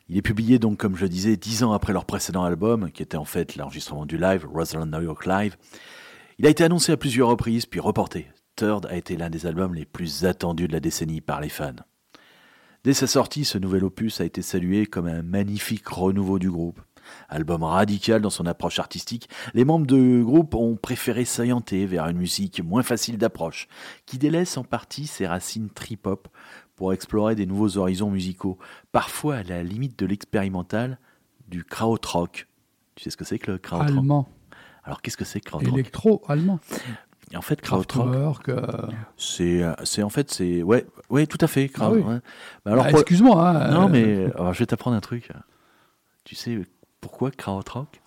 Il 0.09 0.16
est 0.16 0.22
publié 0.22 0.59
donc, 0.59 0.78
comme 0.78 0.96
je 0.96 1.05
disais, 1.05 1.36
dix 1.36 1.62
ans 1.62 1.74
après 1.74 1.92
leur 1.92 2.07
précédent 2.07 2.42
album, 2.42 2.90
qui 2.90 3.03
était 3.03 3.18
en 3.18 3.26
fait 3.26 3.55
l'enregistrement 3.57 4.07
du 4.07 4.16
live, 4.16 4.46
Rosalind 4.51 4.90
New 4.90 5.03
York 5.03 5.26
Live. 5.26 5.59
Il 6.38 6.46
a 6.46 6.48
été 6.48 6.64
annoncé 6.64 6.90
à 6.90 6.96
plusieurs 6.96 7.28
reprises, 7.28 7.66
puis 7.66 7.80
reporté. 7.80 8.28
Third 8.57 8.86
a 8.86 8.96
été 8.96 9.18
l'un 9.18 9.28
des 9.28 9.44
albums 9.44 9.74
les 9.74 9.84
plus 9.84 10.24
attendus 10.24 10.68
de 10.68 10.72
la 10.72 10.80
décennie 10.80 11.20
par 11.20 11.42
les 11.42 11.51
fans. 11.51 11.84
Dès 12.82 12.94
sa 12.94 13.09
sortie, 13.09 13.44
ce 13.44 13.59
nouvel 13.59 13.84
opus 13.84 14.22
a 14.22 14.24
été 14.24 14.40
salué 14.40 14.86
comme 14.86 15.07
un 15.07 15.20
magnifique 15.20 15.86
renouveau 15.86 16.38
du 16.38 16.51
groupe. 16.51 16.80
Album 17.28 17.62
radical 17.62 18.20
dans 18.22 18.30
son 18.30 18.46
approche 18.46 18.78
artistique, 18.78 19.28
les 19.54 19.64
membres 19.64 19.86
du 19.86 20.22
groupe 20.24 20.54
ont 20.54 20.76
préféré 20.76 21.24
s'orienter 21.24 21.86
vers 21.86 22.06
une 22.08 22.18
musique 22.18 22.62
moins 22.64 22.82
facile 22.82 23.18
d'approche, 23.18 23.68
qui 24.06 24.18
délaisse 24.18 24.56
en 24.56 24.64
partie 24.64 25.06
ses 25.06 25.26
racines 25.26 25.70
trip-hop 25.70 26.28
pour 26.76 26.92
explorer 26.92 27.34
des 27.34 27.46
nouveaux 27.46 27.76
horizons 27.76 28.11
musicaux, 28.11 28.58
parfois 28.92 29.36
à 29.36 29.42
la 29.42 29.62
limite 29.62 29.98
de 29.98 30.06
l'expérimental, 30.06 30.98
du 31.48 31.64
krautrock. 31.64 32.46
Tu 32.94 33.04
sais 33.04 33.11
ce 33.11 33.16
que 33.16 33.24
c'est 33.24 33.38
que 33.38 33.50
le 33.52 33.58
krautrock? 33.58 33.88
Allemand. 33.90 34.28
Alors 34.84 35.02
qu'est-ce 35.02 35.16
que 35.16 35.24
c'est 35.24 35.40
krautrock? 35.40 35.74
Électro-allemand. 35.74 36.58
En 37.36 37.42
fait, 37.42 37.61
krautrock, 37.61 38.48
euh... 38.48 38.66
c'est, 39.16 39.62
c'est 39.84 40.02
en 40.02 40.08
fait, 40.08 40.32
c'est 40.32 40.64
ouais, 40.64 40.84
ouais, 41.11 41.26
tout 41.28 41.38
à 41.40 41.46
fait. 41.46 41.68
Kraut, 41.68 41.84
Ah 41.84 41.90
oui. 41.92 42.00
ouais. 42.00 42.18
Bah 42.64 42.72
alors, 42.72 42.84
Bah, 42.84 42.90
Excuse-moi. 42.90 43.48
hein, 43.48 43.70
non, 43.70 43.88
mais 43.88 44.24
alors, 44.34 44.52
je 44.52 44.58
vais 44.58 44.66
t'apprendre 44.66 44.96
un 44.96 45.00
truc. 45.00 45.30
Tu 46.24 46.34
sais 46.34 46.58
pourquoi 47.01 47.30
krautrock? 47.30 48.01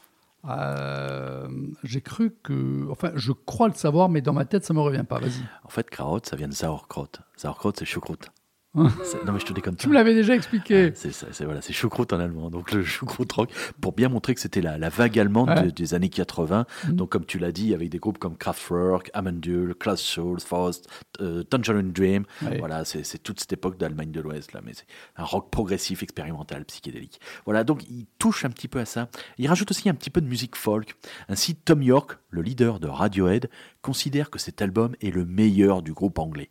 Euh, 0.45 1.47
J'ai 1.83 2.01
cru 2.01 2.35
que. 2.43 2.87
Enfin, 2.91 3.11
je 3.15 3.31
crois 3.31 3.67
le 3.69 3.73
savoir, 3.75 4.09
mais 4.09 4.21
dans 4.21 4.33
ma 4.33 4.45
tête, 4.45 4.65
ça 4.65 4.73
me 4.73 4.81
revient 4.81 5.05
pas. 5.07 5.19
Vas-y. 5.19 5.41
En 5.63 5.69
fait, 5.69 5.89
Kraut, 5.89 6.19
ça 6.23 6.35
vient 6.35 6.49
de 6.49 6.53
Sauerkraut. 6.53 7.07
Sauerkraut, 7.37 7.71
c'est 7.77 7.85
choucroute. 7.85 8.29
Non, 9.25 9.31
mais 9.33 9.39
je 9.39 9.45
te 9.45 9.53
déconne 9.53 9.75
Tu 9.75 9.87
me 9.87 9.93
l'avais 9.93 10.15
déjà 10.15 10.33
expliqué. 10.35 10.91
C'est 10.95 11.11
ça, 11.11 11.27
c'est 11.31 11.45
voilà, 11.45 11.61
c'est 11.61 11.73
choucroute 11.73 12.11
en 12.11 12.19
allemand. 12.19 12.49
Donc 12.49 12.71
le 12.71 12.83
choucroute 12.83 13.31
rock 13.31 13.49
pour 13.79 13.91
bien 13.93 14.09
montrer 14.09 14.33
que 14.33 14.41
c'était 14.41 14.61
la, 14.61 14.77
la 14.79 14.89
vague 14.89 15.17
allemande 15.19 15.49
Ouais. 15.49 15.71
des 15.71 15.93
années 15.93 16.09
80. 16.09 16.65
Mhm. 16.87 16.95
Donc 16.95 17.09
comme 17.11 17.25
tu 17.25 17.37
l'as 17.37 17.51
dit, 17.51 17.73
avec 17.75 17.89
des 17.89 17.99
groupes 17.99 18.17
comme 18.17 18.35
Kraftwerk, 18.35 19.11
Amandul, 19.13 19.75
Klaus 19.75 20.03
Schulz, 20.03 20.43
Faust, 20.43 20.89
euh, 21.21 21.43
Tangerine 21.43 21.91
Dream. 21.91 22.25
Ouais. 22.41 22.57
Voilà, 22.57 22.83
c'est 22.85 23.03
c'est 23.05 23.19
toute 23.19 23.39
cette 23.39 23.53
époque 23.53 23.77
d'Allemagne 23.77 24.11
de 24.11 24.21
l'Ouest 24.21 24.53
là, 24.53 24.61
mais 24.65 24.73
c'est 24.73 24.87
un 25.17 25.23
rock 25.23 25.51
progressif, 25.51 26.01
expérimental, 26.01 26.65
psychédélique. 26.65 27.19
Voilà, 27.45 27.63
donc 27.63 27.83
il 27.89 28.07
touche 28.17 28.43
un 28.45 28.49
petit 28.49 28.67
peu 28.67 28.79
à 28.79 28.85
ça. 28.85 29.09
Il 29.37 29.47
rajoute 29.47 29.69
aussi 29.69 29.87
un 29.89 29.93
petit 29.93 30.09
peu 30.09 30.19
de 30.21 30.27
musique 30.27 30.55
folk. 30.55 30.95
Ainsi, 31.29 31.55
Tom 31.55 31.83
York, 31.83 32.17
le 32.31 32.41
leader 32.41 32.79
de 32.79 32.87
Radiohead, 32.87 33.49
considère 33.83 34.31
que 34.31 34.39
cet 34.39 34.61
album 34.63 34.95
est 35.01 35.11
le 35.11 35.25
meilleur 35.25 35.81
du 35.83 35.93
groupe 35.93 36.17
anglais. 36.17 36.49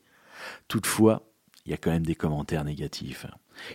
Toutefois, 0.69 1.23
il 1.67 1.71
y 1.71 1.75
a 1.75 1.77
quand 1.77 1.91
même 1.91 2.05
des 2.07 2.15
commentaires 2.15 2.65
négatifs. 2.65 3.27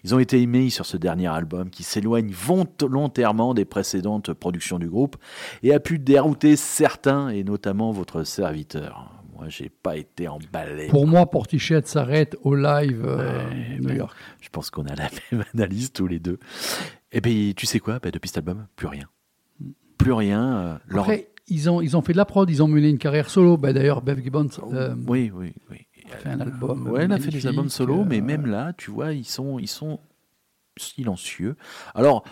Ils 0.04 0.14
ont 0.16 0.20
été 0.20 0.42
émis 0.42 0.72
sur 0.72 0.86
ce 0.86 0.98
dernier 0.98 1.28
album 1.28 1.70
qui 1.70 1.84
s'éloigne 1.84 2.32
volontairement 2.32 3.54
des 3.54 3.66
précédentes 3.66 4.34
productions 4.34 4.80
du 4.80 4.90
groupe 4.90 5.16
et 5.64 5.74
a 5.74 5.80
pu 5.80 6.00
dérouter 6.00 6.56
certains 6.56 7.30
et 7.30 7.44
notamment 7.44 7.92
votre 7.92 8.24
serviteur. 8.24 9.12
Moi, 9.36 9.46
j'ai 9.50 9.70
pas 9.70 9.96
été 9.98 10.28
emballé. 10.28 10.88
Pour 10.88 11.06
moi, 11.06 11.30
Portichette 11.30 11.88
s'arrête 11.88 12.36
au 12.42 12.56
live 12.56 13.04
euh, 13.06 13.48
Ouais, 13.50 13.78
New. 13.80 13.94
York. 13.96 14.18
Je 14.42 14.50
pense 14.50 14.72
qu'on 14.72 14.86
a 14.88 14.96
la 14.96 15.10
même 15.32 15.46
analyse 15.54 15.92
tous 15.94 16.08
les 16.08 16.18
deux. 16.20 16.40
Et 17.12 17.22
puis, 17.22 17.54
tu 17.56 17.68
sais 17.68 17.80
quoi? 17.80 18.00
Bah, 18.00 18.10
Depuis 18.10 18.30
cet 18.30 18.38
album, 18.40 18.66
plus 18.76 18.88
rien. 18.88 19.06
Plus 20.00 20.12
rien. 20.14 20.58
euh, 20.58 20.78
leur- 20.88 21.04
Après, 21.04 21.30
ils 21.48 21.70
ont, 21.70 21.82
ils 21.82 21.96
ont 21.96 22.02
fait 22.02 22.14
de 22.14 22.18
la 22.18 22.26
prod, 22.26 22.50
ils 22.50 22.64
ont 22.64 22.68
mené 22.68 22.90
une 22.90 22.98
carrière 22.98 23.30
solo. 23.30 23.58
Bah, 23.58 23.74
D'ailleurs, 23.74 24.02
Bev 24.02 24.22
Gibbons 24.24 24.50
euh, 24.74 24.96
oui, 25.08 25.32
oui, 25.34 25.54
oui. 25.70 25.86
A 26.14 26.18
fait 26.18 26.30
un 26.30 26.40
album. 26.42 26.88
Ouais, 26.88 27.04
elle 27.04 27.12
a 27.12 27.20
fait 27.20 27.32
des 27.32 27.48
albums 27.48 27.70
solo, 27.70 28.04
mais 28.06 28.20
euh, 28.20 28.24
même 28.24 28.46
là, 28.46 28.74
tu 28.74 28.92
vois, 28.92 29.14
ils 29.14 29.26
sont, 29.26 29.60
ils 29.60 29.68
sont 29.68 30.00
silencieux. 30.78 31.56
Alors, 31.96 32.24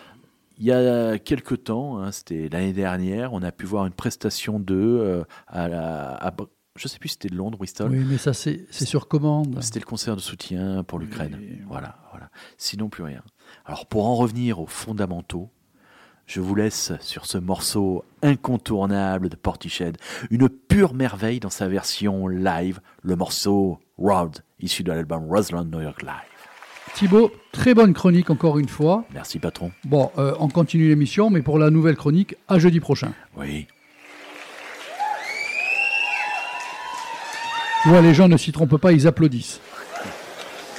il 0.57 0.65
y 0.65 0.71
a 0.71 1.17
quelques 1.19 1.63
temps, 1.65 1.99
hein, 1.99 2.11
c'était 2.11 2.47
l'année 2.49 2.73
dernière, 2.73 3.33
on 3.33 3.41
a 3.41 3.51
pu 3.51 3.65
voir 3.65 3.85
une 3.85 3.93
prestation 3.93 4.59
d'eux 4.59 4.99
euh, 5.01 5.23
à 5.47 5.67
la, 5.67 6.13
à 6.15 6.31
Br- 6.31 6.47
je 6.77 6.87
sais 6.87 6.99
plus 6.99 7.09
si 7.09 7.13
c'était 7.13 7.29
de 7.29 7.35
Londres, 7.35 7.57
Bristol. 7.57 7.89
Oui, 7.91 8.03
mais 8.05 8.17
ça, 8.17 8.33
c'est 8.33 8.65
c'est 8.69 8.85
sur 8.85 9.07
commande. 9.07 9.57
C'était 9.61 9.79
le 9.79 9.85
concert 9.85 10.15
de 10.15 10.21
soutien 10.21 10.83
pour 10.83 10.99
l'Ukraine. 10.99 11.37
Oui, 11.39 11.61
Voilà, 11.67 11.97
voilà. 12.11 12.29
Sinon, 12.57 12.89
plus 12.89 13.03
rien. 13.03 13.21
Alors, 13.65 13.85
pour 13.87 14.05
en 14.05 14.15
revenir 14.15 14.59
aux 14.59 14.65
fondamentaux, 14.67 15.49
je 16.27 16.41
vous 16.41 16.55
laisse 16.55 16.91
sur 17.01 17.25
ce 17.25 17.37
morceau 17.37 18.03
incontournable 18.21 19.29
de 19.29 19.35
Portiched, 19.35 19.97
une 20.31 20.49
pure 20.49 20.93
merveille 20.93 21.39
dans 21.39 21.49
sa 21.49 21.67
version 21.67 22.27
live, 22.27 22.79
le 23.03 23.15
morceau 23.15 23.79
Road, 23.97 24.39
issu 24.59 24.83
de 24.83 24.91
l'album 24.91 25.27
Roseland 25.29 25.65
New 25.65 25.81
York 25.81 26.01
Live. 26.01 26.13
Thibaut, 26.95 27.31
très 27.51 27.73
bonne 27.73 27.93
chronique 27.93 28.29
encore 28.29 28.57
une 28.57 28.69
fois. 28.69 29.03
Merci 29.13 29.37
patron. 29.39 29.71
Bon, 29.83 30.11
euh, 30.17 30.33
on 30.39 30.47
continue 30.47 30.87
l'émission, 30.87 31.29
mais 31.29 31.41
pour 31.41 31.59
la 31.59 31.69
nouvelle 31.69 31.97
chronique, 31.97 32.35
à 32.47 32.57
jeudi 32.57 32.79
prochain. 32.79 33.11
Oui. 33.37 33.67
Tu 37.83 37.89
vois, 37.89 38.01
les 38.01 38.13
gens 38.13 38.27
ne 38.27 38.37
s'y 38.37 38.51
trompent 38.51 38.77
pas, 38.77 38.93
ils 38.93 39.07
applaudissent. 39.07 39.59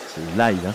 C'est 0.09 0.37
live, 0.37 0.59
hein. 0.67 0.75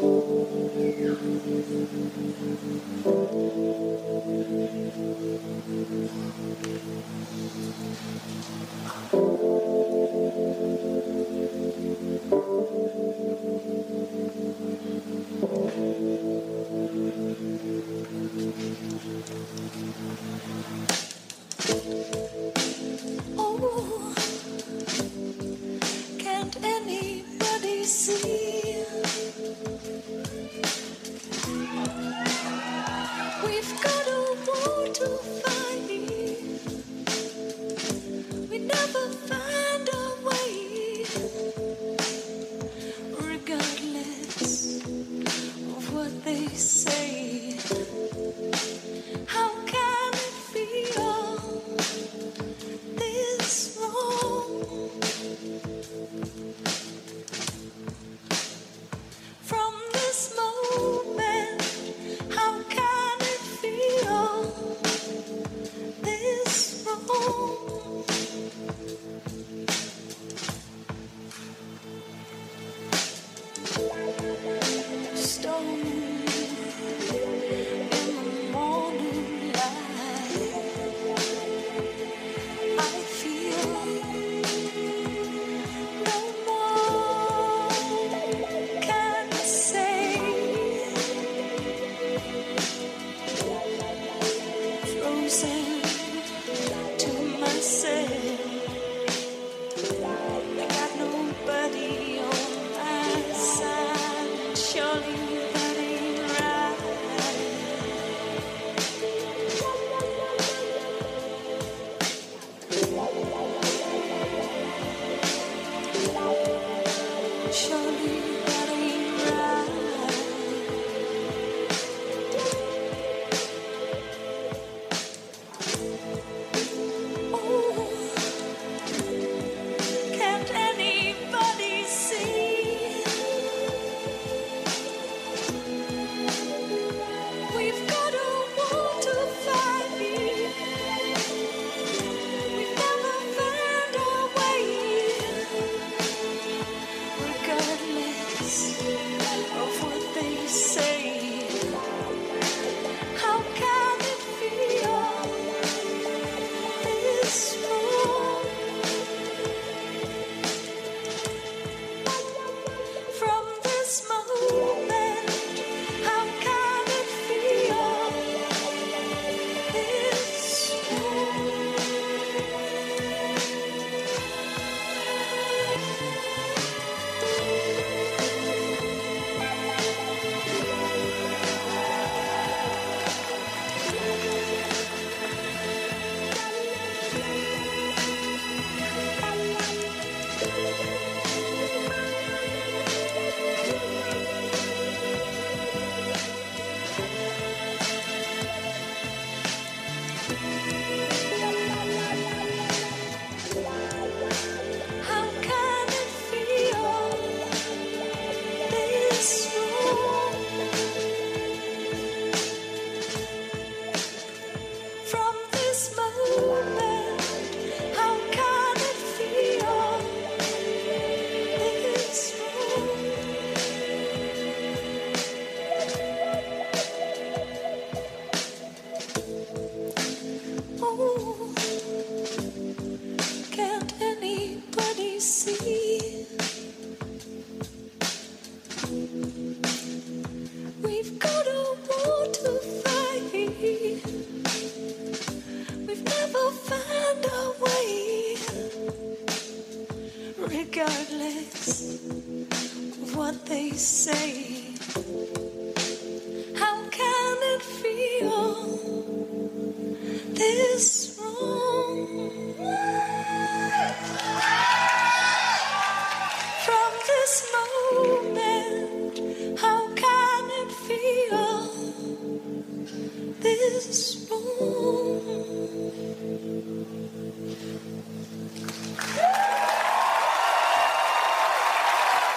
Oh, 0.00 0.28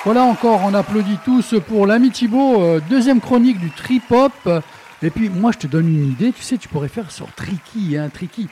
Voilà 0.03 0.23
encore, 0.23 0.61
on 0.65 0.73
applaudit 0.73 1.17
tous 1.23 1.53
pour 1.67 1.85
l'ami 1.85 2.09
Thibaut, 2.09 2.61
euh, 2.61 2.81
deuxième 2.89 3.21
chronique 3.21 3.59
du 3.59 3.69
trip-hop. 3.69 4.33
Et 5.03 5.09
puis 5.11 5.29
moi 5.29 5.51
je 5.51 5.59
te 5.59 5.67
donne 5.67 5.87
une 5.87 6.11
idée, 6.11 6.31
tu 6.31 6.41
sais, 6.41 6.57
tu 6.57 6.67
pourrais 6.67 6.87
faire 6.87 7.11
sur 7.11 7.31
Tricky, 7.33 7.97
hein, 7.97 8.09
Tricky. 8.11 8.47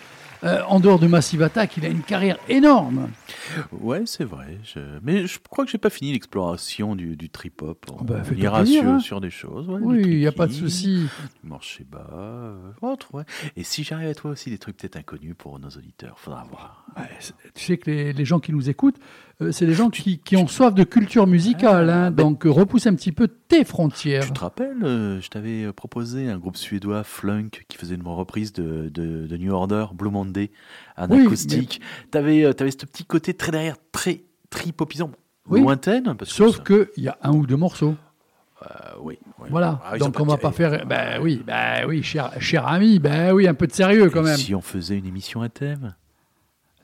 Euh, 0.46 0.62
en 0.70 0.80
dehors 0.80 1.00
de 1.00 1.08
Massive 1.08 1.42
Attack, 1.44 1.76
il 1.76 1.86
a 1.86 1.90
une 1.90 2.02
carrière 2.02 2.38
énorme. 2.48 3.10
Ouais, 3.74 4.04
c'est 4.06 4.24
vrai. 4.24 4.58
je- 4.64 4.80
Mais 5.04 5.28
je 5.28 5.38
crois 5.50 5.66
que 5.66 5.72
j'ai 5.72 5.78
pas 5.78 5.90
fini 5.90 6.14
l'exploration 6.14 6.96
du, 6.96 7.18
du 7.18 7.30
trip-hop. 7.30 7.86
On, 8.00 8.06
bah, 8.06 8.22
on 8.32 8.36
ira 8.36 8.60
plaisir, 8.62 8.82
sur, 8.84 8.90
hein. 8.90 9.00
sur 9.02 9.20
des 9.22 9.32
choses. 9.32 9.68
ouais, 9.68 9.80
Oui, 9.82 10.02
il 10.06 10.18
n'y 10.20 10.28
a 10.28 10.32
pas 10.32 10.48
de 10.48 10.54
tricky, 10.54 11.08
Du 11.60 11.66
marché 11.66 11.86
bas, 11.90 12.08
euh, 12.14 12.72
autre, 12.82 13.14
ouais. 13.14 13.24
Et 13.58 13.64
si 13.64 13.84
j'arrive 13.84 14.08
à 14.08 14.16
toi 14.16 14.32
aussi 14.32 14.50
des 14.50 14.58
trucs 14.58 14.78
peut-être 14.78 14.96
inconnus 14.96 15.36
pour 15.38 15.60
nos 15.60 15.68
auditeurs, 15.70 16.18
faudra 16.18 16.46
voir. 16.50 16.86
Ouais, 16.98 17.04
tu 17.54 17.66
sais 17.66 17.78
que 17.78 17.92
les, 17.92 18.14
les 18.14 18.26
gens 18.26 18.40
qui 18.40 18.54
nous 18.54 18.70
écoutent, 18.70 18.98
euh, 19.42 19.52
c'est 19.52 19.66
des 19.66 19.74
gens 19.74 19.90
qui, 19.90 20.20
qui 20.20 20.38
ont 20.38 20.48
soif 20.48 20.74
de 20.74 20.84
culture 20.86 21.28
musicale. 21.28 21.90
hein, 21.90 22.12
ben- 22.12 22.24
donc 22.24 22.46
euh, 22.46 22.50
repousse 22.50 22.88
un 22.88 22.96
petit 22.96 23.12
peu 23.12 23.28
tes 23.28 23.66
frontières. 23.66 24.26
Tu 24.26 24.32
te 24.32 24.40
rappelles, 24.40 24.84
euh, 24.84 25.20
je 25.20 25.28
t'avais 25.30 25.72
proposé 25.74 26.30
un 26.30 26.38
groupe 26.38 26.56
suédois, 26.56 27.04
Flunk, 27.04 27.66
qui 27.68 27.78
faisait 27.78 27.96
une 27.96 28.08
reprise 28.08 28.54
de, 28.54 28.88
de, 28.90 29.28
de 29.28 29.38
New 29.38 29.52
Order, 29.52 29.88
Blue 29.94 30.10
Monday, 30.12 30.52
en 30.98 31.10
Oui, 31.10 31.26
acoustique. 31.26 31.82
T'avais 32.12 32.46
euh, 32.46 32.54
t'avais 32.54 32.72
ce 32.72 32.78
petit 32.86 33.04
côté 33.04 33.34
très 33.34 33.52
derrière, 33.52 33.76
très 33.92 34.24
tripopisant, 34.50 35.12
Oui. 35.50 35.60
lointaine. 35.62 36.16
Parce 36.18 36.32
Sauf 36.32 36.62
que, 36.62 36.90
qu'il 36.94 37.04
y 37.04 37.08
a 37.10 37.18
un 37.22 37.32
ou 37.34 37.46
deux 37.46 37.58
morceaux. 37.58 37.96
Ça- 38.62 38.92
euh, 38.96 38.98
oui, 39.02 39.18
oui. 39.40 39.48
Voilà. 39.50 39.80
Ah, 39.90 39.98
donc 39.98 40.20
on 40.20 40.26
va 40.26 40.38
pas 40.38 40.52
faire. 40.52 40.86
Ben 40.86 41.20
oui, 41.22 41.42
ben 41.46 41.86
oui, 41.88 42.04
cher, 42.04 42.32
cher 42.40 42.68
ami, 42.68 43.00
ben 43.00 43.32
oui, 43.34 43.48
un 43.48 43.54
peu 43.54 43.68
de 43.68 43.74
sérieux 43.74 44.10
quand 44.10 44.22
Et 44.22 44.26
même. 44.26 44.38
Si 44.38 44.54
on 44.56 44.62
faisait 44.62 44.98
une 44.98 45.06
émission 45.06 45.42
à 45.42 45.50
thème? 45.50 45.96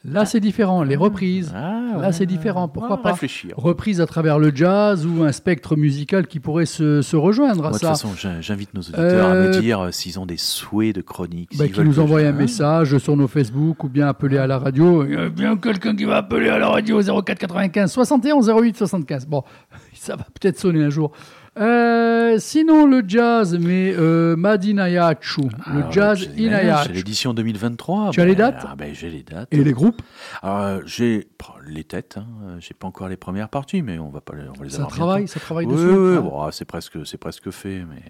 Là, 0.07 0.23
c'est 0.25 0.39
différent. 0.39 0.83
Les 0.83 0.95
reprises. 0.95 1.51
Ah, 1.55 1.97
Là, 1.99 2.11
c'est 2.11 2.27
différent. 2.27 2.67
Pourquoi 2.67 2.97
Ah, 2.99 3.01
pas 3.01 3.11
réfléchir. 3.13 3.55
Reprise 3.57 4.01
à 4.01 4.05
travers 4.05 4.37
le 4.37 4.53
jazz 4.53 5.03
ou 5.07 5.23
un 5.23 5.31
spectre 5.31 5.75
musical 5.75 6.27
qui 6.27 6.39
pourrait 6.39 6.67
se, 6.67 7.01
se 7.01 7.15
rejoindre 7.15 7.65
à 7.65 7.69
Moi, 7.69 7.71
de 7.71 7.73
toute 7.73 7.81
ça. 7.81 7.87
façon, 7.89 8.09
j'in- 8.15 8.39
j'invite 8.39 8.71
nos 8.75 8.81
auditeurs 8.81 9.29
à 9.29 9.33
Euh, 9.33 9.47
me 9.47 9.59
dire 9.59 9.79
euh, 9.79 9.91
s'ils 9.91 10.19
ont 10.19 10.27
des 10.27 10.37
souhaits 10.37 10.93
de 10.95 11.01
chronique. 11.01 11.49
Bah, 11.57 11.63
s'ils 11.65 11.73
qui 11.73 11.81
nous 11.81 11.93
que 11.93 11.99
envoie 12.01 12.19
je- 12.21 12.25
un 12.27 12.33
message 12.33 12.97
sur 12.99 13.17
nos 13.17 13.27
Facebook 13.27 13.83
ou 13.83 13.89
bien 13.89 14.07
appeler 14.07 14.37
à 14.37 14.45
la 14.45 14.59
radio. 14.59 15.03
Il 15.05 15.13
y 15.13 15.15
a 15.17 15.29
bien 15.29 15.57
quelqu'un 15.57 15.95
qui 15.95 16.03
va 16.05 16.17
appeler 16.17 16.49
à 16.49 16.59
la 16.59 16.67
radio 16.69 17.01
04 17.01 17.39
95 17.39 17.91
71 17.91 18.47
08 18.47 18.77
75. 18.77 19.25
Bon, 19.25 19.41
ça 19.95 20.15
va 20.15 20.25
peut-être 20.39 20.59
sonner 20.59 20.83
un 20.83 20.91
jour. 20.91 21.13
Euh, 21.57 22.37
sinon, 22.37 22.85
le 22.85 23.01
jazz, 23.07 23.57
mais 23.57 23.93
euh, 23.97 24.35
Madinayachu, 24.35 25.43
le 25.67 25.77
Alors, 25.79 25.91
jazz 25.91 26.29
Inayachu. 26.35 26.91
l'édition 26.91 27.33
2023. 27.33 28.11
Tu 28.11 28.19
as 28.19 28.25
les 28.25 28.35
Ben, 28.35 28.51
dates? 28.51 28.65
ah, 28.67 28.75
ben, 28.75 28.93
J'ai 28.93 29.09
les 29.09 29.23
dates. 29.23 29.47
Et 29.53 29.63
les 29.63 29.71
groupes, 29.71 30.01
Alors, 30.41 30.59
euh, 30.59 30.81
j'ai 30.85 31.29
les 31.67 31.83
têtes. 31.85 32.17
Hein. 32.17 32.57
J'ai 32.59 32.73
pas 32.73 32.87
encore 32.87 33.07
les 33.07 33.15
premières 33.15 33.47
parties, 33.49 33.81
mais 33.81 33.97
on 33.99 34.09
va 34.09 34.19
pas 34.21 34.35
les, 34.35 34.49
on 34.49 34.53
va 34.53 34.63
les 34.65 34.69
ça 34.71 34.77
avoir 34.77 34.91
travaille, 34.91 35.17
bientôt. 35.23 35.33
ça 35.33 35.39
travaille 35.39 35.65
Oui, 35.65 35.73
dessus? 35.75 35.87
oui, 35.97 36.15
Ah. 36.17 36.21
bon, 36.21 36.41
ah, 36.41 36.51
c'est 36.51 36.65
presque, 36.65 37.05
c'est 37.05 37.17
presque 37.17 37.49
fait. 37.51 37.85
Mais 37.89 38.03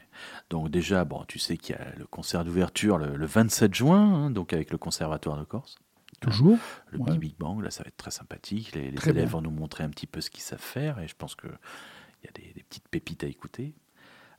donc 0.50 0.70
déjà, 0.72 1.06
bon, 1.06 1.24
tu 1.28 1.38
sais 1.38 1.58
qu'il 1.58 1.76
y 1.76 1.80
a 1.80 1.86
le 2.00 2.06
concert 2.08 2.44
d'ouverture 2.46 2.98
le, 2.98 3.16
le 3.16 3.26
27 3.28 3.74
juin, 3.76 4.00
hein, 4.26 4.30
donc 4.32 4.54
avec 4.54 4.72
le 4.72 4.78
Conservatoire 4.80 5.38
de 5.38 5.44
Corse. 5.44 5.76
Toujours? 6.22 6.58
Le 6.92 6.98
Ouais. 7.00 7.18
Big 7.18 7.36
Bang, 7.38 7.62
là, 7.62 7.70
ça 7.70 7.84
va 7.84 7.90
être 7.90 7.98
très 7.98 8.10
sympathique. 8.10 8.74
Les, 8.74 8.88
élèves 8.88 9.14
bien. 9.14 9.26
vont 9.26 9.42
nous 9.42 9.52
montrer 9.52 9.84
un 9.84 9.90
petit 9.90 10.08
peu 10.08 10.22
ce 10.22 10.30
qu'ils 10.32 10.42
savent 10.42 10.58
faire, 10.60 10.98
et 11.00 11.08
je 11.08 11.14
pense 11.16 11.36
que 11.36 11.48
il 12.26 12.42
y 12.42 12.46
a 12.46 12.48
des, 12.48 12.54
des 12.54 12.64
petites 12.64 12.88
pépites 12.90 13.24
à 13.24 13.28
écouter. 13.28 13.76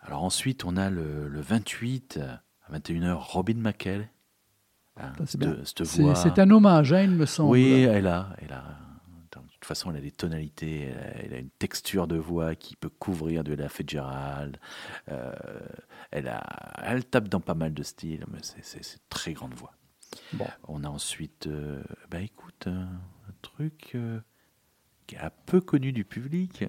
Alors 0.01 0.23
ensuite, 0.25 0.65
on 0.65 0.77
a 0.77 0.91
le, 0.91 1.29
le 1.29 1.41
28 1.41 2.19
à 2.19 2.43
21h, 2.77 3.13
Robin 3.15 3.55
McKell. 3.57 4.09
Hein, 4.99 5.13
c'est 6.25 6.39
un 6.39 6.51
hommage, 6.51 6.93
hein, 6.93 7.03
il 7.03 7.11
me 7.11 7.27
semble. 7.27 7.51
oui, 7.51 7.83
elle 7.83 8.07
a, 8.07 8.31
elle 8.39 8.53
a. 8.53 8.79
De 9.33 9.41
toute 9.53 9.65
façon, 9.67 9.91
elle 9.91 9.97
a 9.97 10.01
des 10.01 10.13
tonalités, 10.13 10.83
elle 10.83 10.99
a, 10.99 11.25
elle 11.25 11.35
a 11.35 11.39
une 11.39 11.51
texture 11.51 12.07
de 12.07 12.17
voix 12.17 12.55
qui 12.55 12.77
peut 12.77 12.89
couvrir 12.89 13.43
de 13.43 13.53
la 13.53 13.69
Fitzgerald. 13.69 14.59
Euh, 15.11 15.33
elle, 16.13 16.29
a, 16.29 16.43
elle 16.85 17.05
tape 17.05 17.29
dans 17.29 17.41
pas 17.41 17.55
mal 17.55 17.75
de 17.75 17.83
styles, 17.83 18.25
mais 18.31 18.39
c'est- 18.43 18.95
une 18.95 19.01
très 19.09 19.33
grande 19.33 19.55
voix. 19.55 19.75
Bon. 20.35 20.47
On 20.69 20.85
a 20.85 20.89
ensuite, 20.89 21.49
euh, 21.49 21.83
bah 22.11 22.21
écoute, 22.21 22.67
un, 22.69 22.83
un 23.29 23.33
truc 23.43 23.93
euh, 23.97 24.21
qui 25.07 25.17
est 25.17 25.21
un 25.21 25.33
peu 25.47 25.61
connu 25.61 25.93
du 25.93 26.05
public. 26.05 26.65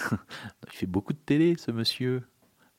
Il 0.72 0.76
fait 0.78 0.86
beaucoup 0.86 1.12
de 1.12 1.18
télé, 1.18 1.54
ce 1.58 1.70
monsieur. 1.70 2.22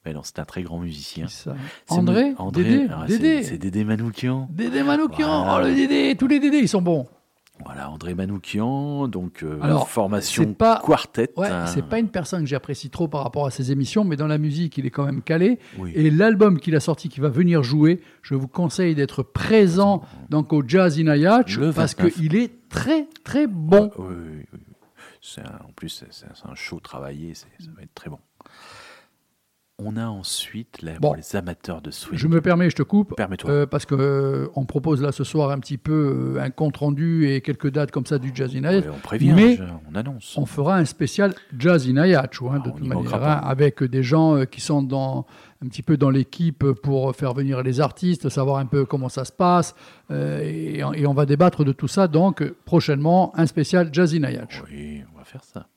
Mais 0.06 0.14
non, 0.14 0.22
c'est 0.24 0.40
un 0.40 0.46
très 0.46 0.64
grand 0.64 0.80
musicien. 0.80 1.28
Ça 1.28 1.56
André, 1.90 2.34
André, 2.38 2.64
Dédé, 2.64 2.88
ah, 2.92 3.06
c'est- 3.08 3.18
Dédé. 3.20 3.44
C'est 3.44 3.58
Dédé 3.58 3.84
Manoukian. 3.86 4.50
Dédé 4.52 4.84
Manoukian, 4.84 5.44
Voilà. 5.46 5.66
oh 5.66 5.68
le 5.70 5.74
Dédé, 5.76 6.16
tous 6.18 6.28
les 6.28 6.40
Dédés, 6.42 6.58
ils 6.58 6.68
sont 6.68 6.82
bons. 6.82 7.08
Voilà, 7.64 7.90
André 7.92 8.16
Manoukian, 8.16 9.08
donc 9.08 9.44
euh, 9.44 9.60
Alors, 9.62 9.88
formation 9.88 10.54
pas- 10.56 10.82
quartet. 10.86 11.30
Ouais, 11.38 11.48
hein. 11.48 11.68
c'est 11.68 11.86
pas 11.86 12.00
une 12.00 12.10
personne 12.10 12.42
que 12.42 12.48
j'apprécie 12.50 12.90
trop 12.90 13.08
par 13.08 13.24
rapport 13.24 13.46
à 13.46 13.52
ses 13.52 13.72
émissions, 13.72 14.04
mais 14.04 14.18
dans 14.18 14.28
la 14.28 14.40
musique, 14.40 14.78
il 14.80 14.86
est 14.88 14.90
quand 14.90 15.06
même 15.06 15.22
calé. 15.22 15.60
Oui. 15.78 15.92
Et 15.96 16.10
l'album 16.10 16.60
qu'il 16.60 16.76
a 16.76 16.80
sorti, 16.82 17.08
qui 17.10 17.20
va 17.22 17.30
venir 17.30 17.62
jouer, 17.64 18.02
je 18.24 18.34
vous 18.36 18.48
conseille 18.50 18.96
d'être 18.96 19.22
présent 19.24 20.02
donc 20.30 20.52
au 20.52 20.64
Jazz 20.68 21.00
in 21.00 21.08
Ayach, 21.08 21.58
parce 21.76 21.96
29. 21.96 22.14
qu'il 22.16 22.36
est 22.36 22.52
très 22.70 23.08
très 23.24 23.46
bon. 23.48 23.92
Oui, 24.00 24.06
oui, 24.10 24.46
oui, 24.52 24.60
un- 25.38 25.66
en 25.68 25.72
plus, 25.76 26.04
c'est 26.10 26.26
un, 26.46 26.56
show 26.56 26.80
travaillé, 26.80 27.34
ça 27.34 27.46
va 27.76 27.82
être 27.84 27.94
très 27.96 28.10
bon. 28.10 28.20
On 29.80 29.98
a 29.98 30.06
ensuite, 30.06 30.84
là, 30.84 30.94
Bon. 31.02 31.10
pour 31.10 31.16
les 31.16 31.36
amateurs 31.36 31.82
de 31.82 31.90
swing, 31.90 32.18
Je 32.18 32.28
me 32.28 32.42
permets, 32.42 32.70
je 32.70 32.76
te 32.76 32.84
coupe, 32.84 33.16
euh, 33.46 33.66
parce 33.66 33.88
que 33.88 33.96
euh, 33.96 34.48
on 34.56 34.66
propose 34.66 35.02
là 35.02 35.12
ce 35.12 35.24
soir 35.24 35.50
un 35.50 35.58
petit 35.60 35.80
peu 35.80 36.36
euh, 36.38 36.42
un 36.44 36.52
compte 36.52 36.78
rendu 36.78 37.28
et 37.28 37.42
quelques 37.42 37.72
dates 37.72 37.90
comme 37.90 38.06
ça 38.06 38.20
du 38.20 38.32
Jazz 38.36 38.56
in. 38.56 38.64
Ouais, 38.64 38.84
on 38.88 39.00
prévient, 39.00 39.34
mais 39.34 39.56
je- 39.56 39.64
on 39.92 39.96
annonce. 39.96 40.38
On 40.38 40.46
fera 40.46 40.78
un 40.78 40.86
spécial 40.86 41.34
Jazz 41.58 41.90
in 41.90 41.98
Ayach, 41.98 42.40
hein, 42.44 42.60
de 42.60 42.70
toute 42.70 42.86
manière, 42.86 43.16
hein, 43.16 43.42
avec 43.44 43.84
des 43.84 44.04
gens 44.04 44.38
euh, 44.38 44.46
qui 44.46 44.62
sont 44.62 44.84
dans, 44.84 45.26
un 45.66 45.68
petit 45.68 45.82
peu 45.82 45.98
dans 45.98 46.12
l'équipe 46.12 46.64
pour 46.84 47.16
faire 47.16 47.34
venir 47.34 47.64
les 47.64 47.82
artistes, 47.82 48.30
savoir 48.30 48.58
un 48.58 48.68
peu 48.68 48.86
comment 48.86 49.10
ça 49.10 49.26
se 49.26 49.32
passe, 49.32 49.74
et, 50.12 50.80
et 50.82 51.08
on 51.08 51.14
va 51.16 51.26
débattre 51.26 51.66
de 51.66 51.72
tout 51.72 51.88
ça. 51.88 52.08
Donc, 52.08 52.44
prochainement, 52.66 53.34
un 53.40 53.48
spécial 53.48 53.90
Jazz 53.92 54.14
in. 54.14 54.22
Oui, 54.70 55.02
faire 55.34 55.44
ça. 55.44 55.68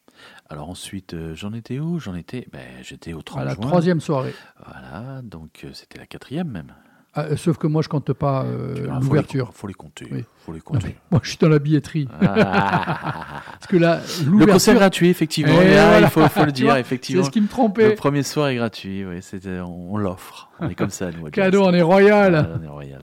Alors 0.48 0.68
ensuite, 0.70 1.14
euh, 1.14 1.34
j'en 1.34 1.52
étais 1.52 1.78
où? 1.78 1.98
J'en 1.98 2.14
étais, 2.14 2.46
ben, 2.52 2.60
j'étais 2.82 3.12
au 3.12 3.22
30 3.22 3.40
à 3.42 3.44
la 3.44 3.54
juin. 3.54 3.66
troisième 3.66 4.00
soirée. 4.00 4.34
Voilà, 4.64 5.20
donc 5.22 5.62
euh, 5.64 5.70
c'était 5.72 5.98
la 5.98 6.06
quatrième 6.06 6.48
même. 6.48 6.72
Ah, 7.18 7.22
euh, 7.30 7.36
sauf 7.38 7.56
que 7.56 7.66
moi, 7.66 7.80
je 7.80 7.88
compte 7.88 8.12
pas 8.12 8.44
euh, 8.44 8.74
faut 8.76 8.82
les- 8.82 9.00
l'ouverture. 9.00 9.50
Faut 9.54 9.66
les 9.66 9.72
compter. 9.74 10.06
Oui. 10.12 10.24
Faut 10.44 10.52
les 10.52 10.58
Non, 10.58 10.64
compter. 10.64 10.88
mais 10.88 10.96
moi, 11.10 11.20
je 11.22 11.30
suis 11.30 11.38
dans 11.38 11.48
la 11.48 11.58
billetterie. 11.58 12.06
Ah. 12.20 13.14
Parce 13.52 13.66
que 13.68 13.76
là, 13.78 14.00
le 14.22 14.30
l'ouverture, 14.30 14.52
concert 14.54 14.74
gratuit, 14.74 15.08
effectivement. 15.08 15.54
Là, 15.58 15.62
voilà. 15.88 16.00
il 16.00 16.10
faut, 16.10 16.28
faut 16.28 16.40
le 16.44 16.46
Tu 16.52 16.60
dire, 16.62 16.66
vois, 16.66 16.78
effectivement. 16.80 17.22
c'est 17.22 17.28
ce 17.28 17.32
qui 17.32 17.40
me 17.40 17.46
Le 17.46 17.50
trompait. 17.50 17.94
premier 17.94 18.22
soir 18.22 18.48
est 18.48 18.56
gratuit, 18.56 19.06
oui, 19.06 19.22
c'était, 19.22 19.60
on, 19.60 19.94
on 19.94 19.96
l'offre. 19.96 20.50
On 20.60 20.68
est 20.68 20.74
comme 20.74 20.90
ça, 20.90 21.10
nous. 21.10 21.26
à 21.26 21.30
Cadeau, 21.32 21.60
Jazz. 21.64 21.68
on 21.68 21.74
est 21.74 21.80
royal. 21.82 22.34
Ah, 22.34 22.58
on 22.60 22.62
est 22.62 22.68
royal. 22.68 23.02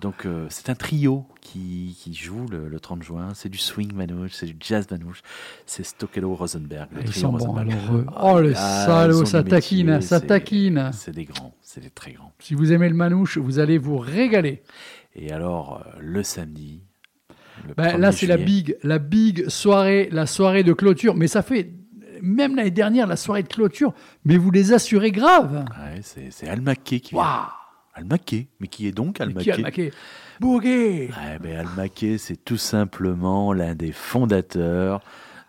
Donc, 0.00 0.24
euh, 0.24 0.46
c'est 0.48 0.70
un 0.70 0.74
trio 0.74 1.26
qui, 1.54 1.96
qui 2.00 2.14
joue 2.14 2.46
le, 2.50 2.68
le 2.68 2.80
30 2.80 3.02
juin. 3.02 3.32
C'est 3.34 3.48
du 3.48 3.58
swing 3.58 3.92
manouche, 3.92 4.32
c'est 4.32 4.46
du 4.46 4.56
jazz 4.58 4.90
manouche, 4.90 5.22
c'est 5.66 5.84
Stokelo 5.84 6.34
Rosenberg. 6.34 6.88
Le 6.92 7.02
Ils 7.02 7.14
sont 7.14 7.30
bons, 7.30 7.38
Rosenberg. 7.38 7.70
alors. 7.70 8.34
Oh, 8.34 8.40
le 8.40 8.52
ah, 8.56 8.84
salaud, 8.86 9.24
ça 9.24 9.44
taquine, 9.44 9.92
métier, 9.92 10.08
ça 10.08 10.20
taquine. 10.20 10.90
C'est 10.92 11.14
des 11.14 11.24
grands, 11.24 11.54
c'est 11.62 11.80
des 11.80 11.90
très 11.90 12.12
grands. 12.12 12.32
Si 12.40 12.54
vous 12.54 12.72
aimez 12.72 12.88
le 12.88 12.94
manouche, 12.94 13.38
vous 13.38 13.60
allez 13.60 13.78
vous 13.78 13.98
régaler. 13.98 14.62
Et 15.14 15.30
alors, 15.30 15.84
euh, 15.86 15.98
le 16.00 16.22
samedi. 16.24 16.82
Ben, 17.76 17.84
1er 17.84 17.98
là, 17.98 18.12
c'est 18.12 18.26
la 18.26 18.36
big, 18.36 18.76
la 18.82 18.98
big 18.98 19.48
soirée, 19.48 20.08
la 20.10 20.26
soirée 20.26 20.64
de 20.64 20.72
clôture. 20.72 21.14
Mais 21.14 21.28
ça 21.28 21.42
fait, 21.42 21.70
même 22.20 22.56
l'année 22.56 22.72
dernière, 22.72 23.06
la 23.06 23.16
soirée 23.16 23.44
de 23.44 23.48
clôture, 23.48 23.94
mais 24.24 24.36
vous 24.36 24.50
les 24.50 24.72
assurez 24.72 25.12
grave. 25.12 25.64
Ouais, 25.70 26.00
c'est, 26.02 26.48
Almaquet 26.48 26.98
qui. 26.98 27.14
Waouh 27.14 27.46
Almaquet, 27.96 28.48
mais 28.58 28.66
qui 28.66 28.88
est 28.88 28.92
donc 28.92 29.20
Mais 29.20 29.92
Boogie 30.44 31.08
Ouais, 31.42 31.56
Almaquet, 31.56 32.18
c'est 32.18 32.36
tout 32.44 32.58
simplement 32.58 33.54
l'un 33.54 33.74
des 33.74 33.92
fondateurs 33.92 35.00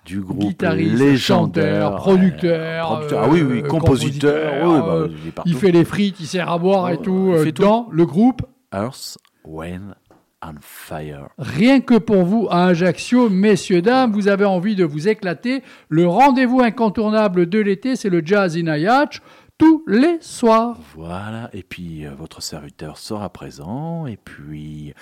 du 0.05 0.21
groupe 0.21 0.39
Guitariste, 0.39 0.97
légendaire. 0.97 1.81
chanteur, 1.89 1.95
producteur, 1.97 2.87
producteur. 2.87 3.21
Ah 3.23 3.27
oui, 3.29 3.41
oui, 3.41 3.59
euh, 3.59 3.67
compositeur. 3.67 4.51
compositeur, 4.61 4.69
oui, 4.71 5.31
bah, 5.35 5.41
euh, 5.41 5.41
il 5.47 5.55
fait 5.55 5.71
les 5.71 5.83
frites, 5.83 6.21
il 6.21 6.27
sert 6.27 6.49
à 6.49 6.57
boire 6.57 6.89
et 6.91 6.97
Oh, 6.99 7.03
tout, 7.03 7.25
il 7.33 7.35
euh, 7.35 7.43
fait 7.43 7.51
tout. 7.51 7.63
dans 7.63 7.89
le 7.91 8.05
groupe. 8.05 8.41
Earth, 8.73 9.17
When 9.43 9.95
on 10.41 10.53
Fire. 10.61 11.27
Rien 11.39 11.81
que 11.81 11.97
pour 11.97 12.23
vous 12.23 12.47
à 12.49 12.67
Ajaccio, 12.67 13.29
messieurs, 13.29 13.81
dames, 13.81 14.13
vous 14.13 14.29
avez 14.29 14.45
envie 14.45 14.75
de 14.75 14.85
vous 14.85 15.09
éclater. 15.09 15.61
Le 15.89 16.07
rendez-vous 16.07 16.61
incontournable 16.61 17.47
de 17.49 17.59
l'été, 17.59 17.95
c'est 17.97 18.09
le 18.09 18.21
Jazz 18.23 18.55
in 18.55 18.67
Ayach, 18.67 19.21
tous 19.57 19.83
les 19.87 20.19
soirs. 20.21 20.77
Voilà, 20.95 21.49
et 21.53 21.63
puis 21.63 22.05
euh, 22.05 22.13
votre 22.15 22.41
serviteur 22.41 22.97
sera 22.97 23.29
présent, 23.29 24.05
et 24.05 24.17
puis 24.17 24.93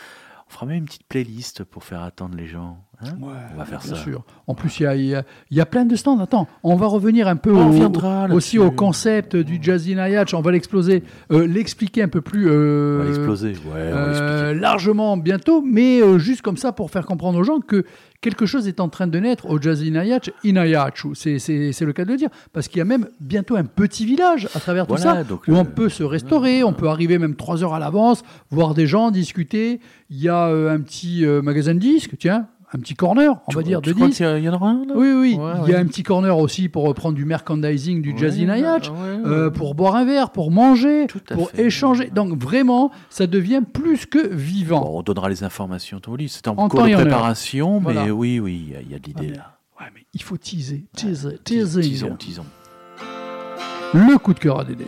on 0.47 0.51
fera 0.51 0.65
même 0.65 0.77
une 0.77 0.85
petite 0.85 1.07
playlist 1.07 1.63
pour 1.63 1.83
faire 1.83 2.01
attendre 2.01 2.35
les 2.35 2.47
gens. 2.47 2.83
Hein 3.01 3.11
On 3.21 3.57
va 3.57 3.65
faire 3.65 3.79
Bien 3.79 3.95
ça. 3.95 4.01
sûr. 4.01 4.23
En 4.47 4.55
plus, 4.55 4.79
il 4.79 4.83
y 4.83 4.85
a, 4.85 4.95
y 4.95 5.23
y 5.51 5.65
plein 5.65 5.85
de 5.85 5.95
stands. 5.95 6.19
Attends, 6.19 6.47
on 6.63 6.75
va 6.75 6.87
revenir 6.87 7.27
un 7.27 7.35
peu 7.35 7.51
au- 7.51 8.33
aussi 8.33 8.59
au 8.59 8.71
concept 8.71 9.35
du 9.35 9.59
Jazzy 9.61 9.95
Nayach. 9.95 10.33
On 10.33 10.41
va 10.41 10.51
l'exploser, 10.51 11.03
euh, 11.31 11.47
l'expliquer 11.47 12.03
un 12.03 12.07
peu 12.07 12.21
plus 12.21 12.47
euh, 12.49 12.99
On 13.01 13.03
va 13.03 13.09
exploser. 13.09 13.51
Ouais, 13.51 13.89
on 13.91 13.95
va 13.95 13.99
euh, 14.01 14.53
largement 14.53 15.17
bientôt, 15.17 15.61
mais 15.61 16.01
juste 16.19 16.41
comme 16.41 16.57
ça 16.57 16.71
pour 16.71 16.91
faire 16.91 17.05
comprendre 17.05 17.39
aux 17.39 17.43
gens 17.43 17.59
que 17.59 17.85
quelque 18.21 18.45
chose 18.45 18.67
est 18.69 18.79
en 18.79 18.87
train 18.87 19.07
de 19.07 19.19
naître 19.19 19.49
au 19.49 19.61
Jazzy 19.61 19.91
Nayach, 19.91 20.29
Inayachu. 20.43 21.09
C'est, 21.15 21.37
le 21.81 21.91
cas 21.93 22.05
de 22.05 22.11
le 22.11 22.17
dire, 22.17 22.29
parce 22.53 22.67
qu'il 22.69 22.77
y 22.77 22.81
a 22.81 22.85
même 22.85 23.07
bientôt 23.19 23.55
un 23.57 23.65
petit 23.65 24.05
village 24.05 24.47
à 24.55 24.59
travers 24.59 24.87
tout 24.87 24.95
Voilà, 24.95 25.15
ça, 25.15 25.23
donc, 25.23 25.43
où 25.47 25.53
on 25.55 25.65
peut 25.65 25.89
se 25.89 26.03
restaurer, 26.03 26.63
on 26.63 26.73
peut 26.73 26.87
arriver 26.87 27.17
même 27.17 27.35
trois 27.35 27.63
heures 27.63 27.73
à 27.73 27.79
l'avance, 27.79 28.23
voir 28.49 28.73
des 28.73 28.87
gens, 28.87 29.11
discuter. 29.11 29.79
Il 30.09 30.21
y 30.21 30.29
a 30.29 30.45
un 30.45 30.79
petit 30.79 31.25
magasin 31.43 31.73
de 31.73 31.79
disques, 31.79 32.15
tiens, 32.17 32.47
un 32.75 32.79
petit 32.79 32.95
corner, 32.95 33.37
on 33.47 33.51
Tu- 33.51 33.55
va 33.57 33.63
dire, 33.63 33.81
tu 33.81 33.89
de 33.89 33.93
crois 33.95 34.07
disques. 34.07 34.17
qu'il 34.17 34.25
y 34.25 34.29
a- 34.29 34.37
il 34.37 34.43
y 34.43 34.49
en 34.49 34.53
aura 34.53 34.69
un 34.69 34.85
là? 34.85 34.93
Oui, 34.95 35.11
oui, 35.13 35.35
Ouais, 35.39 35.51
il 35.65 35.69
y 35.71 35.73
a 35.73 35.77
ouais. 35.77 35.81
un 35.83 35.85
petit 35.85 36.03
corner 36.03 36.37
aussi 36.37 36.69
pour 36.69 36.93
prendre 36.93 37.15
du 37.15 37.25
merchandising 37.25 38.01
du 38.01 38.17
Jazzy 38.17 38.41
Ouais, 38.41 38.47
Nayach, 38.47 38.89
ouais, 38.89 38.95
euh, 39.25 39.49
pour 39.49 39.75
boire 39.75 39.95
un 39.95 40.05
verre, 40.05 40.31
pour 40.31 40.51
manger, 40.51 41.07
pour 41.35 41.49
fait. 41.51 41.65
échanger. 41.65 42.09
Donc 42.09 42.37
vraiment, 42.41 42.91
ça 43.09 43.27
devient 43.27 43.61
plus 43.71 44.05
que 44.05 44.27
vivant. 44.33 44.81
Bon, 44.81 44.99
on 44.99 45.03
donnera 45.03 45.29
les 45.29 45.43
informations 45.43 45.99
tout 45.99 46.15
C'est 46.27 46.47
en, 46.47 46.53
En 46.57 46.67
cours 46.69 46.83
de 46.83 46.93
préparation, 46.93 47.79
mais 47.79 47.93
Voilà. 47.93 48.13
oui, 48.13 48.39
oui, 48.39 48.73
il 48.85 48.91
y 48.91 48.95
a- 48.95 48.99
de 48.99 49.05
l'idée 49.05 49.29
là. 49.35 49.57
Ouais, 49.79 49.87
mais 49.93 50.05
il 50.13 50.21
faut 50.23 50.37
teaser, 50.37 50.85
teaser, 50.95 51.37
teasing. 51.43 51.81
Tisons, 51.81 52.15
tisons. 52.17 52.45
Le 53.93 54.17
coup 54.17 54.33
de 54.33 54.39
cœur 54.39 54.59
à 54.59 54.63
Dédé. 54.63 54.85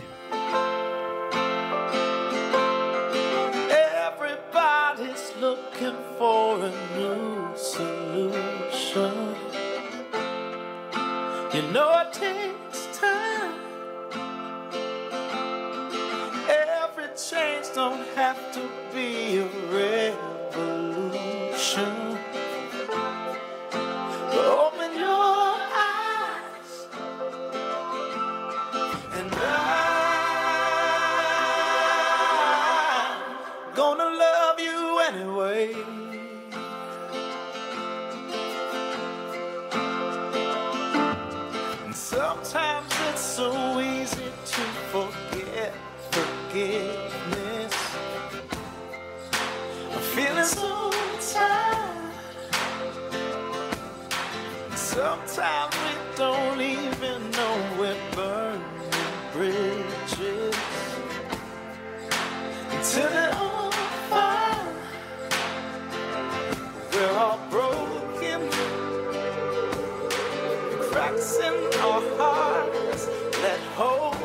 You 11.56 11.62
know 11.72 11.90
it 12.00 12.12
takes 12.12 12.86
time. 12.98 13.54
Every 16.50 17.08
change 17.16 17.72
don't 17.74 18.06
have 18.08 18.36
to 18.52 18.68
be 18.92 19.38
a 19.38 19.46
revolution. 19.72 20.05
Sometimes 55.36 55.76
we 55.76 56.16
don't 56.16 56.60
even 56.62 57.30
know 57.32 57.76
we're 57.78 57.94
burning 58.14 58.64
bridges 59.34 60.54
until 62.70 63.10
they're 63.10 63.34
on 63.34 63.72
fire. 64.08 64.66
We're 66.90 67.18
all 67.18 67.38
broken, 67.50 68.48
cracks 70.90 71.36
in 71.36 71.54
our 71.80 72.00
hearts. 72.16 73.06
Let 73.42 73.60
hope 73.76 74.15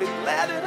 be 0.00 0.06
glad 0.06 0.59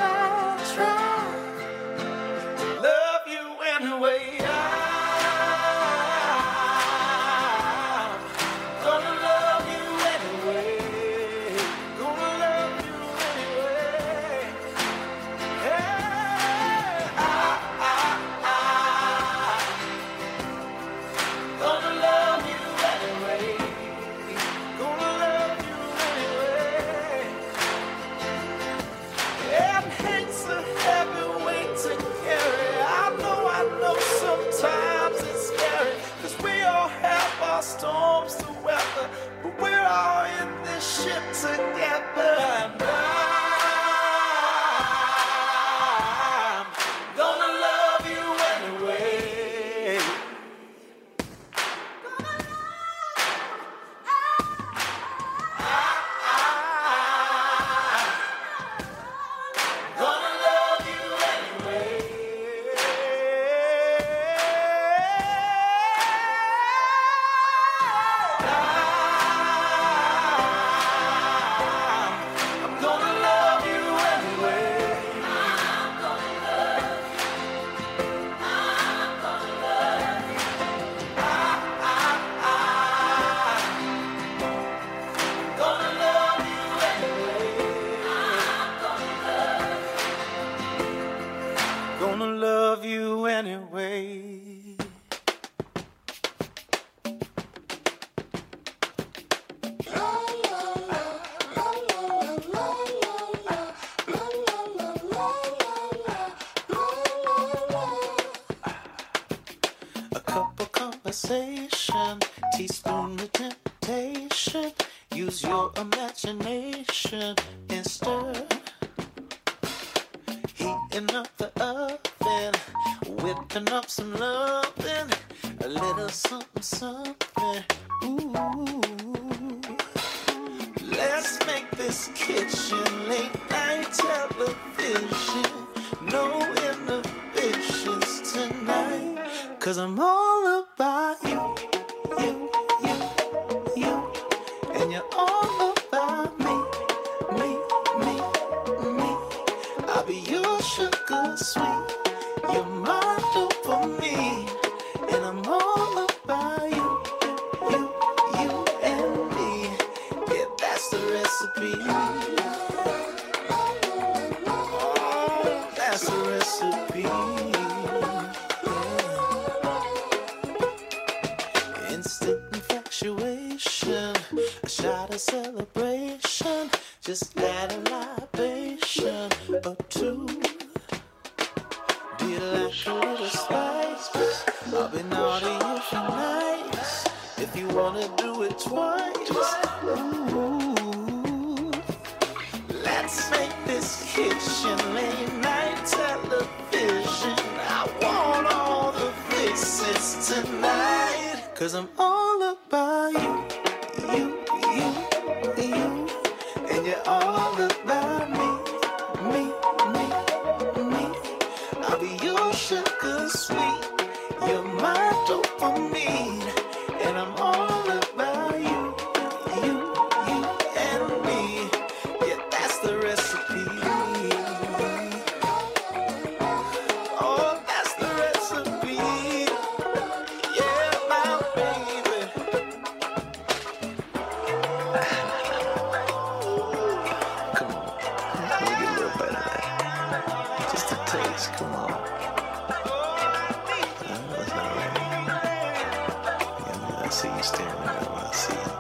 see 247.14 247.28
you 247.28 247.44
staring 247.44 247.70
at 247.70 248.02
me. 248.02 248.18
I 248.18 248.32
see 248.34 248.54
it. 248.54 248.74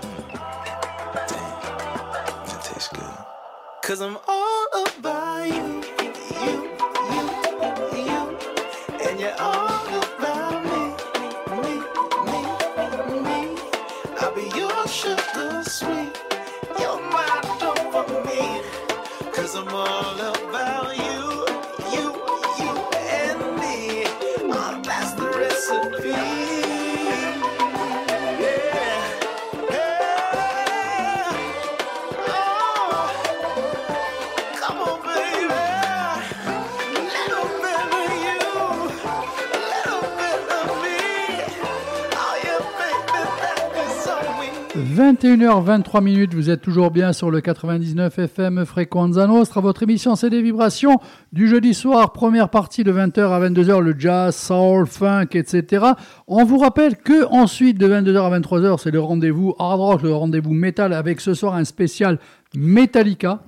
Mm. 0.00 1.28
Damn, 1.28 2.46
that 2.48 2.62
tastes 2.64 2.88
good. 2.88 3.14
Cause 3.82 4.00
I'm 4.00 4.16
all 4.26 4.66
about 4.96 5.48
you, 5.48 5.83
21h23 44.94 46.04
minutes, 46.04 46.34
vous 46.34 46.50
êtes 46.50 46.60
toujours 46.60 46.92
bien 46.92 47.12
sur 47.12 47.28
le 47.28 47.40
99 47.40 48.16
FM 48.16 48.64
Frequenza 48.64 49.26
Nostra. 49.26 49.60
Votre 49.60 49.82
émission, 49.82 50.14
c'est 50.14 50.30
des 50.30 50.40
vibrations 50.40 51.00
du 51.32 51.48
jeudi 51.48 51.74
soir, 51.74 52.12
première 52.12 52.48
partie 52.48 52.84
de 52.84 52.92
20h 52.92 53.32
à 53.32 53.40
22h, 53.40 53.80
le 53.80 53.96
jazz, 53.98 54.36
soul, 54.36 54.86
funk, 54.86 55.30
etc. 55.32 55.84
On 56.28 56.44
vous 56.44 56.58
rappelle 56.58 56.96
que 56.96 57.26
ensuite 57.26 57.76
de 57.76 57.88
22h 57.88 58.32
à 58.32 58.38
23h, 58.38 58.78
c'est 58.80 58.92
le 58.92 59.00
rendez-vous 59.00 59.56
hard 59.58 59.80
rock, 59.80 60.02
le 60.02 60.14
rendez-vous 60.14 60.54
métal 60.54 60.92
avec 60.92 61.20
ce 61.20 61.34
soir 61.34 61.54
un 61.54 61.64
spécial 61.64 62.20
Metallica. 62.54 63.42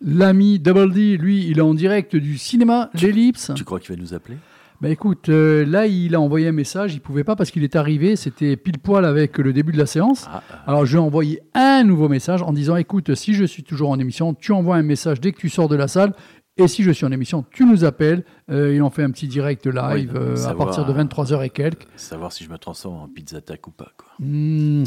L'ami 0.00 0.58
Double 0.58 0.92
D, 0.92 1.18
lui, 1.18 1.46
il 1.46 1.58
est 1.58 1.62
en 1.62 1.74
direct 1.74 2.16
du 2.16 2.36
cinéma 2.36 2.90
L'Ellipse. 3.00 3.52
Tu 3.54 3.62
crois 3.62 3.78
qu'il 3.78 3.94
va 3.94 4.02
nous 4.02 4.12
appeler? 4.12 4.38
Bah 4.82 4.88
écoute, 4.88 5.28
euh, 5.28 5.64
là 5.64 5.86
il 5.86 6.16
a 6.16 6.20
envoyé 6.20 6.48
un 6.48 6.52
message, 6.52 6.92
il 6.92 7.00
pouvait 7.00 7.22
pas 7.22 7.36
parce 7.36 7.52
qu'il 7.52 7.62
est 7.62 7.76
arrivé, 7.76 8.16
c'était 8.16 8.56
pile 8.56 8.80
poil 8.80 9.04
avec 9.04 9.38
le 9.38 9.52
début 9.52 9.70
de 9.70 9.78
la 9.78 9.86
séance. 9.86 10.26
Ah, 10.28 10.42
ah. 10.50 10.62
Alors 10.66 10.84
je 10.86 10.96
lui 10.96 11.02
ai 11.02 11.06
envoyé 11.06 11.40
un 11.54 11.84
nouveau 11.84 12.08
message 12.08 12.42
en 12.42 12.52
disant 12.52 12.74
écoute, 12.74 13.14
si 13.14 13.32
je 13.32 13.44
suis 13.44 13.62
toujours 13.62 13.90
en 13.90 14.00
émission, 14.00 14.34
tu 14.34 14.50
envoies 14.50 14.74
un 14.74 14.82
message 14.82 15.20
dès 15.20 15.30
que 15.30 15.38
tu 15.38 15.48
sors 15.48 15.68
de 15.68 15.76
la 15.76 15.86
salle. 15.86 16.14
Et 16.56 16.66
si 16.66 16.82
je 16.82 16.90
suis 16.90 17.06
en 17.06 17.12
émission, 17.12 17.46
tu 17.50 17.64
nous 17.64 17.84
appelles. 17.84 18.24
Euh, 18.50 18.74
il 18.74 18.82
en 18.82 18.90
fait 18.90 19.04
un 19.04 19.10
petit 19.12 19.28
direct 19.28 19.66
live 19.66 20.12
Oui, 20.14 20.20
euh, 20.20 20.46
à 20.48 20.54
partir 20.54 20.84
de 20.84 20.92
23h 20.92 21.44
et 21.44 21.50
quelques. 21.50 21.86
Savoir 21.96 22.32
si 22.32 22.42
je 22.44 22.50
me 22.50 22.58
transforme 22.58 22.96
en 22.96 23.08
pizza 23.08 23.40
tac 23.40 23.64
ou 23.68 23.70
pas. 23.70 23.92
Quoi. 23.96 24.08
Hmm, 24.18 24.82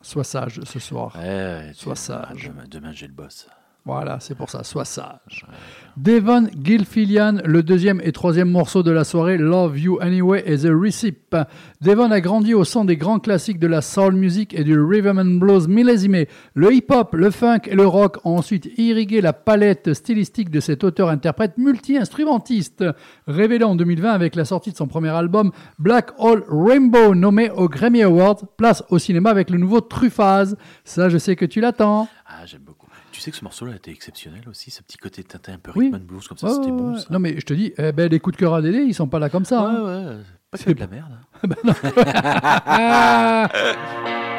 sois 0.00 0.24
sage 0.24 0.60
ce 0.64 0.78
soir. 0.80 1.14
Ouais, 1.16 1.28
ouais, 1.28 1.70
tu- 1.72 1.80
Sois 1.84 1.94
sage. 1.96 2.48
Demain, 2.48 2.64
demain, 2.68 2.92
j'ai 2.92 3.06
le 3.06 3.12
boss. 3.12 3.46
Voilà, 3.86 4.18
c'est 4.18 4.34
pour 4.34 4.48
ça, 4.48 4.64
sois 4.64 4.86
sage. 4.86 5.44
Devon 5.98 6.48
Gilfillian, 6.62 7.36
le 7.44 7.62
deuxième 7.62 8.00
et 8.02 8.12
troisième 8.12 8.50
morceau 8.50 8.82
de 8.82 8.90
la 8.90 9.04
soirée, 9.04 9.36
Love 9.36 9.78
You 9.78 9.98
Anyway 10.00 10.42
et 10.46 10.56
The 10.56 10.70
Receipt. 10.72 11.36
Devon 11.82 12.10
a 12.10 12.22
grandi 12.22 12.54
au 12.54 12.64
son 12.64 12.86
des 12.86 12.96
grands 12.96 13.18
classiques 13.18 13.58
de 13.58 13.66
la 13.66 13.82
soul 13.82 14.14
music 14.14 14.54
et 14.54 14.64
du 14.64 14.80
rhythm 14.80 15.18
and 15.18 15.38
blues 15.38 15.68
millésimé. 15.68 16.28
Le 16.54 16.72
hip-hop, 16.72 17.14
le 17.14 17.30
funk 17.30 17.60
et 17.66 17.74
le 17.74 17.86
rock 17.86 18.16
ont 18.24 18.38
ensuite 18.38 18.70
irrigué 18.78 19.20
la 19.20 19.34
palette 19.34 19.92
stylistique 19.92 20.48
de 20.48 20.60
cet 20.60 20.82
auteur-interprète 20.82 21.58
multi-instrumentiste, 21.58 22.84
révélé 23.26 23.64
en 23.64 23.76
2020 23.76 24.10
avec 24.10 24.34
la 24.34 24.46
sortie 24.46 24.72
de 24.72 24.76
son 24.78 24.86
premier 24.86 25.10
album 25.10 25.52
Black 25.78 26.12
Hole 26.16 26.42
Rainbow, 26.48 27.14
nommé 27.14 27.50
aux 27.50 27.68
Grammy 27.68 28.02
Awards. 28.02 28.40
Place 28.56 28.82
au 28.88 28.98
cinéma 28.98 29.28
avec 29.28 29.50
le 29.50 29.58
nouveau 29.58 29.82
Truffaz. 29.82 30.56
Ça, 30.84 31.10
je 31.10 31.18
sais 31.18 31.36
que 31.36 31.44
tu 31.44 31.60
l'attends. 31.60 32.08
Ah, 32.26 32.46
j'aime 32.46 32.62
beaucoup. 32.62 32.73
Tu 33.24 33.30
sais 33.30 33.30
que 33.30 33.38
ce 33.38 33.44
morceau-là 33.44 33.76
était 33.76 33.90
exceptionnel 33.90 34.42
aussi, 34.50 34.70
ce 34.70 34.82
petit 34.82 34.98
côté 34.98 35.24
tintin 35.24 35.54
un 35.54 35.58
peu 35.58 35.70
Oui. 35.76 35.86
rhythm 35.86 35.94
and 35.96 36.00
blues 36.06 36.28
comme 36.28 36.36
ça, 36.36 36.46
Ouais, 36.48 36.52
c'était 36.52 36.66
ouais, 36.66 36.76
bon 36.76 36.92
ouais. 36.92 36.98
ça. 37.00 37.06
Non, 37.08 37.18
mais 37.18 37.36
je 37.40 37.46
te 37.46 37.54
dis, 37.54 37.72
eh 37.78 37.90
ben, 37.92 38.10
les 38.10 38.20
coups 38.20 38.36
de 38.36 38.40
cœur 38.40 38.52
à 38.52 38.60
Dédé, 38.60 38.80
ils 38.82 38.92
sont 38.92 39.08
pas 39.08 39.18
là 39.18 39.30
comme 39.30 39.46
ça. 39.46 39.60
hein. 39.62 39.82
Ouais, 39.82 40.04
ouais, 40.10 40.16
pas 40.50 40.58
que 40.58 40.70
de 40.72 40.80
la 40.80 40.86
merde. 40.88 41.18
Ah 42.66 43.48
Thank 43.50 44.24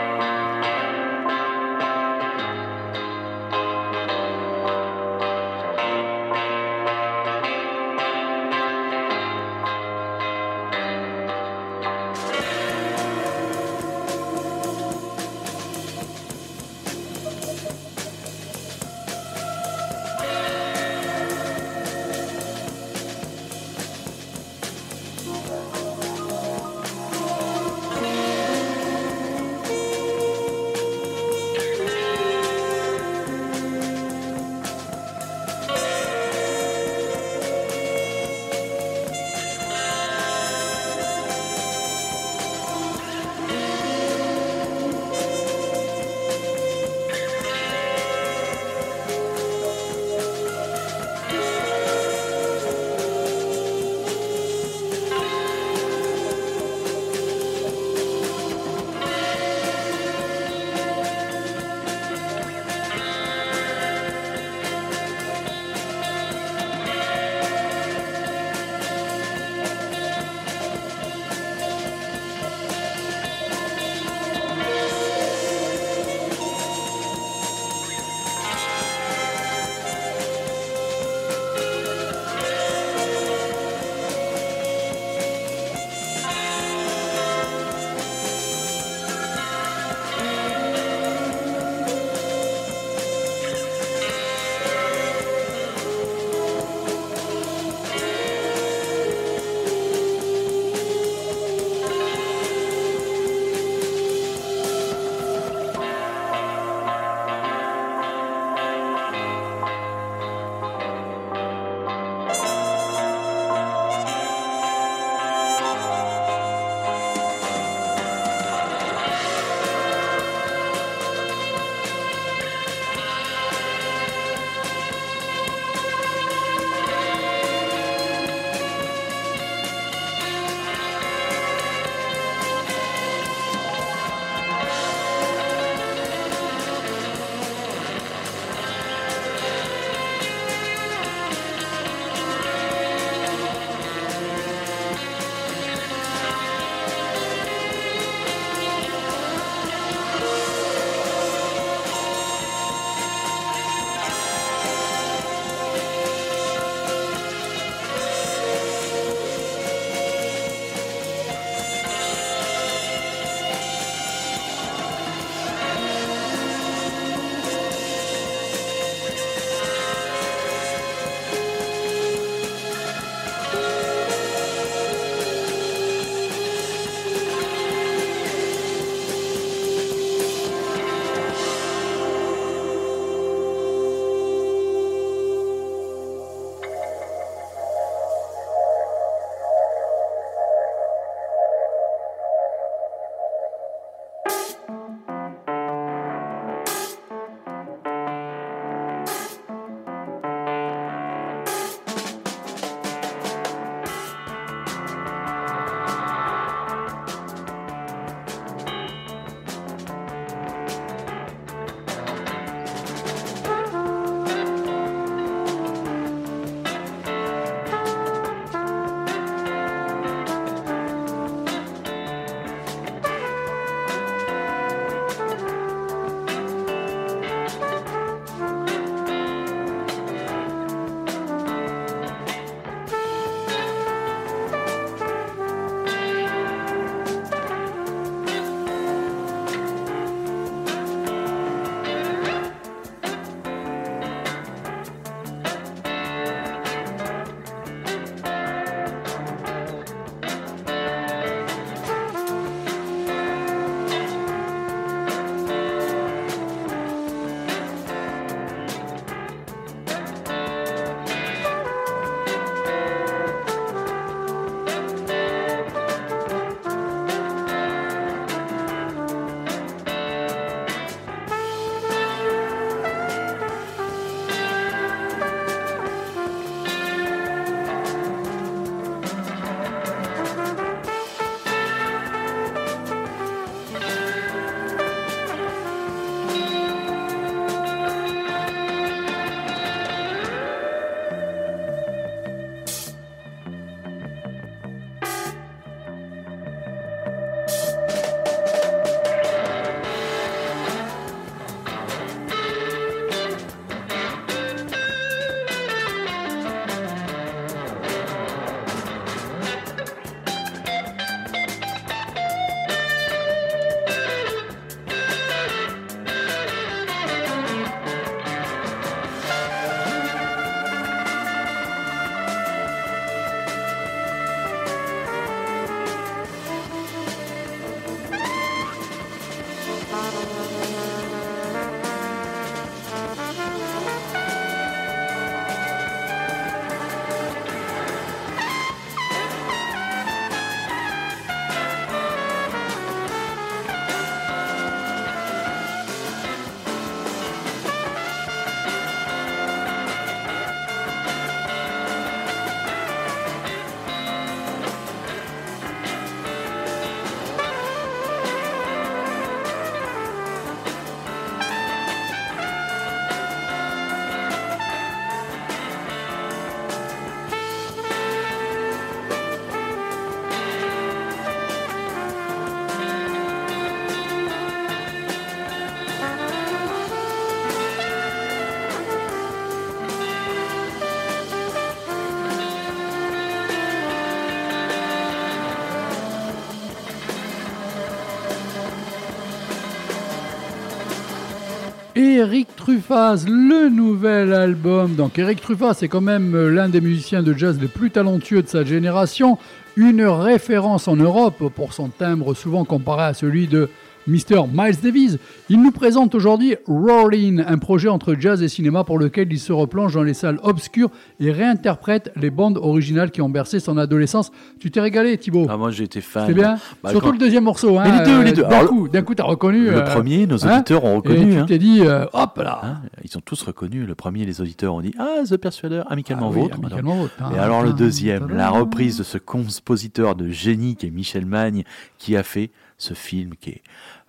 Eric 392.26 392.56
Truffaz, 392.56 393.28
le 393.28 393.70
nouvel 393.70 394.34
album. 394.34 394.96
Donc 394.96 395.20
Eric 395.20 395.42
Truffaz, 395.42 395.76
c'est 395.76 395.88
quand 395.88 396.02
même 396.02 396.34
euh, 396.34 396.50
l'un 396.50 396.70
des 396.70 396.82
musiciens 396.82 397.22
de 397.22 397.34
jazz 397.34 397.60
les 397.62 397.68
plus 397.68 397.92
talentueux 397.92 398.42
de 398.42 398.48
sa 398.48 398.64
génération, 398.64 399.38
une 399.76 400.04
référence 400.04 400.88
en 400.88 400.96
Europe 400.96 401.52
pour 401.54 401.74
son 401.74 401.90
timbre 401.90 402.34
souvent 402.34 402.66
comparé 402.66 403.04
à 403.04 403.14
celui 403.14 403.46
de 403.46 403.70
Mr. 404.07 404.44
Miles 404.52 404.80
Davis. 404.82 405.18
Il 405.49 405.61
nous 405.61 405.72
présente 405.72 406.15
aujourd'hui 406.15 406.56
Roaring, 406.68 407.44
un 407.48 407.57
projet 407.57 407.88
entre 407.90 408.15
jazz 408.19 408.41
et 408.44 408.48
cinéma 408.49 408.84
pour 408.84 408.99
lequel 408.99 409.32
il 409.32 409.40
se 409.40 409.52
replonge 409.53 409.94
dans 409.94 410.03
les 410.03 410.14
salles 410.14 410.40
obscures 410.44 410.90
et 411.19 411.32
réinterprète 411.32 412.11
les 412.15 412.30
bandes 412.30 412.57
originales 412.57 413.11
qui 413.11 413.22
ont 413.22 413.30
bercé 413.30 413.60
son 413.60 413.77
adolescence. 413.77 414.32
Tu 414.60 414.72
t'es 414.72 414.80
régalé 414.82 415.18
Thibaut? 415.18 415.48
Ah, 415.49 415.57
moi 415.57 415.72
été 415.77 416.02
fan. 416.02 416.26
C'est 416.27 416.34
bien? 416.34 416.57
Bah, 416.84 416.90
Surtout 416.91 417.07
quand- 417.07 417.11
le 417.14 417.18
deuxième 417.18 417.44
morceau. 417.44 417.77
Hein, 417.77 417.84
Mais 417.86 417.99
les 417.99 418.06
deux, 418.06 418.22
les 418.23 418.32
euh, 418.32 418.34
deux. 418.36 418.41
D'un 418.44 418.49
Alors, 418.49 418.68
coup, 418.69 418.88
d'un 418.88 419.02
coup, 419.02 419.15
t'as 419.15 419.23
reconnu. 419.23 419.65
Le 419.65 419.77
euh, 419.77 419.82
premier, 419.82 420.26
nos 420.27 420.45
hein, 420.45 420.56
auditeurs 420.56 420.84
ont 420.86 420.94
Et 420.94 420.95
reconnu. 420.98 421.32
tu 421.34 421.38
hein. 421.40 421.45
t'es 421.48 421.57
dit, 421.57 421.82
euh, 421.82 422.06
hop 422.14 422.38
là 422.38 422.61
Hein, 422.64 422.82
Ils 423.03 423.18
ont 423.18 423.22
tous 423.22 423.41
reconnu. 423.44 423.86
Le 423.86 423.95
premier, 423.95 424.26
les 424.26 424.41
auditeurs 424.41 424.73
ont 424.76 424.82
dit 424.82 424.94
Ah, 424.98 425.23
The 425.30 425.38
Persuader, 425.38 425.84
amicalement 425.90 426.27
Ah 426.32 426.36
oui, 426.36 426.41
vôtre. 426.44 426.57
amicalement 426.61 426.95
vôtre. 426.95 427.14
Et 427.36 427.38
alors 427.40 427.64
le 427.64 427.73
deuxième, 427.73 428.30
la 428.30 428.49
reprise 428.49 428.98
de 428.98 429.03
ce 429.03 429.18
compositeur 429.18 430.15
de 430.15 430.30
génie 430.30 430.76
qui 430.76 430.88
est 430.88 430.91
Michel 430.91 431.26
Magne, 431.26 431.64
qui 431.98 432.15
a 432.15 432.23
fait 432.23 432.52
ce 432.77 432.94
film 432.94 433.32
qui 433.40 433.52
est 433.52 433.61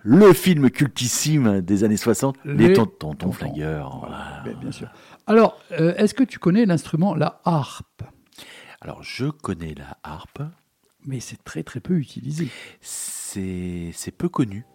le 0.09 0.31
film 0.31 0.69
cultissime 0.69 1.59
des 1.59 1.83
années 1.83 1.97
60, 1.97 2.37
Les, 2.45 2.69
Les 2.69 2.73
Ton- 2.73 2.85
Tontons 2.85 3.13
Tontons. 3.15 3.31
Flingueurs. 3.33 3.97
Voilà. 3.99 4.41
Bien 4.61 4.71
sûr. 4.71 4.87
Alors, 5.27 5.59
euh, 5.73 5.93
est-ce 5.95 6.13
que 6.13 6.23
tu 6.23 6.39
connais 6.39 6.65
l'instrument, 6.65 7.13
la 7.13 7.41
harpe? 7.43 8.03
Alors 8.79 9.03
je 9.03 9.25
connais 9.25 9.73
la 9.75 9.97
harpe, 10.03 10.41
Mais 11.05 11.19
c'est 11.19 11.43
très 11.43 11.61
très 11.63 11.81
peu 11.81 11.95
utilisé. 11.95 12.47
c'est 12.79 13.91
peu 14.17 14.29
connu. 14.29 14.65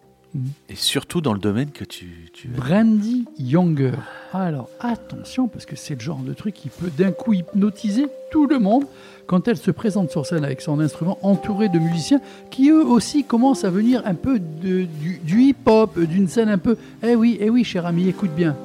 Et 0.67 0.75
surtout 0.75 1.21
dans 1.21 1.33
le 1.33 1.39
domaine 1.39 1.69
que 1.69 1.83
tu... 1.83 2.31
tu... 2.33 2.47
Brandy 2.47 3.25
Younger. 3.37 3.91
Alors 4.33 4.67
attention, 4.79 5.47
parce 5.47 5.65
que 5.65 5.75
c'est 5.75 5.93
le 5.93 5.99
genre 5.99 6.19
de 6.19 6.33
truc 6.33 6.55
qui 6.55 6.69
peut 6.69 6.89
d'un 6.97 7.11
coup 7.11 7.33
hypnotiser 7.33 8.07
tout 8.31 8.47
le 8.47 8.57
monde 8.57 8.85
quand 9.27 9.47
elle 9.47 9.57
se 9.57 9.69
présente 9.71 10.09
sur 10.09 10.25
scène 10.25 10.43
avec 10.43 10.61
son 10.61 10.79
instrument 10.79 11.19
entouré 11.21 11.69
de 11.69 11.77
musiciens 11.77 12.19
qui 12.49 12.69
eux 12.69 12.83
aussi 12.83 13.23
commencent 13.23 13.63
à 13.63 13.69
venir 13.69 14.01
un 14.05 14.15
peu 14.15 14.39
de- 14.39 14.85
du, 14.85 15.19
du 15.23 15.41
hip-hop, 15.43 15.99
d'une 15.99 16.27
scène 16.27 16.49
un 16.49 16.57
peu... 16.57 16.77
Eh 17.03 17.15
oui, 17.15 17.37
eh 17.39 17.49
oui, 17.51 17.63
cher 17.63 17.85
ami, 17.85 18.07
écoute 18.09 18.31
bien. 18.35 18.55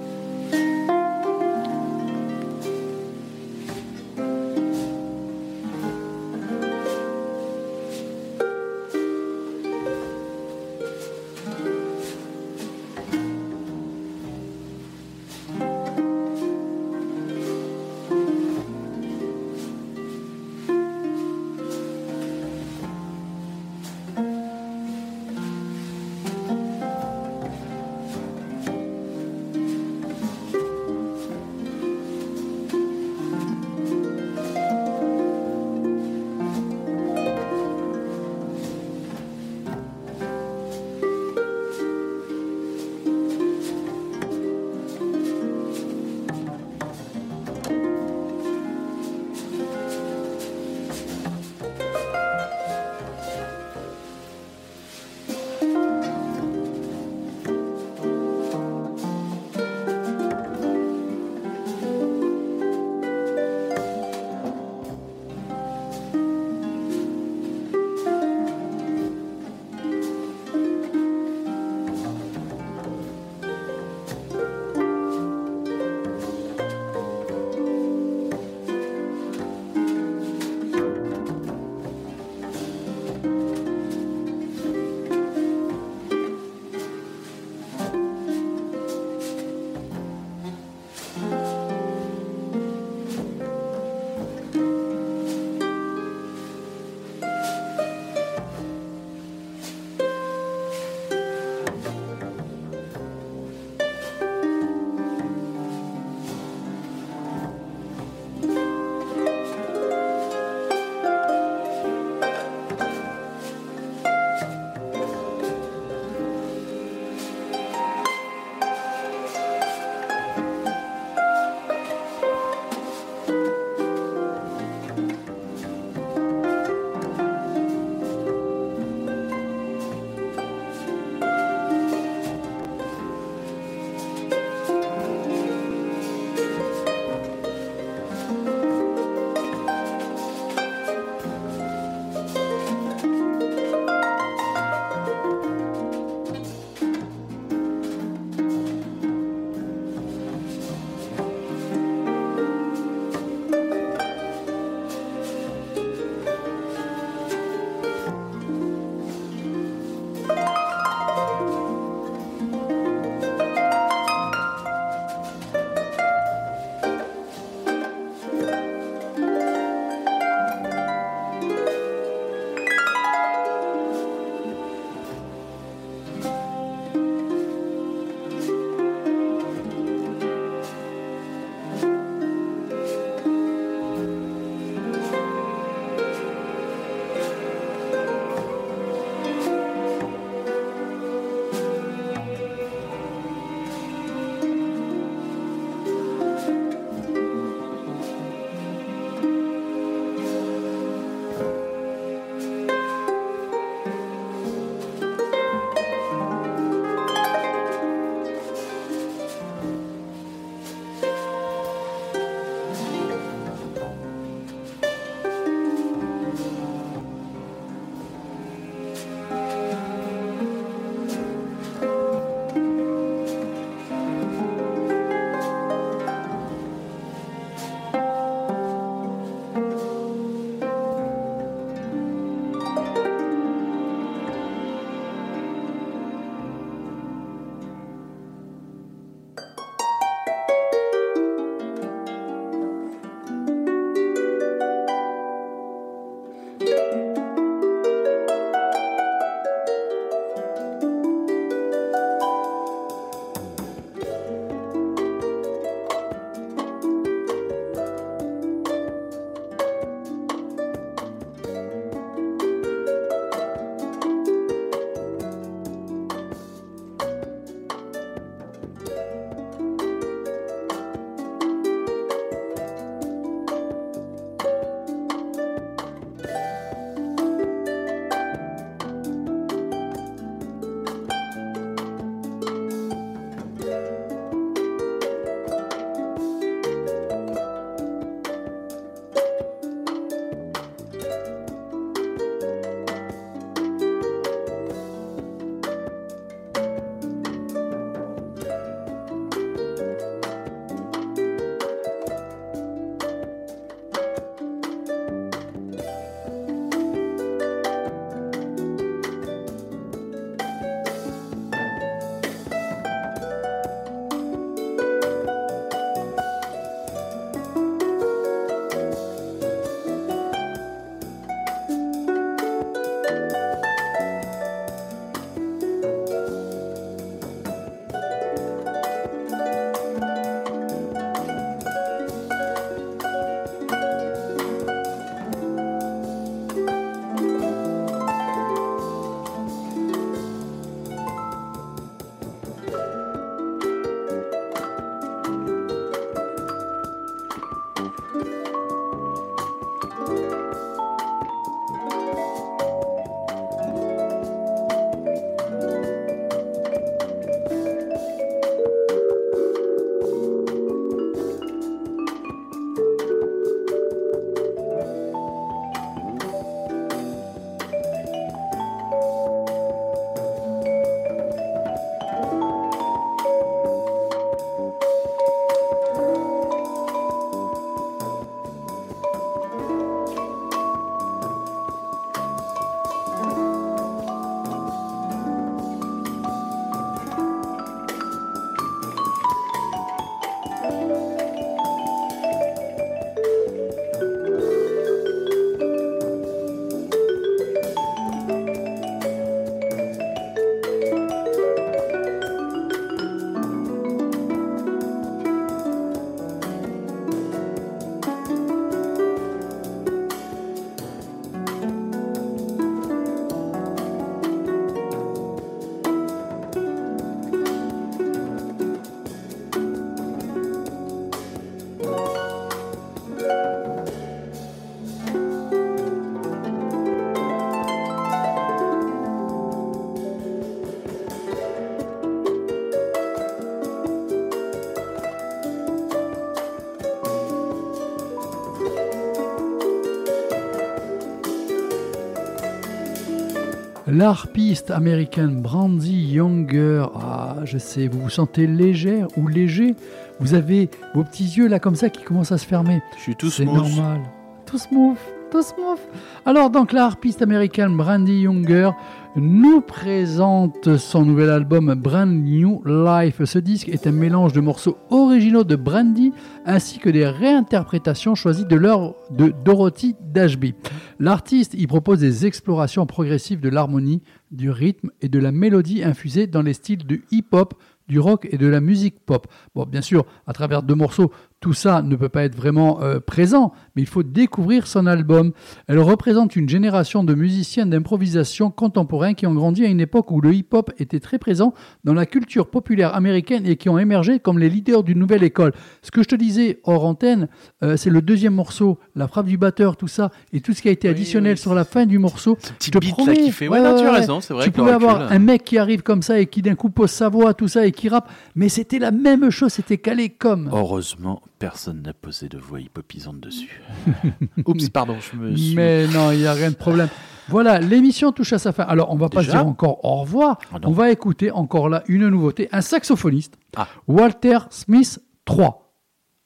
L'harpiste 443.91 444.71
américaine 444.71 445.41
Brandy 445.41 446.13
Younger. 446.13 446.85
Ah, 446.95 447.37
je 447.45 447.57
sais, 447.57 447.89
vous 447.89 448.01
vous 448.01 448.11
sentez 448.11 448.47
légère 448.47 449.07
ou 449.17 449.29
léger? 449.29 449.75
Vous 450.21 450.35
avez 450.35 450.69
vos 450.95 451.05
petits 451.05 451.25
yeux 451.25 451.49
là 451.49 451.59
comme 451.59 451.75
ça 451.75 451.89
qui 451.89 452.03
commencent 452.03 452.33
à 452.33 452.37
se 452.37 452.45
fermer. 452.45 452.83
Je 452.99 453.03
suis 453.03 453.17
tout 453.17 453.31
C'est 453.31 453.47
normal. 453.47 454.03
Tout 454.45 454.59
smooth, 454.59 454.99
tout 455.31 455.41
smooth. 455.41 455.79
Alors 456.27 456.51
donc 456.51 456.73
la 456.73 456.85
harpiste 456.85 457.23
américaine 457.23 457.79
Brandy 457.79 458.21
Younger 458.21 458.73
nous 459.17 459.63
présente 459.63 460.77
son 460.77 461.07
nouvel 461.07 461.31
album 461.31 461.75
Brand 461.75 462.11
New 462.11 462.63
Life. 462.67 463.25
Ce 463.25 463.39
disque 463.39 463.71
est 463.71 463.87
un 463.87 463.93
mélange 463.93 464.35
de 464.35 464.43
morceaux 464.43 464.77
de 465.19 465.57
Brandy 465.57 466.13
ainsi 466.47 466.79
que 466.79 466.89
des 466.89 467.07
réinterprétations 467.07 468.15
choisies 468.15 468.45
de 468.45 468.55
l'œuvre 468.55 468.95
de 469.11 469.35
Dorothy 469.45 469.97
Dashby. 470.01 470.55
L'artiste 471.01 471.55
y 471.55 471.67
propose 471.67 471.99
des 471.99 472.25
explorations 472.25 472.87
progressives 472.87 473.41
de 473.41 473.49
l'harmonie, 473.49 474.01
du 474.31 474.51
rythme 474.51 474.91
et 475.01 475.09
de 475.09 475.19
la 475.19 475.33
mélodie 475.33 475.83
infusées 475.83 476.29
dans 476.29 476.43
les 476.43 476.53
styles 476.53 476.87
du 476.87 477.05
hip-hop, 477.11 477.55
du 477.89 477.99
rock 477.99 478.29
et 478.31 478.39
de 478.39 478.47
la 478.47 478.61
musique 478.61 479.01
pop. 479.05 479.27
Bon, 479.55 479.65
bien 479.65 479.83
sûr, 479.83 480.05
à 480.27 480.33
travers 480.33 480.63
deux 480.63 480.75
morceaux, 480.75 481.11
tout 481.41 481.53
ça 481.53 481.83
ne 481.83 481.95
peut 481.95 482.09
pas 482.09 482.25
être 482.25 482.35
vraiment 482.35 482.83
euh, 482.83 482.99
présent, 482.99 483.53
mais 483.77 483.83
il 483.83 483.89
faut 483.89 484.03
découvrir 484.03 484.67
son 484.67 484.87
album. 484.87 485.33
Elle 485.69 485.79
représente 485.79 486.35
une 486.35 486.49
génération 486.49 487.05
de 487.05 487.15
musiciens 487.15 487.65
d'improvisation 487.67 488.51
contemporains 488.51 489.15
qui 489.15 489.27
ont 489.27 489.35
grandi 489.35 489.65
à 489.65 489.69
une 489.69 489.81
époque 489.81 490.11
où 490.11 490.21
le 490.21 490.35
hip-hop 490.35 490.73
était 490.79 490.99
très 490.99 491.19
présent 491.19 491.55
dans 491.85 491.95
la 491.95 492.07
culture 492.07 492.51
populaire 492.51 492.95
américaine 492.97 493.47
et 493.47 493.57
qui 493.57 493.69
ont 493.69 493.79
émergé 493.79 494.19
comme 494.19 494.39
les 494.39 494.49
leaders 494.49 494.83
d'une 494.83 494.99
nouvelle 494.99 495.23
école. 495.23 495.53
Ce 495.83 495.93
que 495.93 496.03
je 496.03 496.09
te 496.09 496.17
disais 496.17 496.61
hors 496.65 496.85
antenne, 496.85 497.29
euh, 497.63 497.77
c'est 497.77 497.91
le 497.91 498.03
deuxième 498.03 498.35
morceau, 498.35 498.79
la 498.97 499.07
frappe 499.07 499.27
du 499.27 499.39
batteur, 499.39 499.77
tout 499.77 499.89
ça, 499.89 500.11
et 500.33 500.41
tout 500.41 500.53
ce 500.55 500.63
qui 500.63 500.69
a 500.69 500.73
été 500.73 500.89
additionnel 500.89 501.35
oui. 501.35 501.39
sur 501.39 501.55
la 501.55 501.65
fin 501.65 501.87
du 501.87 501.99
morceau. 501.99 502.37
Ce 502.41 502.53
petit 502.53 502.67
Je 502.67 502.73
te 502.73 502.79
beat 502.79 502.91
promets. 502.91 503.15
là 503.15 503.23
qui 503.23 503.31
fait. 503.31 503.47
Ouais, 503.47 503.61
tu 503.61 503.87
as 503.87 503.93
raison, 503.93 504.21
c'est 504.21 504.35
vrai. 504.35 504.45
Tu 504.45 504.51
pouvais 504.51 504.73
avoir 504.73 505.03
recul, 505.03 505.17
un 505.17 505.19
mec 505.21 505.45
qui 505.45 505.57
arrive 505.57 505.83
comme 505.83 506.03
ça 506.03 506.19
et 506.19 506.27
qui 506.27 506.43
d'un 506.43 506.57
coup 506.57 506.71
pose 506.71 506.91
sa 506.91 507.09
voix, 507.09 507.33
tout 507.33 507.49
ça, 507.49 507.65
et 507.65 507.71
qui 507.79 507.89
rappe, 507.89 508.11
mais 508.35 508.49
c'était 508.49 508.79
la 508.79 508.91
même 508.91 509.31
chose, 509.31 509.53
c'était 509.53 509.79
calé 509.79 510.11
comme. 510.11 510.51
Heureusement, 510.53 511.23
personne 511.39 511.83
n'a 511.83 511.95
posé 511.95 512.29
de 512.29 512.37
voix 512.39 512.61
hippopisante 512.61 513.21
dessus. 513.21 513.63
Oups, 514.47 514.69
pardon, 514.69 514.97
je 515.01 515.17
me 515.17 515.35
suis. 515.37 515.55
Mais 515.55 515.87
non, 515.87 516.11
il 516.11 516.19
n'y 516.19 516.27
a 516.27 516.33
rien 516.35 516.51
de 516.51 516.57
problème. 516.57 516.89
Voilà, 517.29 517.59
l'émission 517.61 518.11
touche 518.11 518.33
à 518.33 518.39
sa 518.39 518.53
fin. 518.53 518.63
Alors, 518.65 518.91
on 518.91 518.97
va 518.97 519.09
pas 519.09 519.23
dire 519.23 519.47
encore 519.47 519.85
au 519.85 520.01
revoir. 520.01 520.39
Ah 520.53 520.57
on 520.65 520.73
va 520.73 520.91
écouter 520.91 521.31
encore 521.31 521.69
là 521.69 521.83
une 521.87 522.09
nouveauté. 522.09 522.49
Un 522.53 522.63
saxophoniste, 522.63 523.35
Ah. 523.57 523.69
Walter 523.87 524.39
Smith 524.51 524.99
3. 525.27 525.68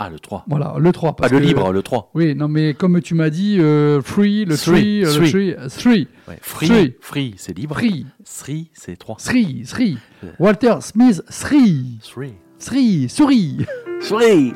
Ah, 0.05 0.11
le 0.11 0.19
3. 0.19 0.45
Voilà, 0.49 0.75
le 0.79 0.91
3. 0.93 1.13
Pas 1.13 1.23
parce 1.23 1.33
le 1.33 1.39
que- 1.39 1.45
libre, 1.45 1.73
le 1.73 1.81
3. 1.83 2.11
Oui, 2.15 2.35
non, 2.35 2.49
mais 2.49 2.75
comme 2.75 3.01
tu 3.01 3.15
m'as 3.15 3.31
dit, 3.31 3.59
euh, 3.61 4.03
free, 4.03 4.45
le 4.45 4.57
Three, 4.57 4.73
tree, 4.73 5.05
euh, 5.05 5.07
le 5.07 5.13
three. 5.15 5.31
tree, 5.31 5.55
euh, 5.57 5.69
three, 5.69 6.09
Ouais. 6.29 6.39
Free, 6.43 6.67
Three. 6.69 6.95
free, 7.01 7.35
c'est 7.37 7.57
libre. 7.57 7.77
Three. 7.77 8.07
Three, 8.25 8.71
c'est 8.75 8.97
3. 8.97 9.17
three, 9.17 9.63
three. 9.65 9.99
Walter 10.41 10.75
Smith 10.81 11.23
3. 11.31 11.99
Three. 12.03 12.33
Three, 12.59 13.09
souris. 13.09 13.59
Three. 14.01 14.55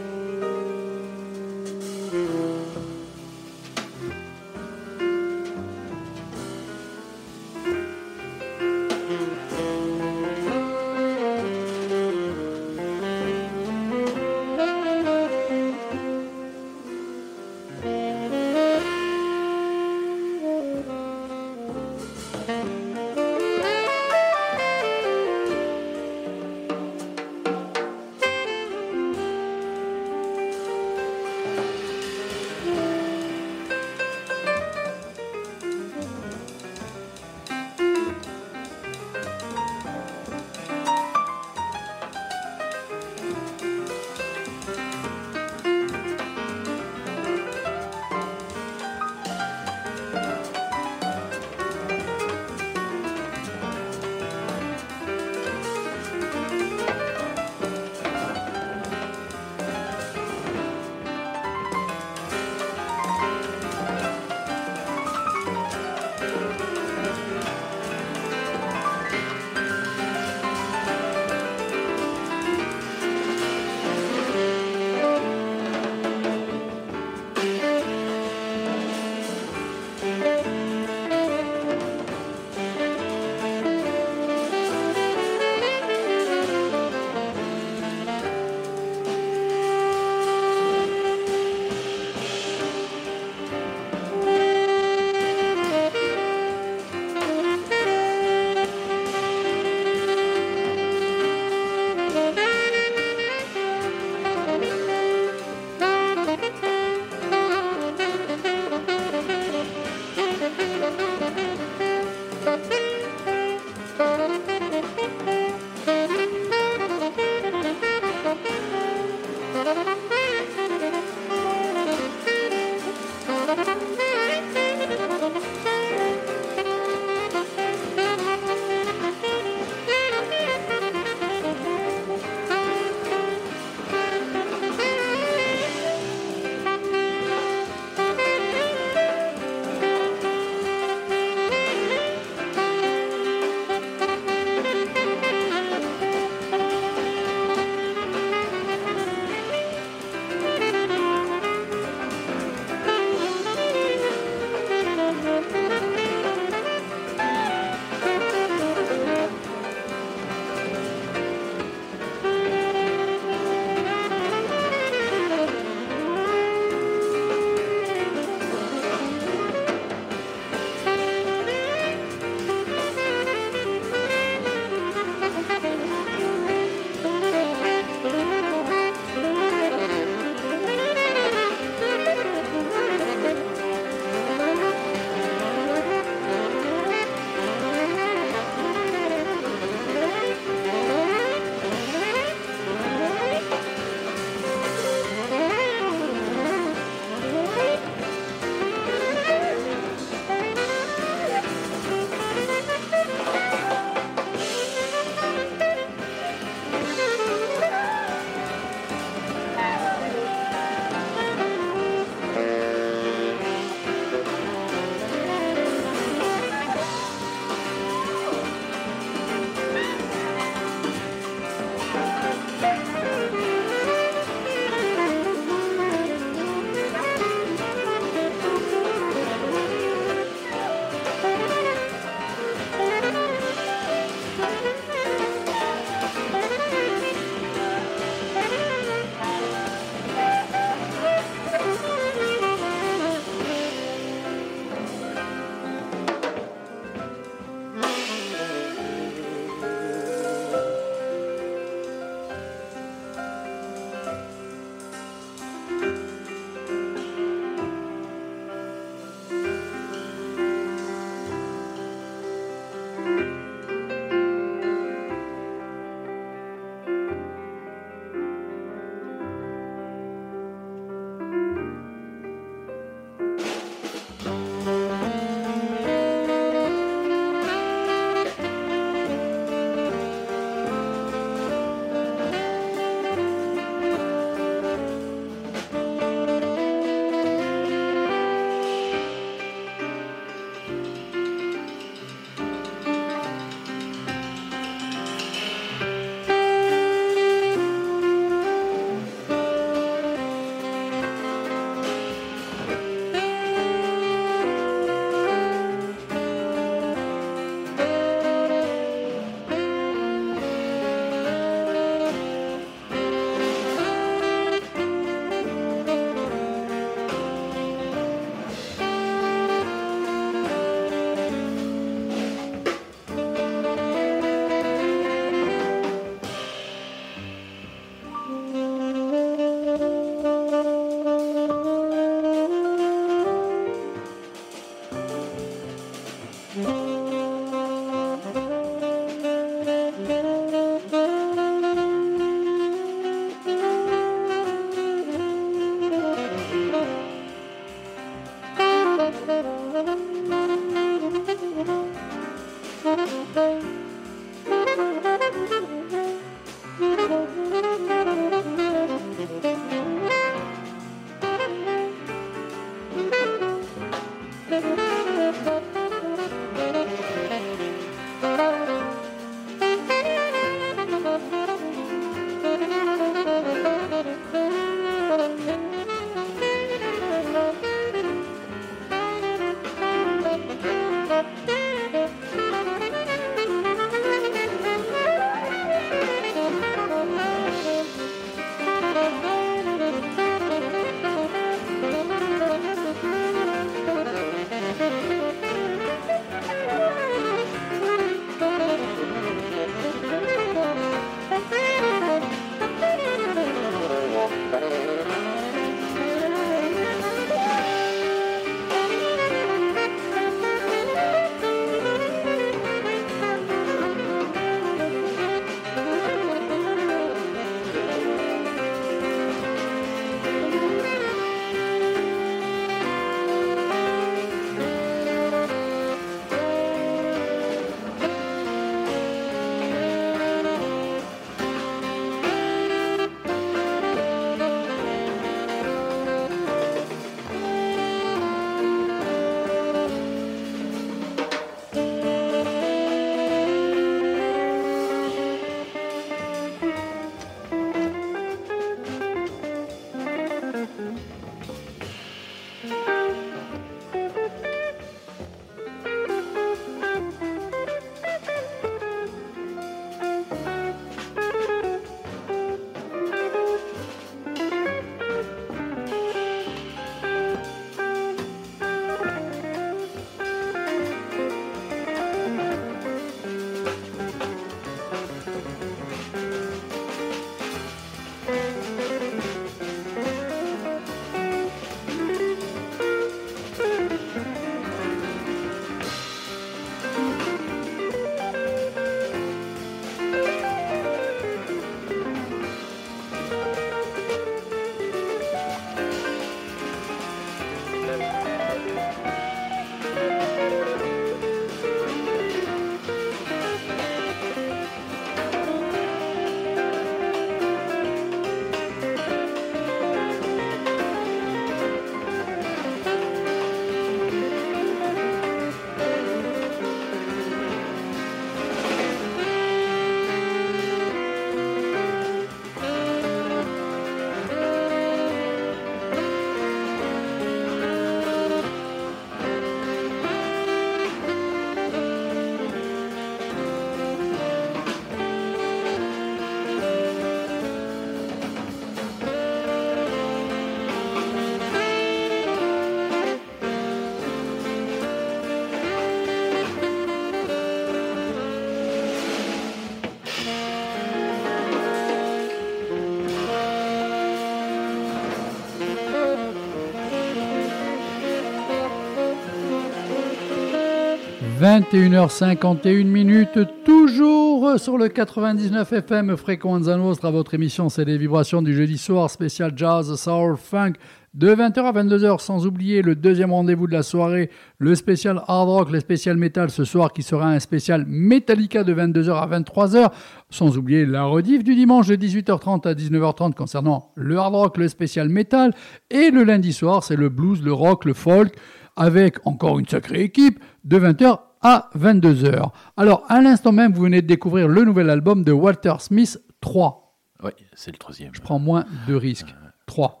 21h51 561.60 562.86
minutes, 562.86 563.38
toujours 563.66 564.58
sur 564.58 564.78
le 564.78 564.88
99 564.88 565.70
FM 565.70 566.16
Fréquence 566.16 566.66
Nostra. 566.66 567.10
Votre 567.10 567.34
émission, 567.34 567.68
c'est 567.68 567.84
les 567.84 567.98
vibrations 567.98 568.40
du 568.40 568.54
jeudi 568.54 568.78
soir, 568.78 569.10
spécial 569.10 569.52
jazz, 569.54 569.94
soul, 569.94 570.38
funk, 570.38 570.72
de 571.12 571.34
20h 571.34 571.58
à 571.58 571.72
22h, 571.72 572.20
sans 572.20 572.46
oublier 572.46 572.80
le 572.80 572.94
deuxième 572.94 573.32
rendez-vous 573.32 573.66
de 573.66 573.72
la 573.72 573.82
soirée, 573.82 574.30
le 574.58 574.74
spécial 574.74 575.22
hard 575.28 575.48
rock, 575.48 575.70
le 575.70 575.80
spécial 575.80 576.16
metal 576.16 576.50
ce 576.50 576.64
soir, 576.64 576.94
qui 576.94 577.02
sera 577.02 577.28
un 577.28 577.40
spécial 577.40 577.84
Metallica 577.86 578.64
de 578.64 578.72
22h 578.72 579.12
à 579.12 579.26
23h, 579.26 579.90
sans 580.30 580.56
oublier 580.56 580.86
la 580.86 581.04
rediff 581.04 581.44
du 581.44 581.54
dimanche 581.54 581.88
de 581.88 581.96
18h30 581.96 582.68
à 582.68 582.72
19h30 582.72 583.34
concernant 583.34 583.92
le 583.96 584.16
hard 584.16 584.34
rock, 584.34 584.56
le 584.56 584.68
spécial 584.68 585.10
metal, 585.10 585.52
et 585.90 586.10
le 586.10 586.24
lundi 586.24 586.54
soir, 586.54 586.84
c'est 586.84 586.96
le 586.96 587.10
blues, 587.10 587.42
le 587.42 587.52
rock, 587.52 587.84
le 587.84 587.92
folk, 587.92 588.34
avec 588.76 589.18
encore 589.26 589.58
une 589.58 589.68
sacrée 589.68 590.02
équipe, 590.02 590.38
de 590.64 590.78
20h 590.78 591.18
à 591.42 591.70
22h. 591.78 592.50
Alors, 592.76 593.04
à 593.08 593.20
l'instant 593.20 593.52
même, 593.52 593.72
vous 593.72 593.82
venez 593.82 594.02
de 594.02 594.06
découvrir 594.06 594.48
le 594.48 594.64
nouvel 594.64 594.90
album 594.90 595.24
de 595.24 595.32
Walter 595.32 595.74
Smith 595.78 596.20
3. 596.40 596.96
Oui, 597.22 597.30
c'est 597.54 597.72
le 597.72 597.78
troisième. 597.78 598.14
Je 598.14 598.20
prends 598.20 598.38
moins 598.38 598.64
de 598.88 598.94
risques. 598.94 599.34
3. 599.66 600.00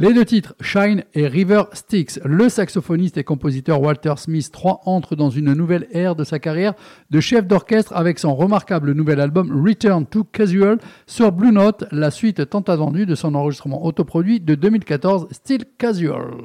Les 0.00 0.14
deux 0.14 0.24
titres, 0.24 0.54
Shine 0.60 1.02
et 1.14 1.26
River 1.26 1.62
Styx. 1.72 2.20
Le 2.24 2.48
saxophoniste 2.48 3.18
et 3.18 3.24
compositeur 3.24 3.80
Walter 3.82 4.14
Smith 4.16 4.48
III 4.56 4.74
entre 4.84 5.16
dans 5.16 5.28
une 5.28 5.52
nouvelle 5.54 5.88
ère 5.90 6.14
de 6.14 6.22
sa 6.22 6.38
carrière 6.38 6.74
de 7.10 7.18
chef 7.18 7.48
d'orchestre 7.48 7.92
avec 7.96 8.20
son 8.20 8.36
remarquable 8.36 8.92
nouvel 8.92 9.18
album 9.18 9.50
Return 9.66 10.06
to 10.06 10.22
Casual 10.22 10.78
sur 11.08 11.32
Blue 11.32 11.50
Note, 11.50 11.84
la 11.90 12.12
suite 12.12 12.48
tant 12.48 12.60
attendue 12.60 13.06
de 13.06 13.16
son 13.16 13.34
enregistrement 13.34 13.84
autoproduit 13.84 14.38
de 14.38 14.54
2014, 14.54 15.26
Still 15.32 15.64
Casual. 15.78 16.44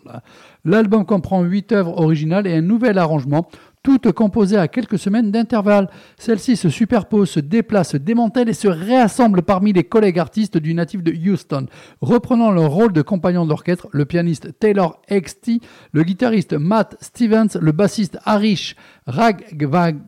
L'album 0.66 1.06
comprend 1.06 1.44
huit 1.44 1.74
œuvres 1.74 2.00
originales 2.00 2.48
et 2.48 2.56
un 2.56 2.62
nouvel 2.62 2.98
arrangement 2.98 3.48
toutes 3.84 4.12
composées 4.14 4.58
à 4.58 4.68
quelques 4.70 4.98
semaines 4.98 5.30
d'intervalle. 5.30 5.90
Celles-ci 6.18 6.56
se 6.56 6.70
superposent, 6.70 7.30
se 7.30 7.40
déplacent, 7.42 7.92
se 7.92 7.98
démantèlent 7.98 8.50
et 8.50 8.54
se 8.54 8.70
réassemblent 8.70 9.44
parmi 9.44 9.74
les 9.74 9.84
collègues 9.84 10.20
artistes 10.20 10.58
du 10.58 10.74
natif 10.74 11.04
de 11.04 11.12
Houston. 11.12 11.68
Reprenant 12.02 12.52
leur 12.52 12.72
rôle 12.72 12.94
de 12.94 13.02
compagnon 13.02 13.46
d'orchestre, 13.46 13.88
le 13.92 14.06
pianiste 14.06 14.58
Taylor 14.58 15.02
XT, 15.12 15.62
le 15.92 16.04
guitariste 16.04 16.54
Matt 16.54 16.96
Stevens, 17.02 17.58
le 17.60 17.74
bassiste 17.74 18.18
Harish 18.24 18.76
Raghavan, 19.06 20.00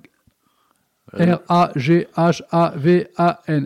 R-A-G-H-A-V-A-N, 1.18 2.06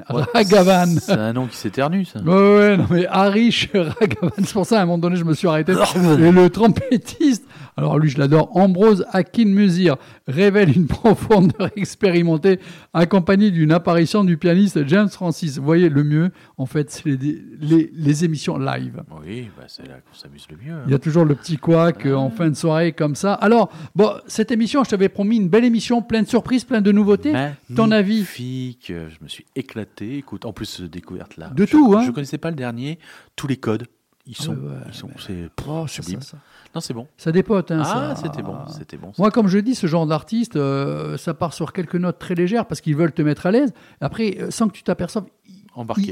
Ragavan. 0.07 0.85
C'est 0.99 1.11
un 1.13 1.33
nom 1.33 1.47
qui 1.47 1.57
s'éternue, 1.57 2.05
ça. 2.05 2.19
Ouais, 2.21 2.57
ouais, 2.57 2.77
non, 2.77 2.85
mais 2.89 3.05
Harish 3.07 3.69
Ragavan, 3.73 4.31
c'est 4.37 4.53
pour 4.53 4.65
ça, 4.65 4.79
à 4.79 4.83
un 4.83 4.85
moment 4.85 4.97
donné, 4.97 5.15
je 5.15 5.23
me 5.23 5.33
suis 5.33 5.47
arrêté. 5.47 5.73
Et 5.73 6.31
le 6.31 6.49
trompettiste, 6.49 7.45
alors 7.77 7.97
lui, 7.99 8.09
je 8.09 8.17
l'adore, 8.17 8.55
Ambrose 8.55 9.05
Akin 9.11 9.45
Musir, 9.45 9.97
révèle 10.27 10.75
une 10.75 10.87
profondeur 10.87 11.69
expérimentée, 11.75 12.59
accompagnée 12.93 13.51
d'une 13.51 13.71
apparition 13.71 14.23
du 14.23 14.37
pianiste 14.37 14.87
James 14.87 15.09
Francis. 15.09 15.57
Vous 15.57 15.65
voyez, 15.65 15.89
le 15.89 16.03
mieux, 16.03 16.31
en 16.57 16.65
fait, 16.65 16.91
c'est 16.91 17.05
les, 17.05 17.41
les, 17.61 17.91
les 17.93 18.25
émissions 18.25 18.57
live. 18.57 19.01
Oui, 19.25 19.49
bah, 19.57 19.63
c'est 19.67 19.87
là 19.87 19.95
qu'on 19.95 20.17
s'amuse 20.17 20.45
le 20.49 20.57
mieux. 20.57 20.73
hein. 20.73 20.83
Il 20.87 20.91
y 20.91 20.95
a 20.95 20.99
toujours 20.99 21.25
le 21.25 21.35
petit 21.35 21.57
couac 21.57 22.05
euh, 22.05 22.15
en 22.15 22.29
fin 22.29 22.49
de 22.49 22.55
soirée 22.55 22.91
comme 22.91 23.15
ça. 23.15 23.33
Alors, 23.33 23.69
bon, 23.95 24.11
cette 24.27 24.51
émission, 24.51 24.83
je 24.83 24.89
t'avais 24.89 25.09
promis 25.09 25.37
une 25.37 25.49
belle 25.49 25.65
émission, 25.65 26.01
pleine 26.01 26.23
de 26.23 26.29
surprises, 26.29 26.63
plein 26.63 26.81
de 26.81 26.91
nouveautés. 26.91 27.33
Ton 27.75 27.91
avis 27.91 28.13
Magnifique, 28.15 28.89
euh, 28.91 29.09
je 29.09 29.23
me 29.23 29.27
suis 29.27 29.45
éclaté. 29.55 30.17
Écoute, 30.17 30.45
en 30.45 30.53
plus, 30.53 30.81
euh, 30.81 30.87
découverte 30.89 31.37
là. 31.37 31.49
De 31.49 31.65
je, 31.65 31.71
tout, 31.71 31.93
hein. 31.97 32.03
Je 32.05 32.11
connaissais 32.11 32.37
pas 32.37 32.49
le 32.49 32.55
dernier. 32.55 32.99
Tous 33.35 33.47
les 33.47 33.57
codes, 33.57 33.85
ils 34.25 34.35
sont. 34.35 34.53
ouais, 34.55 34.67
ouais, 34.69 34.75
ils 34.87 34.93
sont 34.93 35.07
mais- 35.07 35.13
c'est 35.25 35.49
Oh, 35.67 35.87
sublime. 35.87 36.21
ça, 36.21 36.31
ça. 36.31 36.37
Non, 36.75 36.81
c'est 36.81 36.93
bon. 36.93 37.07
Ça 37.17 37.31
dépote. 37.31 37.71
Hein, 37.71 37.81
ah, 37.85 38.15
c'était 38.15 38.41
bon, 38.43 38.57
c'était 38.67 38.97
bon. 38.97 39.11
Moi, 39.17 39.31
comme 39.31 39.47
je 39.47 39.57
dis, 39.59 39.75
ce 39.75 39.87
genre 39.87 40.05
d'artiste, 40.05 40.55
euh, 40.55 41.17
ça 41.17 41.33
part 41.33 41.53
sur 41.53 41.73
quelques 41.73 41.95
notes 41.95 42.19
très 42.19 42.35
légères 42.35 42.65
parce 42.67 42.79
qu'ils 42.81 42.95
veulent 42.95 43.13
te 43.13 43.21
mettre 43.23 43.45
à 43.47 43.51
l'aise. 43.51 43.73
Après, 44.01 44.37
euh, 44.39 44.51
sans 44.51 44.67
que 44.67 44.73
tu 44.73 44.83
t'aperçoives, 44.83 45.25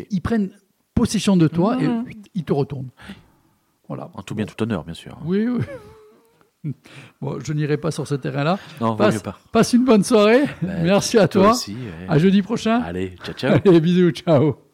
ils, 0.10 0.22
prennent 0.22 0.50
possession 0.96 1.38
de 1.38 1.48
toi 1.48 1.76
Mhm. 1.78 2.06
et 2.10 2.18
ils 2.36 2.44
te 2.44 2.54
retournent. 2.54 2.90
Voilà. 3.88 4.10
En 4.16 4.22
tout 4.24 4.34
bien, 4.36 4.46
tout 4.46 4.62
honneur, 4.64 4.84
bien 4.84 4.94
sûr. 4.96 5.18
Oui, 5.24 5.48
oui. 5.48 5.64
Bon, 7.22 7.40
je 7.44 7.54
n'irai 7.54 7.78
pas 7.78 7.92
sur 7.92 8.08
ce 8.08 8.16
terrain-là. 8.16 8.60
Non, 8.80 8.96
Passe, 8.96 9.22
pas. 9.22 9.40
passe 9.52 9.74
une 9.74 9.86
bonne 9.86 10.04
soirée. 10.04 10.44
Bah, 10.62 10.70
Merci 10.84 11.18
à 11.18 11.28
toi. 11.28 11.52
aussi, 11.52 11.74
ouais. 11.74 12.08
À 12.08 12.18
jeudi 12.20 12.42
prochain. 12.42 12.82
Allez, 12.82 13.16
ciao, 13.24 13.34
ciao. 13.34 13.58
Allez, 13.66 13.80
bisous, 13.82 14.12
ciao. 14.12 14.67